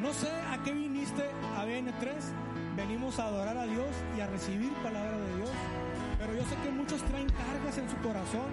No 0.02 0.14
sé 0.14 0.30
a 0.52 0.62
qué 0.62 0.74
viniste 0.74 1.24
a 1.56 1.64
BN3, 1.64 2.76
venimos 2.76 3.18
a 3.20 3.28
adorar 3.28 3.58
a 3.58 3.66
Dios 3.66 3.88
y 4.18 4.20
a 4.20 4.28
recibir 4.28 4.74
palabra 4.84 5.18
de 5.18 5.36
Dios, 5.38 5.50
sé 6.48 6.56
que 6.64 6.72
muchos 6.72 7.02
traen 7.04 7.30
cargas 7.30 7.78
en 7.78 7.90
su 7.90 7.98
corazón, 7.98 8.50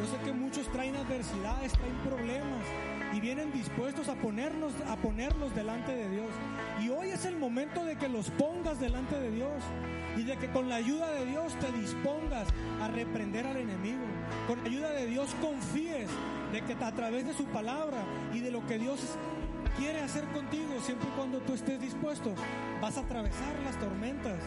yo 0.00 0.06
sé 0.06 0.22
que 0.24 0.32
muchos 0.32 0.70
traen 0.72 0.96
adversidades, 0.96 1.72
traen 1.72 1.96
problemas, 2.06 2.64
y 3.12 3.20
vienen 3.20 3.52
dispuestos 3.52 4.08
a 4.08 4.14
ponernos 4.14 4.72
a 4.88 4.96
ponerlos 4.96 5.54
delante 5.54 5.94
de 5.94 6.08
Dios. 6.08 6.28
Y 6.80 6.90
hoy 6.90 7.10
es 7.10 7.24
el 7.24 7.36
momento 7.36 7.84
de 7.84 7.96
que 7.96 8.08
los 8.08 8.30
pongas 8.30 8.78
delante 8.78 9.18
de 9.18 9.30
Dios 9.30 9.62
y 10.16 10.22
de 10.22 10.36
que 10.36 10.50
con 10.50 10.68
la 10.68 10.76
ayuda 10.76 11.10
de 11.12 11.26
Dios 11.26 11.54
te 11.58 11.72
dispongas 11.72 12.48
a 12.80 12.88
reprender 12.88 13.46
al 13.46 13.56
enemigo. 13.56 14.04
Con 14.46 14.58
la 14.58 14.64
ayuda 14.64 14.90
de 14.90 15.06
Dios 15.06 15.34
confíes 15.40 16.08
de 16.52 16.62
que 16.62 16.72
a 16.84 16.92
través 16.92 17.26
de 17.26 17.34
su 17.34 17.44
palabra 17.46 17.98
y 18.32 18.40
de 18.40 18.50
lo 18.50 18.64
que 18.66 18.78
Dios 18.78 19.00
quiere 19.76 20.00
hacer 20.00 20.24
contigo, 20.26 20.80
siempre 20.80 21.08
y 21.08 21.16
cuando 21.16 21.38
tú 21.38 21.54
estés 21.54 21.80
dispuesto, 21.80 22.34
vas 22.80 22.96
a 22.96 23.00
atravesar 23.00 23.54
las 23.64 23.78
tormentas, 23.78 24.38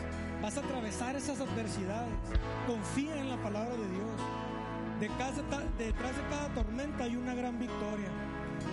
vas 0.44 0.58
a 0.58 0.60
atravesar 0.60 1.16
esas 1.16 1.40
adversidades. 1.40 2.14
Confía 2.68 3.16
en 3.16 3.30
la 3.30 3.38
palabra 3.38 3.78
de 3.78 3.88
Dios. 3.88 4.12
Detrás 5.00 5.38
de 6.18 6.24
cada 6.30 6.54
tormenta 6.54 7.06
hay 7.06 7.16
una 7.16 7.34
gran 7.34 7.58
victoria. 7.58 8.10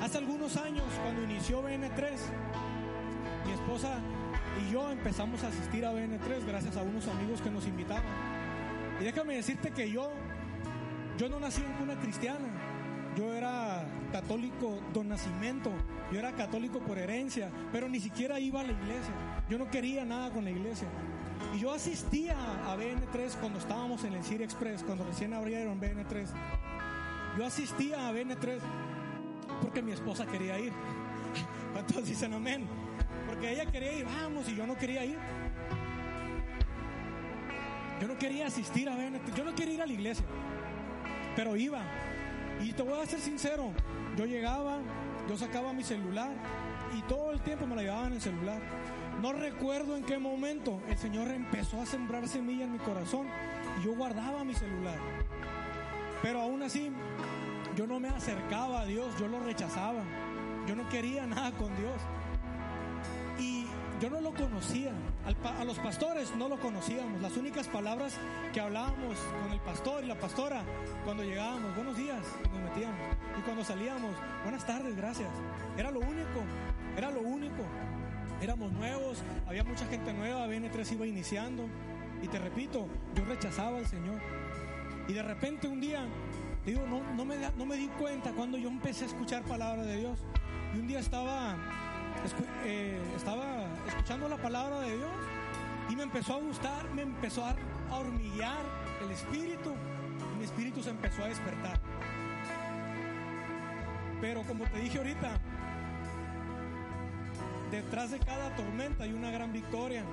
Hace 0.03 0.19
algunos 0.19 0.57
años, 0.57 0.85
cuando 1.05 1.23
inició 1.23 1.63
BN3, 1.63 2.11
mi 3.47 3.53
esposa 3.53 4.01
y 4.61 4.73
yo 4.73 4.91
empezamos 4.91 5.45
a 5.45 5.49
asistir 5.49 5.87
a 5.87 5.93
BN3 5.93 6.45
gracias 6.45 6.77
a 6.77 6.83
unos 6.83 7.07
amigos 7.07 7.41
que 7.41 7.51
nos 7.51 7.65
invitaban. 7.69 8.03
Y 9.01 9.05
déjame 9.05 9.37
decirte 9.37 9.71
que 9.71 9.93
yo, 9.93 10.11
yo 11.19 11.29
no 11.29 11.39
nací 11.39 11.63
en 11.63 11.73
cuna 11.75 11.99
cristiana. 12.01 12.49
Yo 13.17 13.33
era 13.33 13.85
católico 14.13 14.81
don 14.93 15.09
nacimiento, 15.09 15.71
yo 16.13 16.19
era 16.19 16.33
católico 16.33 16.81
por 16.81 16.99
herencia, 16.99 17.51
pero 17.73 17.89
ni 17.89 18.01
siquiera 18.01 18.41
iba 18.41 18.61
a 18.61 18.65
la 18.65 18.73
iglesia. 18.73 19.15
Yo 19.49 19.59
no 19.59 19.69
quería 19.71 20.05
nada 20.05 20.31
con 20.31 20.45
la 20.45 20.51
iglesia. 20.51 20.89
Y 21.55 21.59
yo 21.59 21.73
asistía 21.73 22.37
a 22.67 22.77
BN3 22.77 23.35
cuando 23.41 23.59
estábamos 23.59 24.05
en 24.05 24.15
el 24.15 24.23
City 24.23 24.45
Express, 24.45 24.83
cuando 24.85 25.05
recién 25.05 25.33
abrieron 25.35 25.81
BN3. 25.81 26.27
Yo 27.37 27.47
asistía 27.47 28.09
a 28.09 28.13
BN3 28.13 28.61
porque 29.61 29.83
mi 29.83 29.93
esposa 29.93 30.27
quería 30.27 30.59
ir. 30.59 30.73
¿Cuántos 31.73 32.07
dicen 32.07 32.33
amén? 32.35 32.67
Porque 33.27 33.53
ella 33.53 33.67
quería 33.67 33.93
ir, 33.93 34.05
vamos, 34.05 34.49
y 34.49 34.57
yo 34.57 34.67
no 34.67 34.77
quería 34.77 35.05
ir. 35.05 35.19
Yo 38.01 38.09
no 38.09 38.17
quería 38.17 38.47
asistir 38.47 38.89
a 38.89 38.97
ver, 38.97 39.13
yo 39.37 39.45
no 39.45 39.55
quería 39.55 39.75
ir 39.75 39.83
a 39.83 39.87
la 39.87 39.93
iglesia, 39.93 40.25
pero 41.37 41.55
iba. 41.55 41.83
Y 42.63 42.73
te 42.73 42.83
voy 42.83 42.99
a 42.99 43.07
ser 43.07 43.21
sincero, 43.21 43.73
yo 44.17 44.25
llegaba, 44.25 44.79
yo 45.29 45.37
sacaba 45.37 45.73
mi 45.75 45.83
celular 45.83 46.31
y 46.97 47.03
todo 47.03 47.31
el 47.33 47.41
tiempo 47.41 47.67
me 47.67 47.77
la 47.77 47.83
llevaba 47.83 48.07
en 48.07 48.15
el 48.15 48.21
celular. 48.21 48.61
No 49.21 49.33
recuerdo 49.33 49.97
en 49.97 50.05
qué 50.05 50.19
momento 50.19 50.81
el 50.89 50.97
Señor 50.97 51.29
empezó 51.31 51.81
a 51.81 51.87
sembrar 51.87 52.27
semilla 52.27 52.65
en 52.65 52.73
mi 52.73 52.79
corazón 52.79 53.27
y 53.79 53.85
yo 53.85 53.95
guardaba 53.95 54.45
mi 54.45 54.55
celular. 54.55 54.99
Pero 56.23 56.41
aún 56.41 56.63
así, 56.63 56.91
yo 57.77 57.87
no 57.87 58.01
me 58.01 58.09
acercaba 58.09 58.81
a 58.81 58.87
Dios, 58.87 59.15
yo 59.19 59.29
lo 59.29 59.41
rechazaba. 59.41 60.03
Yo 60.67 60.77
no 60.77 60.89
quería 60.89 61.27
nada 61.27 61.53
con 61.53 61.75
Dios. 61.77 62.01
Y 63.39 63.67
yo 64.01 64.11
no 64.11 64.21
lo 64.21 64.33
conocía. 64.33 64.93
a 65.25 65.65
los 65.65 65.79
pastores 65.79 66.35
no 66.37 66.49
lo 66.49 66.59
conocíamos. 66.59 67.21
Las 67.21 67.37
únicas 67.37 67.69
palabras 67.69 68.15
que 68.53 68.61
hablábamos 68.61 69.19
con 69.43 69.53
el 69.53 69.61
pastor 69.61 70.05
y 70.05 70.07
la 70.07 70.19
pastora 70.19 70.63
cuando 71.05 71.25
llegábamos, 71.25 71.75
buenos 71.75 71.97
días, 71.97 72.21
nos 72.53 72.63
metíamos. 72.63 73.01
Y 73.39 73.43
cuando 73.43 73.65
salíamos, 73.65 74.15
buenas 74.43 74.67
tardes, 74.67 74.97
gracias. 74.97 75.31
Era 75.77 75.91
lo 75.91 76.01
único, 76.01 76.43
era 76.97 77.11
lo 77.11 77.21
único. 77.21 77.65
Éramos 78.41 78.73
nuevos, 78.73 79.19
había 79.47 79.65
mucha 79.65 79.87
gente 79.87 80.13
nueva, 80.13 80.47
BN3 80.47 80.93
iba 80.93 81.07
iniciando. 81.07 81.67
Y 82.23 82.29
te 82.29 82.39
repito, 82.39 82.87
yo 83.15 83.25
rechazaba 83.25 83.79
al 83.79 83.87
Señor. 83.87 84.21
Y 85.09 85.13
de 85.13 85.23
repente 85.23 85.67
un 85.67 85.81
día 85.81 86.07
Digo, 86.65 86.87
no, 86.87 87.03
no, 87.15 87.25
me, 87.25 87.37
no 87.57 87.65
me 87.65 87.77
di 87.77 87.89
cuenta 87.89 88.33
cuando 88.33 88.59
yo 88.59 88.69
empecé 88.69 89.05
a 89.05 89.07
escuchar 89.09 89.43
palabra 89.45 89.83
de 89.83 89.97
Dios. 89.97 90.19
Y 90.75 90.79
un 90.79 90.87
día 90.87 91.01
estaba, 91.01 91.57
eh, 92.65 93.01
estaba 93.17 93.65
escuchando 93.87 94.29
la 94.29 94.37
palabra 94.37 94.81
de 94.81 94.97
Dios 94.97 95.11
y 95.89 95.97
me 95.97 96.03
empezó 96.03 96.35
a 96.35 96.41
gustar, 96.41 96.89
me 96.95 97.03
empezó 97.03 97.45
a, 97.45 97.57
a 97.91 97.97
hormiguear 97.97 98.63
el 99.03 99.11
espíritu 99.11 99.75
y 100.35 100.39
mi 100.39 100.45
espíritu 100.45 100.83
se 100.83 100.91
empezó 100.91 101.25
a 101.25 101.29
despertar. 101.29 101.81
Pero 104.21 104.43
como 104.43 104.65
te 104.65 104.81
dije 104.81 104.99
ahorita, 104.99 105.41
detrás 107.71 108.11
de 108.11 108.19
cada 108.19 108.55
tormenta 108.57 109.05
hay 109.05 109.13
una 109.13 109.31
gran 109.31 109.53
victoria. 109.53 110.05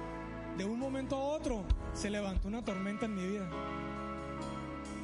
De 0.58 0.66
un 0.66 0.80
momento 0.80 1.16
a 1.16 1.20
otro 1.20 1.64
se 1.94 2.10
levantó 2.10 2.48
una 2.48 2.64
tormenta 2.64 3.06
en 3.06 3.16
mi 3.16 3.28
vida. 3.28 3.50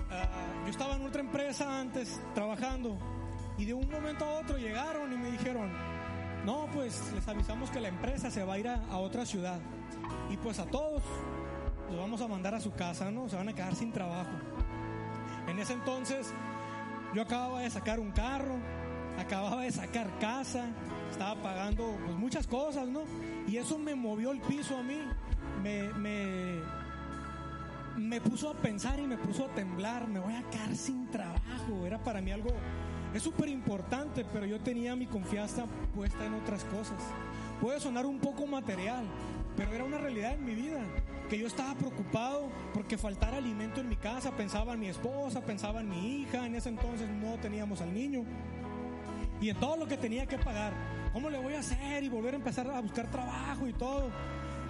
Ah, 0.10 0.28
yo 0.64 0.70
estaba 0.70 0.96
en 0.96 1.06
otra 1.06 1.22
empresa 1.22 1.80
antes 1.80 2.22
trabajando 2.34 2.98
y 3.58 3.66
de 3.66 3.74
un 3.74 3.90
momento 3.90 4.26
a 4.26 4.40
otro 4.40 4.58
llegaron 4.58 5.12
y 5.14 5.18
me 5.18 5.32
dijeron, 5.32 5.72
no, 6.46 6.68
pues 6.74 7.12
les 7.14 7.28
avisamos 7.28 7.70
que 7.70 7.80
la 7.80 7.88
empresa 7.88 8.32
se 8.32 8.44
va 8.44 8.56
a 8.56 8.60
ir 8.60 8.68
a, 8.68 8.84
a 8.90 8.98
otra 8.98 9.26
ciudad. 9.26 9.60
Y 10.30 10.38
pues 10.38 10.60
a 10.60 10.66
todos 10.66 11.04
los 11.90 11.98
vamos 12.00 12.22
a 12.22 12.28
mandar 12.28 12.56
a 12.56 12.60
su 12.60 12.72
casa, 12.72 13.12
¿no? 13.12 13.30
Se 13.30 13.36
van 13.36 13.50
a 13.50 13.54
quedar 13.54 13.76
sin 13.76 13.92
trabajo. 13.92 14.32
En 15.48 15.60
ese 15.60 15.74
entonces 15.74 16.34
yo 17.14 17.22
acababa 17.22 17.62
de 17.62 17.70
sacar 17.70 18.00
un 18.00 18.12
carro, 18.12 18.56
acababa 19.18 19.64
de 19.64 19.72
sacar 19.72 20.08
casa, 20.20 20.66
estaba 21.12 21.42
pagando 21.42 21.98
pues, 22.06 22.18
muchas 22.18 22.48
cosas, 22.48 22.88
¿no? 22.88 23.02
Y 23.48 23.58
eso 23.58 23.78
me 23.78 23.96
movió 23.96 24.32
el 24.32 24.40
piso 24.42 24.78
a 24.78 24.84
mí, 24.84 25.00
me, 25.62 25.90
me, 25.94 26.60
me 27.98 28.22
puso 28.22 28.50
a 28.50 28.54
pensar 28.54 29.00
y 29.00 29.04
me 29.04 29.18
puso 29.18 29.46
a 29.46 29.50
temblar, 29.50 30.08
me 30.08 30.20
voy 30.20 30.34
a 30.34 30.44
quedar 30.50 30.76
sin 30.76 31.10
trabajo, 31.12 31.86
era 31.86 32.00
para 32.00 32.22
mí 32.22 32.32
algo, 32.32 32.50
es 33.14 33.22
súper 33.22 33.50
importante, 33.50 34.26
pero 34.34 34.46
yo 34.46 34.60
tenía 34.60 34.96
mi 34.96 35.06
confianza 35.06 35.66
puesta 35.96 36.26
en 36.26 36.34
otras 36.34 36.64
cosas. 36.66 36.98
Puede 37.62 37.80
sonar 37.80 38.06
un 38.06 38.20
poco 38.20 38.48
material, 38.48 39.06
pero 39.56 39.72
era 39.72 39.84
una 39.84 40.00
realidad 40.00 40.34
en 40.34 40.44
mi 40.44 40.56
vida, 40.56 40.82
que 41.30 41.38
yo 41.38 41.48
estaba 41.48 41.76
preocupado 41.76 42.50
porque 42.74 42.98
faltara 42.98 43.38
alimento 43.38 43.82
en 43.82 43.90
mi 43.90 43.96
casa, 43.96 44.32
pensaba 44.32 44.74
en 44.74 44.80
mi 44.80 44.88
esposa, 44.88 45.42
pensaba 45.42 45.82
en 45.82 45.90
mi 45.90 46.22
hija, 46.22 46.46
en 46.46 46.56
ese 46.56 46.70
entonces 46.70 47.08
no 47.10 47.38
teníamos 47.38 47.82
al 47.82 47.94
niño, 47.94 48.24
y 49.44 49.50
en 49.50 49.58
todo 49.58 49.76
lo 49.76 49.86
que 49.86 49.98
tenía 49.98 50.26
que 50.26 50.38
pagar, 50.38 50.72
¿cómo 51.12 51.30
le 51.30 51.38
voy 51.38 51.54
a 51.56 51.60
hacer? 51.60 52.02
Y 52.02 52.08
volver 52.08 52.34
a 52.34 52.38
empezar 52.38 52.66
a 52.72 52.80
buscar 52.80 53.12
trabajo 53.12 53.68
y 53.68 53.74
todo, 53.74 54.10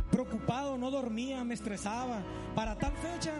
preocupado, 0.09 0.79
no 0.79 0.89
dormía, 0.89 1.43
me 1.43 1.53
estresaba, 1.53 2.23
para 2.55 2.75
tal 2.75 2.93
fecha 2.93 3.33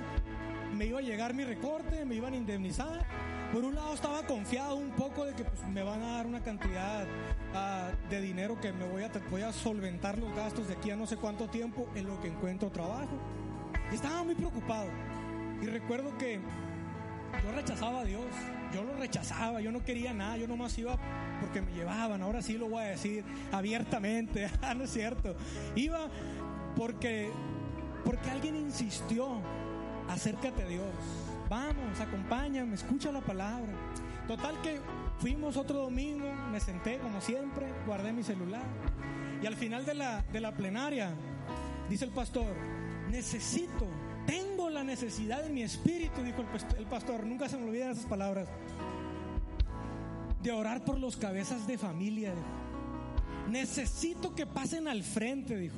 me 0.75 0.85
iba 0.85 0.99
a 0.99 1.01
llegar 1.01 1.33
mi 1.33 1.43
recorte, 1.43 2.05
me 2.05 2.13
iban 2.13 2.33
a 2.33 2.37
indemnizar. 2.37 3.03
Por 3.51 3.63
un 3.65 3.73
lado 3.73 3.95
estaba 3.95 4.21
confiado 4.27 4.75
un 4.75 4.91
poco 4.91 5.25
de 5.25 5.33
que 5.33 5.43
pues, 5.43 5.67
me 5.69 5.81
van 5.81 6.03
a 6.03 6.17
dar 6.17 6.27
una 6.27 6.43
cantidad 6.43 7.07
ah, 7.55 7.89
de 8.11 8.21
dinero 8.21 8.61
que 8.61 8.71
me 8.71 8.85
voy 8.85 9.01
a, 9.01 9.11
voy 9.31 9.41
a 9.41 9.51
solventar 9.51 10.19
los 10.19 10.35
gastos 10.35 10.67
de 10.67 10.75
aquí 10.75 10.91
a 10.91 10.95
no 10.95 11.07
sé 11.07 11.17
cuánto 11.17 11.47
tiempo 11.47 11.87
en 11.95 12.05
lo 12.05 12.21
que 12.21 12.27
encuentro 12.27 12.69
trabajo. 12.69 13.17
Y 13.91 13.95
estaba 13.95 14.23
muy 14.23 14.35
preocupado. 14.35 14.87
Y 15.63 15.65
recuerdo 15.65 16.15
que 16.19 16.39
yo 17.41 17.51
rechazaba 17.51 18.01
a 18.01 18.03
Dios, 18.03 18.25
yo 18.73 18.83
lo 18.83 18.95
rechazaba, 18.95 19.61
yo 19.61 19.71
no 19.71 19.83
quería 19.83 20.13
nada, 20.13 20.37
yo 20.37 20.47
nomás 20.47 20.77
iba 20.77 20.97
porque 21.39 21.61
me 21.61 21.71
llevaban, 21.73 22.21
ahora 22.21 22.41
sí 22.41 22.57
lo 22.57 22.69
voy 22.69 22.83
a 22.83 22.87
decir 22.87 23.23
abiertamente, 23.51 24.49
ah, 24.61 24.73
no 24.73 24.83
es 24.83 24.91
cierto. 24.91 25.35
Iba 25.75 26.07
porque, 26.75 27.29
porque 28.03 28.29
alguien 28.29 28.55
insistió, 28.55 29.41
acércate 30.09 30.63
a 30.63 30.67
Dios, 30.67 30.89
vamos, 31.49 31.99
acompáñame, 31.99 32.75
escucha 32.75 33.11
la 33.11 33.21
palabra. 33.21 33.71
Total 34.27 34.61
que 34.61 34.79
fuimos 35.17 35.57
otro 35.57 35.79
domingo, 35.79 36.33
me 36.51 36.59
senté 36.59 36.97
como 36.99 37.19
siempre, 37.19 37.67
guardé 37.85 38.13
mi 38.13 38.23
celular 38.23 38.63
y 39.43 39.45
al 39.45 39.55
final 39.57 39.85
de 39.85 39.93
la, 39.93 40.21
de 40.31 40.39
la 40.39 40.53
plenaria 40.53 41.11
dice 41.89 42.05
el 42.05 42.11
pastor, 42.11 42.55
necesito, 43.09 43.85
tengo 44.25 44.69
la 44.69 44.83
necesidad 44.83 45.45
en 45.45 45.53
mi 45.53 45.63
espíritu, 45.63 46.21
dijo 46.23 46.41
el, 46.41 46.47
el 46.77 46.85
pastor, 46.85 47.25
nunca 47.25 47.49
se 47.49 47.57
me 47.57 47.69
olvidan 47.69 47.91
esas 47.91 48.05
palabras, 48.05 48.47
de 50.41 50.51
orar 50.51 50.83
por 50.83 50.99
los 50.99 51.15
cabezas 51.15 51.65
de 51.67 51.77
familia. 51.77 52.31
Dijo. 52.31 52.63
Necesito 53.49 54.35
que 54.35 54.45
pasen 54.45 54.87
al 54.87 55.03
frente, 55.03 55.57
dijo. 55.57 55.77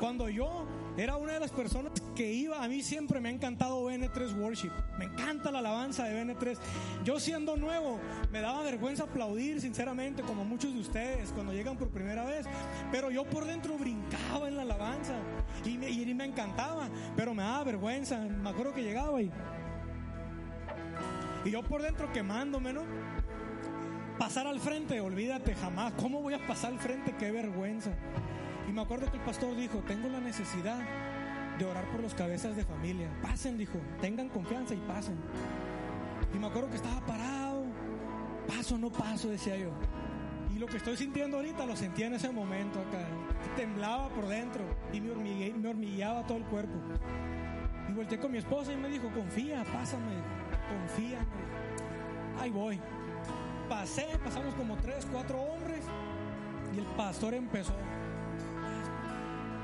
Cuando 0.00 0.28
yo 0.28 0.66
era 0.96 1.16
una 1.16 1.34
de 1.34 1.40
las 1.40 1.50
personas 1.50 1.92
que 2.14 2.32
iba, 2.32 2.62
a 2.62 2.68
mí 2.68 2.82
siempre 2.82 3.20
me 3.20 3.28
ha 3.28 3.32
encantado 3.32 3.84
BN3 3.84 4.34
Worship. 4.38 4.70
Me 4.98 5.04
encanta 5.04 5.50
la 5.50 5.58
alabanza 5.58 6.04
de 6.04 6.24
BN3. 6.24 6.56
Yo 7.04 7.20
siendo 7.20 7.56
nuevo, 7.56 8.00
me 8.32 8.40
daba 8.40 8.62
vergüenza 8.62 9.04
aplaudir, 9.04 9.60
sinceramente, 9.60 10.22
como 10.22 10.44
muchos 10.44 10.72
de 10.72 10.80
ustedes 10.80 11.32
cuando 11.32 11.52
llegan 11.52 11.76
por 11.76 11.90
primera 11.90 12.24
vez. 12.24 12.46
Pero 12.90 13.10
yo 13.10 13.24
por 13.24 13.44
dentro 13.44 13.76
brincaba 13.76 14.48
en 14.48 14.56
la 14.56 14.62
alabanza 14.62 15.14
y 15.66 15.76
me, 15.76 15.90
y 15.90 16.14
me 16.14 16.24
encantaba, 16.24 16.88
pero 17.14 17.34
me 17.34 17.42
daba 17.42 17.64
vergüenza. 17.64 18.18
Me 18.18 18.48
acuerdo 18.48 18.72
que 18.72 18.82
llegaba 18.82 19.20
y, 19.20 19.30
y 21.44 21.50
yo 21.50 21.62
por 21.62 21.82
dentro 21.82 22.10
quemándome, 22.10 22.72
¿no? 22.72 22.84
Pasar 24.18 24.46
al 24.46 24.60
frente, 24.60 24.98
olvídate 25.00 25.54
jamás. 25.54 25.92
¿Cómo 26.00 26.22
voy 26.22 26.32
a 26.32 26.46
pasar 26.46 26.72
al 26.72 26.78
frente? 26.78 27.14
Qué 27.18 27.30
vergüenza. 27.30 27.90
Y 28.68 28.72
me 28.72 28.82
acuerdo 28.82 29.10
que 29.10 29.16
el 29.16 29.22
pastor 29.22 29.54
dijo, 29.56 29.78
tengo 29.86 30.08
la 30.08 30.20
necesidad 30.20 30.78
de 31.58 31.64
orar 31.64 31.84
por 31.90 32.00
los 32.00 32.14
cabezas 32.14 32.56
de 32.56 32.64
familia. 32.64 33.08
Pasen, 33.22 33.56
dijo, 33.56 33.78
tengan 34.00 34.28
confianza 34.28 34.74
y 34.74 34.78
pasen. 34.78 35.16
Y 36.34 36.38
me 36.38 36.48
acuerdo 36.48 36.70
que 36.70 36.76
estaba 36.76 37.00
parado, 37.06 37.64
paso, 38.46 38.76
no 38.76 38.90
paso, 38.90 39.28
decía 39.28 39.56
yo. 39.56 39.70
Y 40.54 40.58
lo 40.58 40.66
que 40.66 40.78
estoy 40.78 40.96
sintiendo 40.96 41.36
ahorita 41.36 41.66
lo 41.66 41.76
sentía 41.76 42.06
en 42.06 42.14
ese 42.14 42.30
momento 42.30 42.80
acá. 42.80 43.06
Temblaba 43.56 44.08
por 44.08 44.26
dentro 44.26 44.64
y 44.92 45.00
me, 45.00 45.14
me 45.52 45.68
hormigueaba 45.68 46.26
todo 46.26 46.38
el 46.38 46.44
cuerpo. 46.44 46.74
Y 47.88 47.92
volteé 47.92 48.18
con 48.18 48.32
mi 48.32 48.38
esposa 48.38 48.72
y 48.72 48.76
me 48.76 48.88
dijo, 48.88 49.10
confía, 49.10 49.64
pásame, 49.72 50.14
confía. 50.68 51.18
Ahí 52.40 52.50
voy. 52.50 52.80
Pasé, 53.68 54.06
pasamos 54.22 54.54
como 54.54 54.76
tres, 54.76 55.06
cuatro 55.10 55.40
hombres 55.40 55.84
y 56.74 56.78
el 56.78 56.84
pastor 56.96 57.34
empezó 57.34 57.74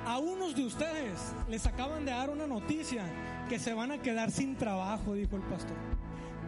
a 0.06 0.18
unos 0.18 0.54
de 0.54 0.64
ustedes 0.64 1.34
les 1.48 1.66
acaban 1.66 2.04
de 2.04 2.12
dar 2.12 2.30
una 2.30 2.46
noticia 2.46 3.04
que 3.48 3.58
se 3.58 3.74
van 3.74 3.92
a 3.92 3.98
quedar 3.98 4.30
sin 4.30 4.56
trabajo, 4.56 5.14
dijo 5.14 5.36
el 5.36 5.42
pastor. 5.42 5.76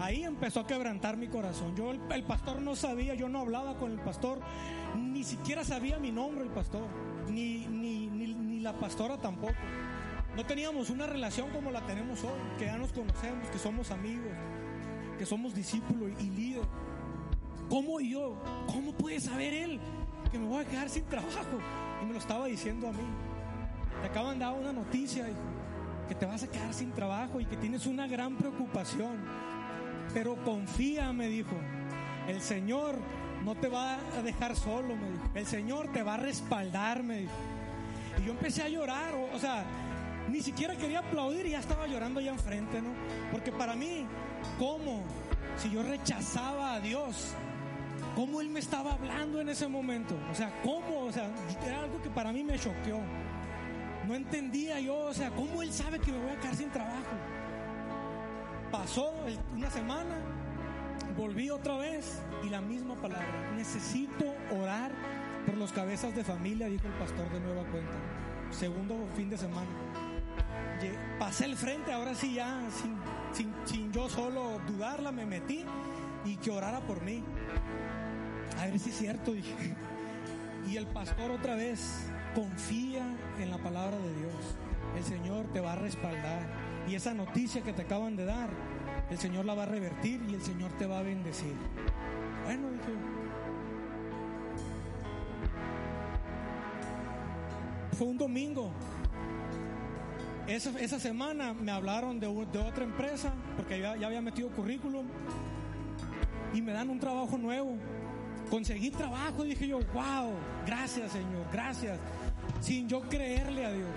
Ahí 0.01 0.25
empezó 0.25 0.61
a 0.61 0.67
quebrantar 0.67 1.17
mi 1.17 1.29
corazón. 1.29 1.77
Yo, 1.77 1.93
el, 1.93 2.25
pastor 2.25 2.61
no 2.61 2.75
sabía, 2.75 3.15
yo 3.15 3.29
no 3.29 3.41
hablaba 3.41 3.77
con 3.77 3.93
el 3.93 4.01
pastor, 4.01 4.41
ni 4.97 5.23
siquiera 5.23 5.65
sabía 5.65 5.99
mi 5.99 6.11
nombre 6.11 6.45
el 6.45 6.51
pastor, 6.51 6.87
ni, 7.29 7.67
ni, 7.67 8.09
ni, 8.09 8.35
ni 8.35 8.61
la 8.61 8.73
pastora 8.73 9.19
tampoco. 9.19 9.55
No 10.37 10.45
teníamos 10.45 10.91
una 10.91 11.07
relación 11.07 11.51
como 11.51 11.71
la 11.71 11.87
tenemos 11.87 12.25
hoy, 12.25 12.41
que 12.59 12.65
ya 12.65 12.77
nos 12.77 12.93
conocemos, 12.93 13.49
que 13.51 13.59
somos 13.59 13.93
amigos, 13.93 14.33
que 15.17 15.27
somos 15.27 15.55
discípulos 15.55 16.11
y 16.21 16.31
líderes. 16.31 16.67
¿Cómo 17.69 18.01
yo? 18.01 18.37
¿Cómo 18.67 18.93
puede 18.93 19.21
saber 19.21 19.55
él 19.55 19.81
que 20.33 20.39
me 20.39 20.47
voy 20.47 20.65
a 20.65 20.69
quedar 20.69 20.91
sin 20.91 21.05
trabajo? 21.05 21.59
Y 22.03 22.07
me 22.07 22.13
lo 22.13 22.19
estaba 22.19 22.47
diciendo 22.47 22.89
a 22.89 22.93
mí. 22.93 23.34
Te 24.03 24.09
acaban 24.09 24.39
de 24.39 24.45
dar 24.45 24.55
una 24.55 24.73
noticia, 24.73 25.29
hijo, 25.29 25.39
que 26.09 26.15
te 26.15 26.27
vas 26.27 26.43
a 26.43 26.51
quedar 26.51 26.73
sin 26.75 26.93
trabajo 26.93 27.41
y 27.41 27.47
que 27.47 27.57
tienes 27.57 27.87
una 27.87 28.07
gran 28.07 28.37
preocupación. 28.37 29.17
Pero 30.13 30.37
confía, 30.45 31.13
me 31.13 31.29
dijo. 31.29 31.57
El 32.29 32.41
Señor 32.41 32.99
no 33.45 33.55
te 33.55 33.69
va 33.69 33.99
a 34.17 34.23
dejar 34.23 34.57
solo, 34.57 34.97
me 34.97 35.11
dijo. 35.11 35.31
El 35.35 35.47
Señor 35.47 35.93
te 35.93 36.03
va 36.03 36.15
a 36.15 36.19
respaldar, 36.19 37.03
me 37.03 37.21
dijo. 37.21 37.33
Y 38.21 38.27
yo 38.27 38.33
empecé 38.33 38.63
a 38.63 38.69
llorar, 38.69 39.15
o, 39.15 39.39
sea, 39.39 39.65
ni 40.31 40.41
siquiera 40.41 40.77
quería 40.77 41.01
aplaudir 41.01 41.47
y 41.47 41.51
ya 41.51 41.61
estaba 41.61 41.87
llorando 41.87 42.21
allá 42.21 42.31
enfrente, 42.31 42.81
¿no? 42.81 42.91
Porque 43.31 43.53
para 43.53 43.75
mí, 43.75 44.07
¿cómo? 44.59 45.03
Si 45.59 45.71
yo 45.71 45.83
rechazaba 45.83 46.75
a 46.75 46.81
Dios, 46.81 47.35
¿cómo 48.15 48.41
Él 48.41 48.49
me 48.49 48.61
estaba 48.61 48.93
hablando 48.93 49.41
en 49.41 49.49
ese 49.49 49.69
momento? 49.69 50.17
O 50.31 50.35
sea, 50.35 50.53
¿cómo? 50.63 51.05
O 51.05 51.13
sea, 51.13 51.29
era 51.67 51.81
algo 51.81 52.01
que 52.03 52.11
para 52.11 52.33
mí 52.33 52.45
me 52.45 52.59
choqueó. 52.59 53.01
No 54.07 54.15
entendía 54.15 54.81
yo, 54.81 54.97
o 54.97 55.15
sea, 55.15 55.31
¿cómo 55.31 55.63
él 55.63 55.73
sabe 55.73 55.99
que 55.99 56.13
me 56.13 56.19
voy 56.19 56.31
a 56.31 56.41
quedar 56.41 56.55
sin 56.55 56.71
trabajo? 56.71 57.17
Pasó 58.71 59.15
una 59.55 59.71
semana, 59.71 60.17
volví 61.17 61.49
otra 61.51 61.77
vez 61.77 62.21
y 62.45 62.51
la 62.51 62.61
misma 62.61 62.97
palabra. 62.97 63.53
Necesito 63.57 64.25
orar 64.61 64.93
por 65.47 65.57
los 65.57 65.73
cabezas 65.73 66.15
de 66.15 66.25
familia, 66.25 66.67
dijo 66.67 66.87
el 66.87 66.95
pastor 66.95 67.31
de 67.31 67.41
nueva 67.41 67.63
cuenta. 67.71 67.95
Segundo 68.51 69.07
fin 69.17 69.31
de 69.31 69.39
semana. 69.39 69.71
Pasé 71.19 71.47
el 71.47 71.57
frente, 71.57 71.93
ahora 71.93 72.15
sí 72.15 72.35
ya, 72.35 72.61
sin, 72.71 72.97
sin, 73.33 73.55
sin 73.65 73.93
yo 73.93 74.09
solo 74.09 74.61
dudarla, 74.67 75.13
me 75.13 75.25
metí 75.25 75.65
y 76.25 76.37
que 76.37 76.51
orara 76.51 76.81
por 76.81 77.03
mí. 77.03 77.23
A 78.59 78.67
ver 78.67 78.79
si 78.79 78.91
es 78.91 78.99
cierto, 78.99 79.33
dije. 79.33 79.75
Y 80.69 80.77
el 80.77 80.87
pastor 80.87 81.31
otra 81.31 81.55
vez, 81.55 82.11
confía 82.35 83.07
en 83.39 83.51
la 83.51 83.59
palabra 83.59 83.97
de 83.97 84.15
Dios. 84.15 84.35
El 84.97 85.05
Señor 85.05 85.47
te 85.53 85.61
va 85.61 85.73
a 85.73 85.77
respaldar. 85.77 86.43
Y 86.89 86.95
esa 86.95 87.15
noticia 87.15 87.63
que 87.63 87.73
te 87.73 87.83
acaban 87.83 88.17
de 88.17 88.25
dar, 88.25 88.51
el 89.11 89.19
Señor 89.19 89.45
la 89.45 89.55
va 89.55 89.63
a 89.63 89.67
revertir 89.67 90.23
y 90.29 90.35
el 90.35 90.43
Señor 90.43 90.73
te 90.73 90.87
va 90.87 90.99
a 90.99 91.03
bendecir. 91.03 91.55
Bueno, 92.45 92.71
dije. 92.71 92.93
Fue 97.93 98.07
un 98.09 98.19
domingo. 98.19 98.73
esa, 100.47 100.99
semana 100.99 101.55
me 101.55 101.71
hablaron 101.71 102.19
de, 102.21 102.27
otra 102.27 102.85
empresa, 102.85 103.33
porque 103.57 103.81
ya, 103.81 103.97
ya 103.97 104.09
había 104.09 104.21
metido 104.21 104.51
currículum, 104.51 105.07
y 106.53 106.61
me 106.61 106.73
dan 106.73 106.91
un 106.91 106.99
trabajo 106.99 107.39
nuevo. 107.39 107.79
Conseguí 108.51 108.91
trabajo 108.91 109.43
dije 109.45 109.67
yo, 109.67 109.79
wow, 109.93 110.33
gracias 110.67 111.13
Señor, 111.13 111.47
gracias. 111.53 111.99
Sin 112.61 112.89
yo 112.89 113.03
creerle 113.03 113.67
a 113.67 113.73
Dios. 113.73 113.91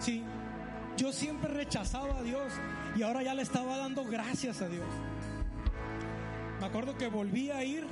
Sí, 0.00 0.24
yo 0.96 1.12
siempre 1.12 1.52
rechazaba 1.52 2.18
a 2.18 2.22
Dios 2.22 2.52
y 2.96 3.02
ahora 3.02 3.22
ya 3.22 3.34
le 3.34 3.42
estaba 3.42 3.76
dando 3.76 4.04
gracias 4.04 4.62
a 4.62 4.68
Dios. 4.68 4.86
Me 6.60 6.66
acuerdo 6.66 6.96
que 6.96 7.08
volví 7.08 7.50
a 7.50 7.62
ir 7.62 7.86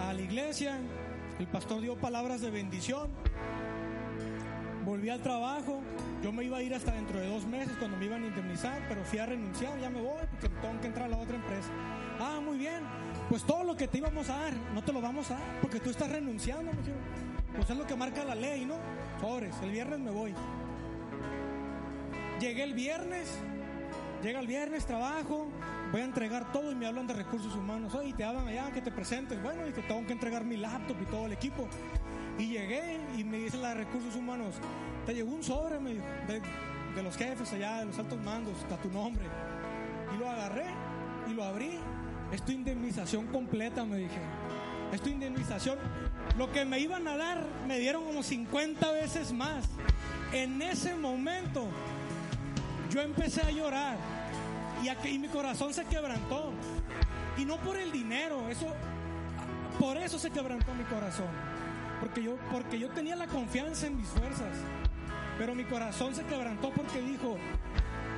a 0.00 0.12
la 0.12 0.20
iglesia, 0.20 0.78
el 1.38 1.46
pastor 1.46 1.82
dio 1.82 1.96
palabras 1.96 2.40
de 2.40 2.50
bendición, 2.50 3.10
volví 4.84 5.10
al 5.10 5.20
trabajo, 5.20 5.82
yo 6.22 6.32
me 6.32 6.44
iba 6.44 6.58
a 6.58 6.62
ir 6.62 6.74
hasta 6.74 6.92
dentro 6.92 7.20
de 7.20 7.26
dos 7.26 7.44
meses 7.44 7.76
cuando 7.78 7.98
me 7.98 8.06
iban 8.06 8.22
a 8.22 8.26
indemnizar, 8.26 8.82
pero 8.88 9.04
fui 9.04 9.18
a 9.18 9.26
renunciar, 9.26 9.78
ya 9.78 9.90
me 9.90 10.00
voy 10.00 10.22
porque 10.30 10.48
tengo 10.48 10.80
que 10.80 10.86
entrar 10.86 11.06
a 11.06 11.08
la 11.10 11.18
otra 11.18 11.36
empresa. 11.36 11.68
Ah, 12.18 12.40
muy 12.42 12.56
bien, 12.56 12.82
pues 13.28 13.42
todo 13.44 13.64
lo 13.64 13.76
que 13.76 13.88
te 13.88 13.98
íbamos 13.98 14.30
a 14.30 14.38
dar, 14.38 14.54
no 14.72 14.82
te 14.82 14.92
lo 14.92 15.00
vamos 15.00 15.30
a 15.30 15.34
dar, 15.34 15.60
porque 15.60 15.80
tú 15.80 15.90
estás 15.90 16.10
renunciando, 16.10 16.72
me. 16.72 17.23
Pues 17.54 17.70
es 17.70 17.76
lo 17.76 17.86
que 17.86 17.96
marca 17.96 18.24
la 18.24 18.34
ley, 18.34 18.64
¿no? 18.64 18.76
Pobres, 19.20 19.54
el 19.62 19.70
viernes 19.70 20.00
me 20.00 20.10
voy. 20.10 20.34
Llegué 22.40 22.64
el 22.64 22.74
viernes, 22.74 23.38
llega 24.22 24.40
el 24.40 24.46
viernes, 24.46 24.86
trabajo, 24.86 25.46
voy 25.92 26.00
a 26.00 26.04
entregar 26.04 26.50
todo 26.52 26.72
y 26.72 26.74
me 26.74 26.86
hablan 26.86 27.06
de 27.06 27.14
recursos 27.14 27.54
humanos. 27.54 27.94
Oye, 27.94 28.12
te 28.12 28.24
hablan 28.24 28.48
allá, 28.48 28.72
que 28.72 28.80
te 28.80 28.90
presentes. 28.90 29.40
Bueno, 29.42 29.66
y 29.68 29.72
que 29.72 29.82
tengo 29.82 30.04
que 30.04 30.12
entregar 30.12 30.44
mi 30.44 30.56
laptop 30.56 30.96
y 31.00 31.06
todo 31.06 31.26
el 31.26 31.32
equipo. 31.32 31.68
Y 32.38 32.48
llegué 32.48 32.98
y 33.16 33.22
me 33.22 33.38
dicen 33.38 33.62
la 33.62 33.68
de 33.68 33.84
recursos 33.84 34.16
humanos, 34.16 34.56
te 35.06 35.14
llegó 35.14 35.30
un 35.30 35.44
sobre, 35.44 35.78
me 35.78 35.94
dijo, 35.94 36.04
de, 36.26 36.42
de 36.94 37.02
los 37.02 37.16
jefes 37.16 37.52
allá, 37.52 37.78
de 37.78 37.86
los 37.86 37.98
altos 37.98 38.20
mandos, 38.20 38.58
está 38.58 38.76
tu 38.76 38.90
nombre. 38.90 39.24
Y 40.12 40.18
lo 40.18 40.28
agarré 40.28 40.66
y 41.30 41.34
lo 41.34 41.44
abrí. 41.44 41.78
Es 42.32 42.44
tu 42.44 42.50
indemnización 42.50 43.28
completa, 43.28 43.84
me 43.84 43.98
dije. 43.98 44.20
Es 44.92 45.00
tu 45.00 45.08
indemnización. 45.08 45.78
Lo 46.38 46.50
que 46.52 46.64
me 46.64 46.78
iban 46.78 47.06
a 47.08 47.16
dar, 47.16 47.44
me 47.66 47.78
dieron 47.78 48.04
como 48.04 48.22
50 48.22 48.90
veces 48.92 49.32
más. 49.32 49.64
En 50.32 50.60
ese 50.62 50.94
momento, 50.94 51.68
yo 52.90 53.00
empecé 53.00 53.42
a 53.42 53.50
llorar 53.50 53.96
y, 54.82 54.88
a 54.88 54.96
que- 54.96 55.10
y 55.10 55.18
mi 55.18 55.28
corazón 55.28 55.72
se 55.74 55.84
quebrantó. 55.84 56.52
Y 57.36 57.44
no 57.44 57.56
por 57.58 57.76
el 57.76 57.90
dinero, 57.90 58.48
eso, 58.48 58.66
por 59.78 59.96
eso 59.96 60.18
se 60.18 60.30
quebrantó 60.30 60.72
mi 60.74 60.84
corazón. 60.84 61.26
Porque 62.00 62.78
yo, 62.78 62.88
tenía 62.90 63.16
la 63.16 63.26
confianza 63.26 63.86
en 63.86 63.96
mis 63.96 64.08
fuerzas. 64.08 64.54
Pero 65.38 65.54
mi 65.54 65.64
corazón 65.64 66.14
se 66.14 66.22
quebrantó 66.24 66.70
porque 66.70 67.00
dijo, 67.00 67.36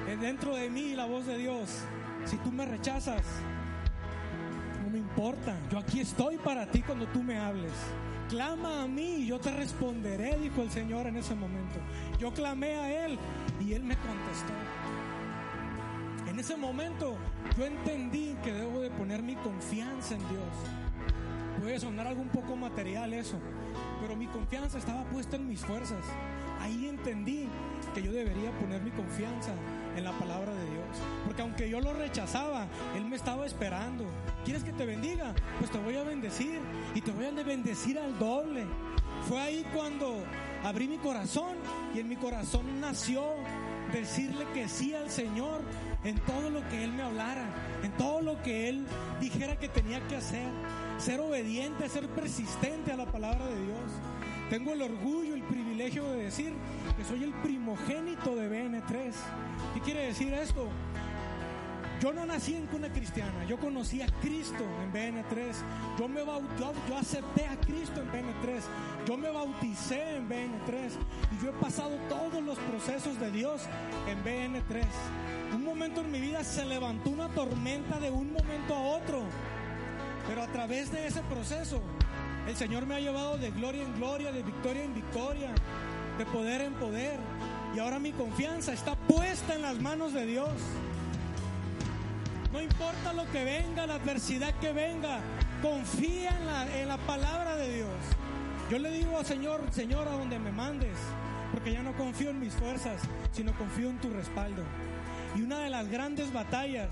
"Eh, 0.08 0.16
dentro 0.20 0.54
de 0.54 0.68
mí 0.68 0.94
la 0.94 1.06
voz 1.06 1.24
de 1.26 1.38
Dios, 1.38 1.70
si 2.26 2.36
tú 2.38 2.50
me 2.52 2.66
rechazas, 2.66 3.22
importa, 5.16 5.56
yo 5.70 5.78
aquí 5.78 6.00
estoy 6.00 6.36
para 6.36 6.66
ti 6.66 6.82
cuando 6.82 7.06
tú 7.06 7.22
me 7.22 7.38
hables. 7.38 7.72
Clama 8.28 8.82
a 8.82 8.86
mí 8.86 9.20
y 9.20 9.26
yo 9.26 9.38
te 9.38 9.50
responderé, 9.50 10.36
dijo 10.36 10.60
el 10.60 10.70
Señor 10.70 11.06
en 11.06 11.16
ese 11.16 11.34
momento. 11.34 11.78
Yo 12.18 12.34
clamé 12.34 12.74
a 12.74 13.06
Él 13.06 13.18
y 13.58 13.72
Él 13.72 13.82
me 13.82 13.96
contestó. 13.96 14.52
En 16.28 16.38
ese 16.38 16.58
momento 16.58 17.16
yo 17.56 17.64
entendí 17.64 18.36
que 18.44 18.52
debo 18.52 18.82
de 18.82 18.90
poner 18.90 19.22
mi 19.22 19.36
confianza 19.36 20.16
en 20.16 20.28
Dios. 20.28 21.62
Puede 21.62 21.80
sonar 21.80 22.08
algo 22.08 22.20
un 22.20 22.28
poco 22.28 22.54
material 22.54 23.14
eso, 23.14 23.38
pero 24.02 24.16
mi 24.16 24.26
confianza 24.26 24.76
estaba 24.76 25.04
puesta 25.04 25.36
en 25.36 25.48
mis 25.48 25.60
fuerzas. 25.60 26.04
Ahí 26.60 26.88
entendí 26.88 27.48
que 27.94 28.02
yo 28.02 28.12
debería 28.12 28.50
poner 28.58 28.82
mi 28.82 28.90
confianza 28.90 29.52
en 29.97 30.05
la 30.05 30.12
palabra 30.12 30.53
de 30.55 30.64
Dios. 30.70 30.86
Porque 31.24 31.42
aunque 31.42 31.68
yo 31.68 31.80
lo 31.80 31.92
rechazaba, 31.92 32.66
Él 32.94 33.05
me 33.05 33.16
estaba 33.16 33.47
esperando. 33.47 34.05
¿Quieres 34.44 34.62
que 34.64 34.72
te 34.72 34.86
bendiga? 34.86 35.34
Pues 35.59 35.70
te 35.70 35.78
voy 35.78 35.97
a 35.97 36.05
bendecir 36.05 36.61
y 36.94 37.01
te 37.01 37.11
voy 37.11 37.26
a 37.26 37.30
bendecir 37.30 37.99
al 37.99 38.18
doble. 38.18 38.64
Fue 39.28 39.40
ahí 39.40 39.64
cuando 39.74 40.22
abrí 40.62 40.88
mi 40.88 40.99
corazón 40.99 41.57
y 41.94 42.01
en 42.01 42.09
mi 42.09 42.16
corazón 42.16 42.80
nació 42.80 43.24
decirle 43.92 44.44
que 44.53 44.68
sí 44.68 44.94
al 44.94 45.11
Señor 45.11 45.62
en 46.05 46.18
todo 46.20 46.51
lo 46.51 46.66
que 46.68 46.84
Él 46.84 46.92
me 46.92 47.03
hablara, 47.03 47.44
en 47.82 47.92
todo 47.92 48.20
lo 48.20 48.40
que 48.42 48.68
Él 48.68 48.86
dijera 49.20 49.59
que 49.59 49.68
tenía 49.68 50.07
que 50.07 50.16
hacer. 50.16 50.49
Ser 50.99 51.20
obediente, 51.20 51.88
ser 51.88 52.07
persistente 52.09 52.92
a 52.92 52.97
la 52.97 53.07
palabra 53.07 53.47
de 53.47 53.64
Dios. 53.64 53.80
Tengo 54.51 54.72
el 54.74 54.82
orgullo, 54.82 55.34
el 55.34 55.42
privilegio 55.42 56.05
de 56.12 56.24
decir 56.24 56.53
que 56.97 57.05
soy 57.05 57.24
el 57.24 57.32
primogénito 57.34 58.36
de 58.36 58.49
BN3. 58.49 59.12
¿Qué 59.74 59.80
quiere 59.80 60.07
decir 60.07 60.32
esto? 60.34 60.68
Yo 62.01 62.12
no 62.12 62.26
nací 62.26 62.55
en 62.55 62.66
cuna 62.66 62.92
cristiana, 62.92 63.44
yo 63.47 63.57
conocí 63.59 64.03
a 64.03 64.07
Cristo 64.20 64.62
en 64.82 64.92
BN3. 64.92 65.55
Yo 65.99 66.07
me 66.09 66.22
baut- 66.22 66.47
yo, 66.61 66.72
yo 66.88 66.97
acepté 66.97 67.47
a 67.47 67.57
Cristo 67.59 68.03
en 68.03 68.12
BN3. 68.12 68.62
Yo 69.07 69.16
me 69.16 69.30
bauticé 69.30 70.16
en 70.16 70.28
BN3 70.28 70.92
y 71.32 71.42
yo 71.42 71.51
he 71.51 71.55
pasado 71.55 71.97
todos 72.09 72.42
los 72.42 72.59
procesos 72.59 73.18
de 73.18 73.30
Dios 73.32 73.62
en 74.09 74.22
BN3. 74.22 74.84
Un 75.55 75.64
momento 75.64 76.03
en 76.03 76.12
mi 76.12 76.20
vida 76.20 76.44
se 76.44 76.64
levantó 76.66 77.11
una 77.11 77.28
tormenta 77.30 77.99
de 77.99 78.11
un 78.11 78.32
momento 78.32 78.74
a 78.76 78.80
otro. 78.99 79.22
Pero 80.28 80.42
a 80.42 80.47
través 80.49 80.92
de 80.92 81.07
ese 81.07 81.22
proceso, 81.22 81.80
el 82.47 82.57
Señor 82.57 82.86
me 82.86 82.94
ha 82.94 83.01
llevado 83.01 83.38
de 83.38 83.51
gloria 83.51 83.82
en 83.82 83.94
gloria, 83.97 84.32
de 84.32 84.42
victoria 84.42 84.84
en 84.84 84.94
victoria, 84.94 85.51
de 86.18 86.26
poder 86.26 86.61
en 86.61 86.74
poder. 86.74 87.18
Y 87.74 87.78
ahora 87.78 87.99
mi 87.99 88.12
confianza 88.12 88.72
está 88.72 88.94
puesta 88.94 89.55
en 89.55 89.62
las 89.62 89.80
manos 89.80 90.12
de 90.14 90.26
Dios. 90.26 90.51
No 92.53 92.62
importa 92.62 93.12
lo 93.12 93.30
que 93.32 93.44
venga, 93.44 93.86
la 93.86 93.97
adversidad 93.97 94.55
que 94.61 94.72
venga, 94.72 95.18
confía 95.61 96.30
en 96.38 96.47
la, 96.47 96.80
en 96.80 96.88
la 96.88 96.97
palabra 96.99 97.57
de 97.57 97.74
Dios. 97.74 97.90
Yo 98.70 98.78
le 98.78 98.90
digo 98.92 99.18
al 99.18 99.26
Señor, 99.26 99.61
Señor, 99.72 100.09
a 100.09 100.12
donde 100.12 100.38
me 100.38 100.53
mandes, 100.53 100.97
porque 101.53 101.72
ya 101.72 101.82
no 101.82 101.92
confío 101.97 102.30
en 102.30 102.40
mis 102.40 102.55
fuerzas, 102.55 103.03
sino 103.32 103.53
confío 103.59 103.90
en 103.90 103.99
tu 103.99 104.11
respaldo. 104.11 104.62
Y 105.34 105.42
una 105.42 105.59
de 105.59 105.70
las 105.70 105.88
grandes 105.88 106.32
batallas 106.32 106.88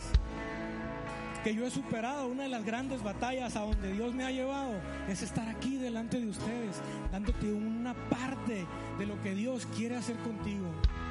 que 1.44 1.54
yo 1.54 1.66
he 1.66 1.70
superado, 1.70 2.26
una 2.26 2.44
de 2.44 2.48
las 2.48 2.64
grandes 2.64 3.02
batallas 3.02 3.54
a 3.54 3.60
donde 3.60 3.92
Dios 3.92 4.14
me 4.14 4.24
ha 4.24 4.30
llevado, 4.30 4.80
es 5.10 5.20
estar 5.20 5.46
aquí 5.46 5.76
delante 5.76 6.18
de 6.18 6.26
ustedes, 6.26 6.80
dándote 7.12 7.52
una 7.52 7.92
parte 8.08 8.66
de 8.98 9.06
lo 9.06 9.20
que 9.20 9.34
Dios 9.34 9.68
quiere 9.76 9.94
hacer 9.94 10.16
contigo. 10.16 10.64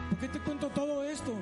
¿Por 0.10 0.18
qué 0.18 0.28
te 0.28 0.40
cuento 0.40 0.70
todo 0.70 1.04
esto? 1.04 1.36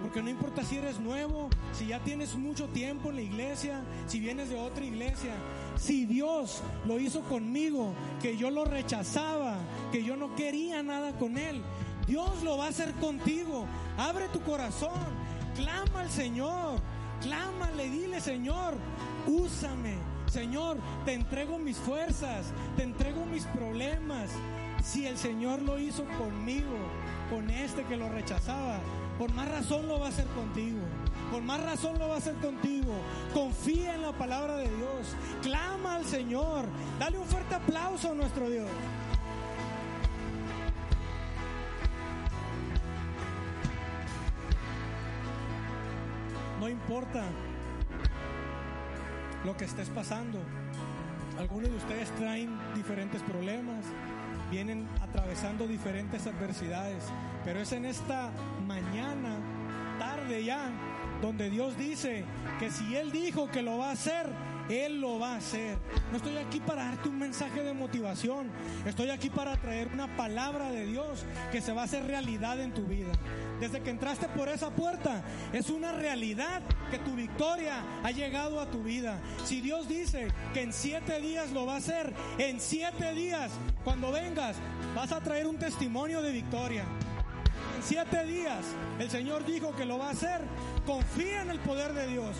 Porque 0.00 0.22
no 0.22 0.30
importa 0.30 0.64
si 0.64 0.78
eres 0.78 0.98
nuevo, 0.98 1.50
si 1.74 1.88
ya 1.88 2.00
tienes 2.00 2.36
mucho 2.36 2.68
tiempo 2.68 3.10
en 3.10 3.16
la 3.16 3.22
iglesia, 3.22 3.82
si 4.06 4.18
vienes 4.18 4.48
de 4.48 4.58
otra 4.58 4.82
iglesia, 4.82 5.34
si 5.76 6.06
Dios 6.06 6.62
lo 6.86 6.98
hizo 6.98 7.20
conmigo, 7.24 7.92
que 8.22 8.38
yo 8.38 8.50
lo 8.50 8.64
rechazaba, 8.64 9.58
que 9.92 10.02
yo 10.02 10.16
no 10.16 10.34
quería 10.36 10.82
nada 10.82 11.12
con 11.18 11.36
Él, 11.36 11.62
Dios 12.06 12.42
lo 12.42 12.56
va 12.56 12.64
a 12.64 12.68
hacer 12.70 12.92
contigo. 12.94 13.66
Abre 13.98 14.28
tu 14.28 14.40
corazón, 14.40 14.98
clama 15.54 16.00
al 16.00 16.10
Señor. 16.10 16.80
Clámale, 17.20 17.88
dile, 17.90 18.20
Señor, 18.20 18.74
úsame. 19.26 19.96
Señor, 20.26 20.76
te 21.04 21.14
entrego 21.14 21.58
mis 21.58 21.78
fuerzas, 21.78 22.46
te 22.76 22.82
entrego 22.82 23.24
mis 23.24 23.44
problemas. 23.44 24.30
Si 24.84 25.06
el 25.06 25.16
Señor 25.16 25.62
lo 25.62 25.78
hizo 25.78 26.04
conmigo, 26.18 26.76
con 27.30 27.50
este 27.50 27.84
que 27.84 27.96
lo 27.96 28.08
rechazaba, 28.08 28.78
por 29.18 29.32
más 29.32 29.48
razón 29.48 29.88
lo 29.88 29.98
va 29.98 30.06
a 30.06 30.08
hacer 30.10 30.26
contigo. 30.26 30.78
Por 31.32 31.42
más 31.42 31.62
razón 31.62 31.98
lo 31.98 32.08
va 32.08 32.14
a 32.14 32.18
hacer 32.18 32.34
contigo. 32.36 32.92
Confía 33.34 33.94
en 33.94 34.02
la 34.02 34.12
palabra 34.12 34.56
de 34.56 34.68
Dios. 34.68 35.16
Clama 35.42 35.96
al 35.96 36.04
Señor. 36.04 36.66
Dale 36.98 37.18
un 37.18 37.26
fuerte 37.26 37.54
aplauso 37.54 38.12
a 38.12 38.14
nuestro 38.14 38.48
Dios. 38.48 38.68
No 46.60 46.68
importa 46.68 47.24
lo 49.44 49.56
que 49.56 49.64
estés 49.64 49.88
pasando. 49.90 50.38
Algunos 51.38 51.70
de 51.70 51.76
ustedes 51.76 52.10
traen 52.16 52.58
diferentes 52.74 53.22
problemas, 53.22 53.84
vienen 54.50 54.88
atravesando 55.00 55.68
diferentes 55.68 56.26
adversidades, 56.26 57.04
pero 57.44 57.60
es 57.60 57.70
en 57.72 57.84
esta 57.84 58.30
mañana, 58.66 59.36
tarde 60.00 60.44
ya, 60.44 60.70
donde 61.22 61.48
Dios 61.48 61.78
dice 61.78 62.24
que 62.58 62.70
si 62.70 62.96
Él 62.96 63.12
dijo 63.12 63.48
que 63.48 63.62
lo 63.62 63.78
va 63.78 63.90
a 63.90 63.92
hacer, 63.92 64.26
Él 64.68 65.00
lo 65.00 65.18
va 65.18 65.34
a 65.34 65.36
hacer. 65.36 65.78
No 66.10 66.18
estoy 66.18 66.36
aquí 66.36 66.60
para 66.60 66.84
darte 66.84 67.08
un 67.08 67.18
mensaje 67.18 67.62
de 67.62 67.72
motivación, 67.72 68.50
estoy 68.86 69.10
aquí 69.10 69.30
para 69.30 69.56
traer 69.56 69.88
una 69.88 70.16
palabra 70.16 70.70
de 70.70 70.86
Dios 70.86 71.24
que 71.52 71.60
se 71.60 71.72
va 71.72 71.82
a 71.82 71.84
hacer 71.84 72.06
realidad 72.06 72.60
en 72.60 72.72
tu 72.72 72.84
vida. 72.84 73.12
Desde 73.60 73.80
que 73.80 73.90
entraste 73.90 74.28
por 74.28 74.48
esa 74.48 74.70
puerta, 74.70 75.22
es 75.52 75.68
una 75.70 75.92
realidad 75.92 76.62
que 76.90 76.98
tu 76.98 77.14
victoria 77.14 77.82
ha 78.04 78.10
llegado 78.10 78.60
a 78.60 78.70
tu 78.70 78.82
vida. 78.82 79.18
Si 79.44 79.60
Dios 79.60 79.88
dice 79.88 80.28
que 80.54 80.62
en 80.62 80.72
siete 80.72 81.20
días 81.20 81.50
lo 81.50 81.66
va 81.66 81.74
a 81.74 81.78
hacer, 81.78 82.12
en 82.38 82.60
siete 82.60 83.12
días, 83.14 83.50
cuando 83.84 84.12
vengas, 84.12 84.56
vas 84.94 85.12
a 85.12 85.20
traer 85.20 85.46
un 85.46 85.58
testimonio 85.58 86.22
de 86.22 86.32
victoria. 86.32 86.84
en 87.76 87.82
siete 87.82 88.24
días 88.24 88.64
el 88.98 89.10
Señor 89.10 89.44
dijo 89.44 89.74
que 89.74 89.84
lo 89.84 89.98
va 89.98 90.08
a 90.08 90.12
hacer, 90.12 90.40
confía 90.86 91.42
en 91.42 91.50
el 91.50 91.58
poder 91.60 91.92
de 91.94 92.06
Dios. 92.08 92.36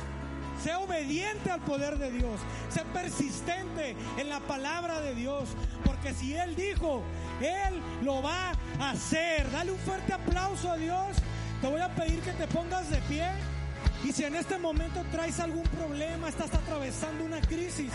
Sé 0.63 0.75
obediente 0.75 1.51
al 1.51 1.61
poder 1.61 1.99
de 1.99 2.11
Dios. 2.11 2.41
Sé 2.69 2.83
persistente 2.93 3.97
en 4.17 4.29
la 4.29 4.41
palabra 4.41 5.01
de 5.01 5.15
Dios. 5.15 5.49
Porque 5.85 6.15
si 6.15 6.35
Él 6.35 6.57
dijo, 6.57 7.03
Él 7.41 7.81
lo 8.03 8.23
va 8.23 8.53
a 8.81 8.91
hacer. 8.91 9.51
Dale 9.51 9.73
un 9.73 9.79
fuerte 9.79 10.13
aplauso 10.13 10.71
a 10.71 10.77
Dios. 10.77 11.17
Te 11.61 11.69
voy 11.69 11.81
a 11.81 11.89
pedir 11.95 12.21
que 12.21 12.33
te 12.33 12.47
pongas 12.47 12.91
de 12.91 12.99
pie. 13.03 13.29
Y 14.05 14.13
si 14.13 14.25
en 14.25 14.37
este 14.37 14.59
momento 14.59 15.05
traes 15.11 15.41
algún 15.41 15.65
problema, 15.65 16.29
estás 16.29 16.55
atravesando 16.55 17.25
una 17.25 17.41
crisis, 17.41 17.91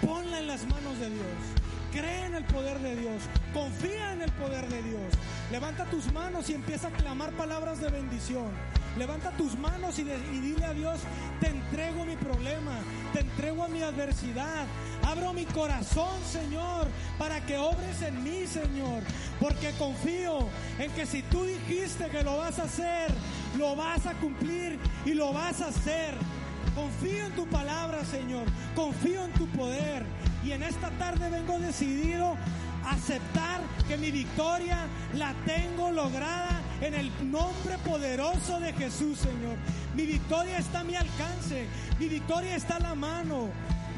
ponla 0.00 0.38
en 0.38 0.46
las 0.46 0.64
manos 0.66 0.98
de 0.98 1.10
Dios. 1.10 1.73
Cree 1.94 2.26
en 2.26 2.34
el 2.34 2.44
poder 2.46 2.80
de 2.80 2.96
Dios. 2.96 3.22
Confía 3.52 4.14
en 4.14 4.22
el 4.22 4.32
poder 4.32 4.68
de 4.68 4.82
Dios. 4.82 5.14
Levanta 5.52 5.84
tus 5.84 6.12
manos 6.12 6.50
y 6.50 6.54
empieza 6.54 6.88
a 6.88 6.90
clamar 6.90 7.30
palabras 7.34 7.80
de 7.80 7.88
bendición. 7.88 8.50
Levanta 8.98 9.30
tus 9.36 9.56
manos 9.56 9.96
y, 10.00 10.02
dile 10.02 10.64
a 10.64 10.74
Dios, 10.74 10.98
te 11.40 11.48
entrego 11.48 12.04
mi 12.04 12.16
problema, 12.16 12.80
te 13.12 13.20
entrego 13.20 13.62
a 13.62 13.68
mi 13.68 13.82
adversidad. 13.82 14.66
Abro 15.04 15.32
mi 15.32 15.44
corazón, 15.44 16.18
Señor, 16.28 16.88
para 17.16 17.46
que 17.46 17.58
obres 17.58 18.02
en 18.02 18.24
mí, 18.24 18.44
Señor. 18.48 19.04
Porque 19.38 19.70
confío 19.78 20.48
en 20.80 20.90
que 20.92 21.06
si 21.06 21.22
tú 21.22 21.44
dijiste 21.44 22.08
que 22.08 22.24
lo 22.24 22.38
vas 22.38 22.58
a 22.58 22.64
hacer, 22.64 23.12
lo 23.56 23.76
vas 23.76 24.04
a 24.06 24.14
cumplir 24.14 24.80
y 25.04 25.14
lo 25.14 25.32
vas 25.32 25.60
a 25.60 25.68
hacer. 25.68 26.14
Confío 26.74 27.26
en 27.26 27.32
tu 27.32 27.46
palabra, 27.46 28.04
Señor. 28.04 28.46
Confío 28.74 29.24
en 29.24 29.32
tu 29.32 29.46
poder. 29.48 30.04
Y 30.44 30.52
en 30.52 30.62
esta 30.62 30.90
tarde 30.90 31.30
vengo 31.30 31.58
decidido 31.58 32.36
a 32.84 32.90
aceptar 32.90 33.60
que 33.88 33.96
mi 33.96 34.10
victoria 34.10 34.78
la 35.14 35.34
tengo 35.46 35.90
lograda 35.90 36.60
en 36.80 36.94
el 36.94 37.10
nombre 37.30 37.78
poderoso 37.78 38.60
de 38.60 38.72
Jesús, 38.72 39.18
Señor. 39.18 39.56
Mi 39.94 40.04
victoria 40.04 40.58
está 40.58 40.80
a 40.80 40.84
mi 40.84 40.96
alcance. 40.96 41.66
Mi 41.98 42.08
victoria 42.08 42.56
está 42.56 42.76
a 42.76 42.80
la 42.80 42.94
mano. 42.94 43.50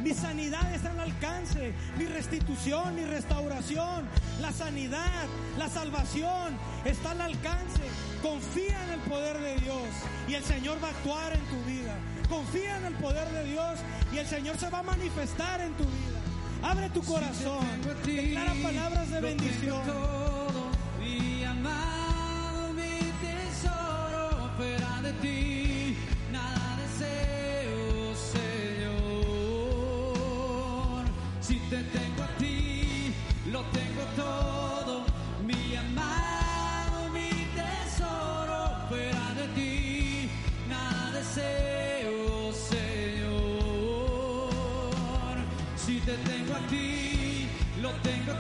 Mi 0.02 0.12
sanidad 0.12 0.72
está 0.74 0.90
al 0.90 1.00
alcance. 1.00 1.72
Mi 1.98 2.04
restitución, 2.04 2.94
mi 2.94 3.04
restauración, 3.04 4.04
la 4.40 4.52
sanidad, 4.52 5.24
la 5.58 5.68
salvación 5.68 6.56
está 6.84 7.12
al 7.12 7.22
alcance. 7.22 7.82
Confía 8.22 8.76
en 8.84 8.92
el 8.92 9.00
poder 9.00 9.38
de 9.40 9.56
Dios 9.56 9.82
y 10.28 10.34
el 10.34 10.44
Señor 10.44 10.78
va 10.82 10.88
a 10.88 10.90
actuar 10.90 11.32
en 11.32 11.40
tu 11.46 11.64
vida. 11.64 11.94
Confía 12.28 12.78
en 12.78 12.86
el 12.86 12.94
poder 12.94 13.28
de 13.30 13.44
Dios 13.44 13.78
y 14.12 14.18
el 14.18 14.26
Señor 14.26 14.56
se 14.56 14.68
va 14.68 14.80
a 14.80 14.82
manifestar 14.82 15.60
en 15.60 15.72
tu 15.74 15.84
vida. 15.84 16.20
Abre 16.62 16.90
tu 16.90 17.02
corazón. 17.02 17.64
Declara 18.04 18.54
palabras 18.62 19.10
de 19.10 19.20
bendición. 19.20 19.82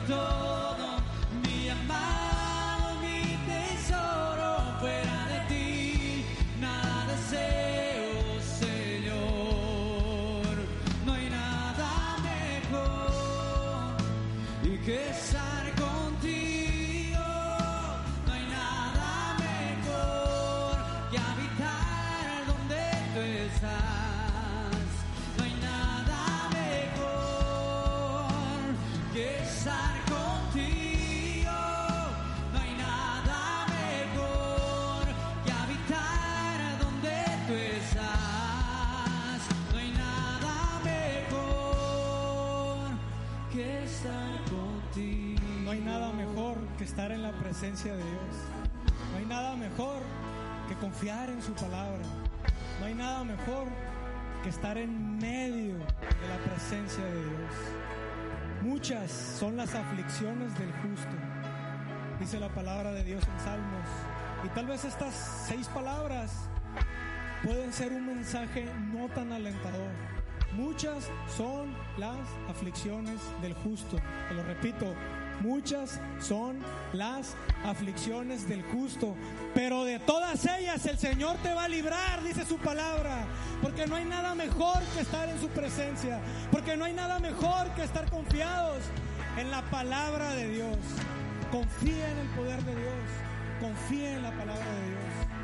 Tengo 0.06 0.55
estar 46.86 47.10
en 47.10 47.20
la 47.20 47.32
presencia 47.32 47.92
de 47.92 47.98
Dios. 47.98 48.36
No 49.10 49.18
hay 49.18 49.26
nada 49.26 49.56
mejor 49.56 49.98
que 50.68 50.76
confiar 50.76 51.28
en 51.28 51.42
su 51.42 51.52
palabra. 51.52 52.04
No 52.78 52.86
hay 52.86 52.94
nada 52.94 53.24
mejor 53.24 53.66
que 54.44 54.50
estar 54.50 54.78
en 54.78 55.18
medio 55.18 55.74
de 55.74 56.28
la 56.28 56.38
presencia 56.44 57.04
de 57.04 57.12
Dios. 57.12 57.52
Muchas 58.62 59.10
son 59.10 59.56
las 59.56 59.74
aflicciones 59.74 60.56
del 60.58 60.72
justo, 60.74 61.16
dice 62.20 62.38
la 62.38 62.50
palabra 62.50 62.92
de 62.92 63.02
Dios 63.02 63.24
en 63.34 63.44
Salmos. 63.44 63.88
Y 64.44 64.48
tal 64.50 64.66
vez 64.66 64.84
estas 64.84 65.12
seis 65.48 65.66
palabras 65.66 66.48
pueden 67.42 67.72
ser 67.72 67.92
un 67.92 68.06
mensaje 68.06 68.70
no 68.92 69.08
tan 69.08 69.32
alentador. 69.32 69.90
Muchas 70.54 71.10
son 71.36 71.74
las 71.98 72.16
aflicciones 72.48 73.20
del 73.42 73.54
justo. 73.54 73.96
Te 74.28 74.34
lo 74.34 74.44
repito, 74.44 74.94
muchas 75.40 76.00
son 76.20 76.58
las 76.92 77.34
aflicciones 77.64 78.48
del 78.48 78.62
justo. 78.62 79.14
Pero 79.54 79.84
de 79.84 79.98
todas 79.98 80.44
ellas 80.46 80.84
el 80.86 80.98
Señor 80.98 81.36
te 81.42 81.52
va 81.54 81.64
a 81.64 81.68
librar, 81.68 82.22
dice 82.22 82.44
su 82.44 82.58
palabra. 82.58 83.26
Porque 83.62 83.86
no 83.86 83.96
hay 83.96 84.04
nada 84.04 84.34
mejor 84.34 84.82
que 84.94 85.00
estar 85.00 85.28
en 85.28 85.40
su 85.40 85.48
presencia. 85.48 86.20
Porque 86.50 86.76
no 86.76 86.84
hay 86.84 86.94
nada 86.94 87.18
mejor 87.18 87.68
que 87.74 87.82
estar 87.82 88.08
confiados 88.10 88.78
en 89.36 89.50
la 89.50 89.62
palabra 89.62 90.34
de 90.34 90.48
Dios. 90.48 90.76
Confía 91.50 92.10
en 92.10 92.18
el 92.18 92.28
poder 92.28 92.62
de 92.64 92.74
Dios. 92.74 93.04
Confía 93.60 94.16
en 94.16 94.22
la 94.22 94.30
palabra 94.30 94.72
de 94.72 94.88
Dios. 94.88 95.36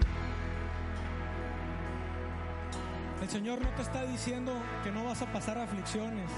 El 3.22 3.30
Señor 3.30 3.62
no 3.62 3.68
te 3.70 3.82
está 3.82 4.05
diciendo 4.05 4.53
que 4.82 4.90
no 4.90 5.05
vas 5.05 5.22
a 5.22 5.32
pasar 5.32 5.57
aflicciones. 5.57 6.28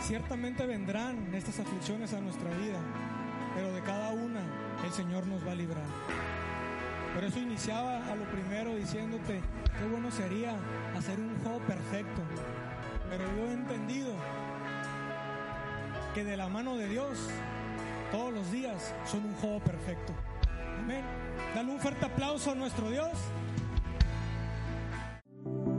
Ciertamente 0.00 0.64
vendrán 0.64 1.34
estas 1.34 1.58
aflicciones 1.60 2.14
a 2.14 2.20
nuestra 2.20 2.50
vida, 2.50 2.78
pero 3.54 3.72
de 3.72 3.82
cada 3.82 4.10
una 4.10 4.40
el 4.84 4.92
Señor 4.92 5.26
nos 5.26 5.46
va 5.46 5.52
a 5.52 5.54
librar. 5.54 5.84
Por 7.14 7.24
eso 7.24 7.40
iniciaba 7.40 8.06
a 8.06 8.14
lo 8.14 8.24
primero 8.30 8.74
diciéndote, 8.76 9.40
qué 9.78 9.86
bueno 9.90 10.10
sería 10.10 10.54
hacer 10.96 11.18
un 11.18 11.36
juego 11.42 11.58
perfecto. 11.60 12.22
Pero 13.10 13.24
yo 13.36 13.50
he 13.50 13.52
entendido 13.52 14.12
que 16.14 16.24
de 16.24 16.36
la 16.36 16.48
mano 16.48 16.76
de 16.76 16.88
Dios 16.88 17.18
todos 18.12 18.32
los 18.32 18.50
días 18.52 18.94
son 19.04 19.24
un 19.24 19.34
juego 19.34 19.60
perfecto. 19.60 20.12
Amén. 20.78 21.02
Dale 21.54 21.70
un 21.70 21.80
fuerte 21.80 22.06
aplauso 22.06 22.52
a 22.52 22.54
nuestro 22.54 22.90
Dios. 22.90 23.10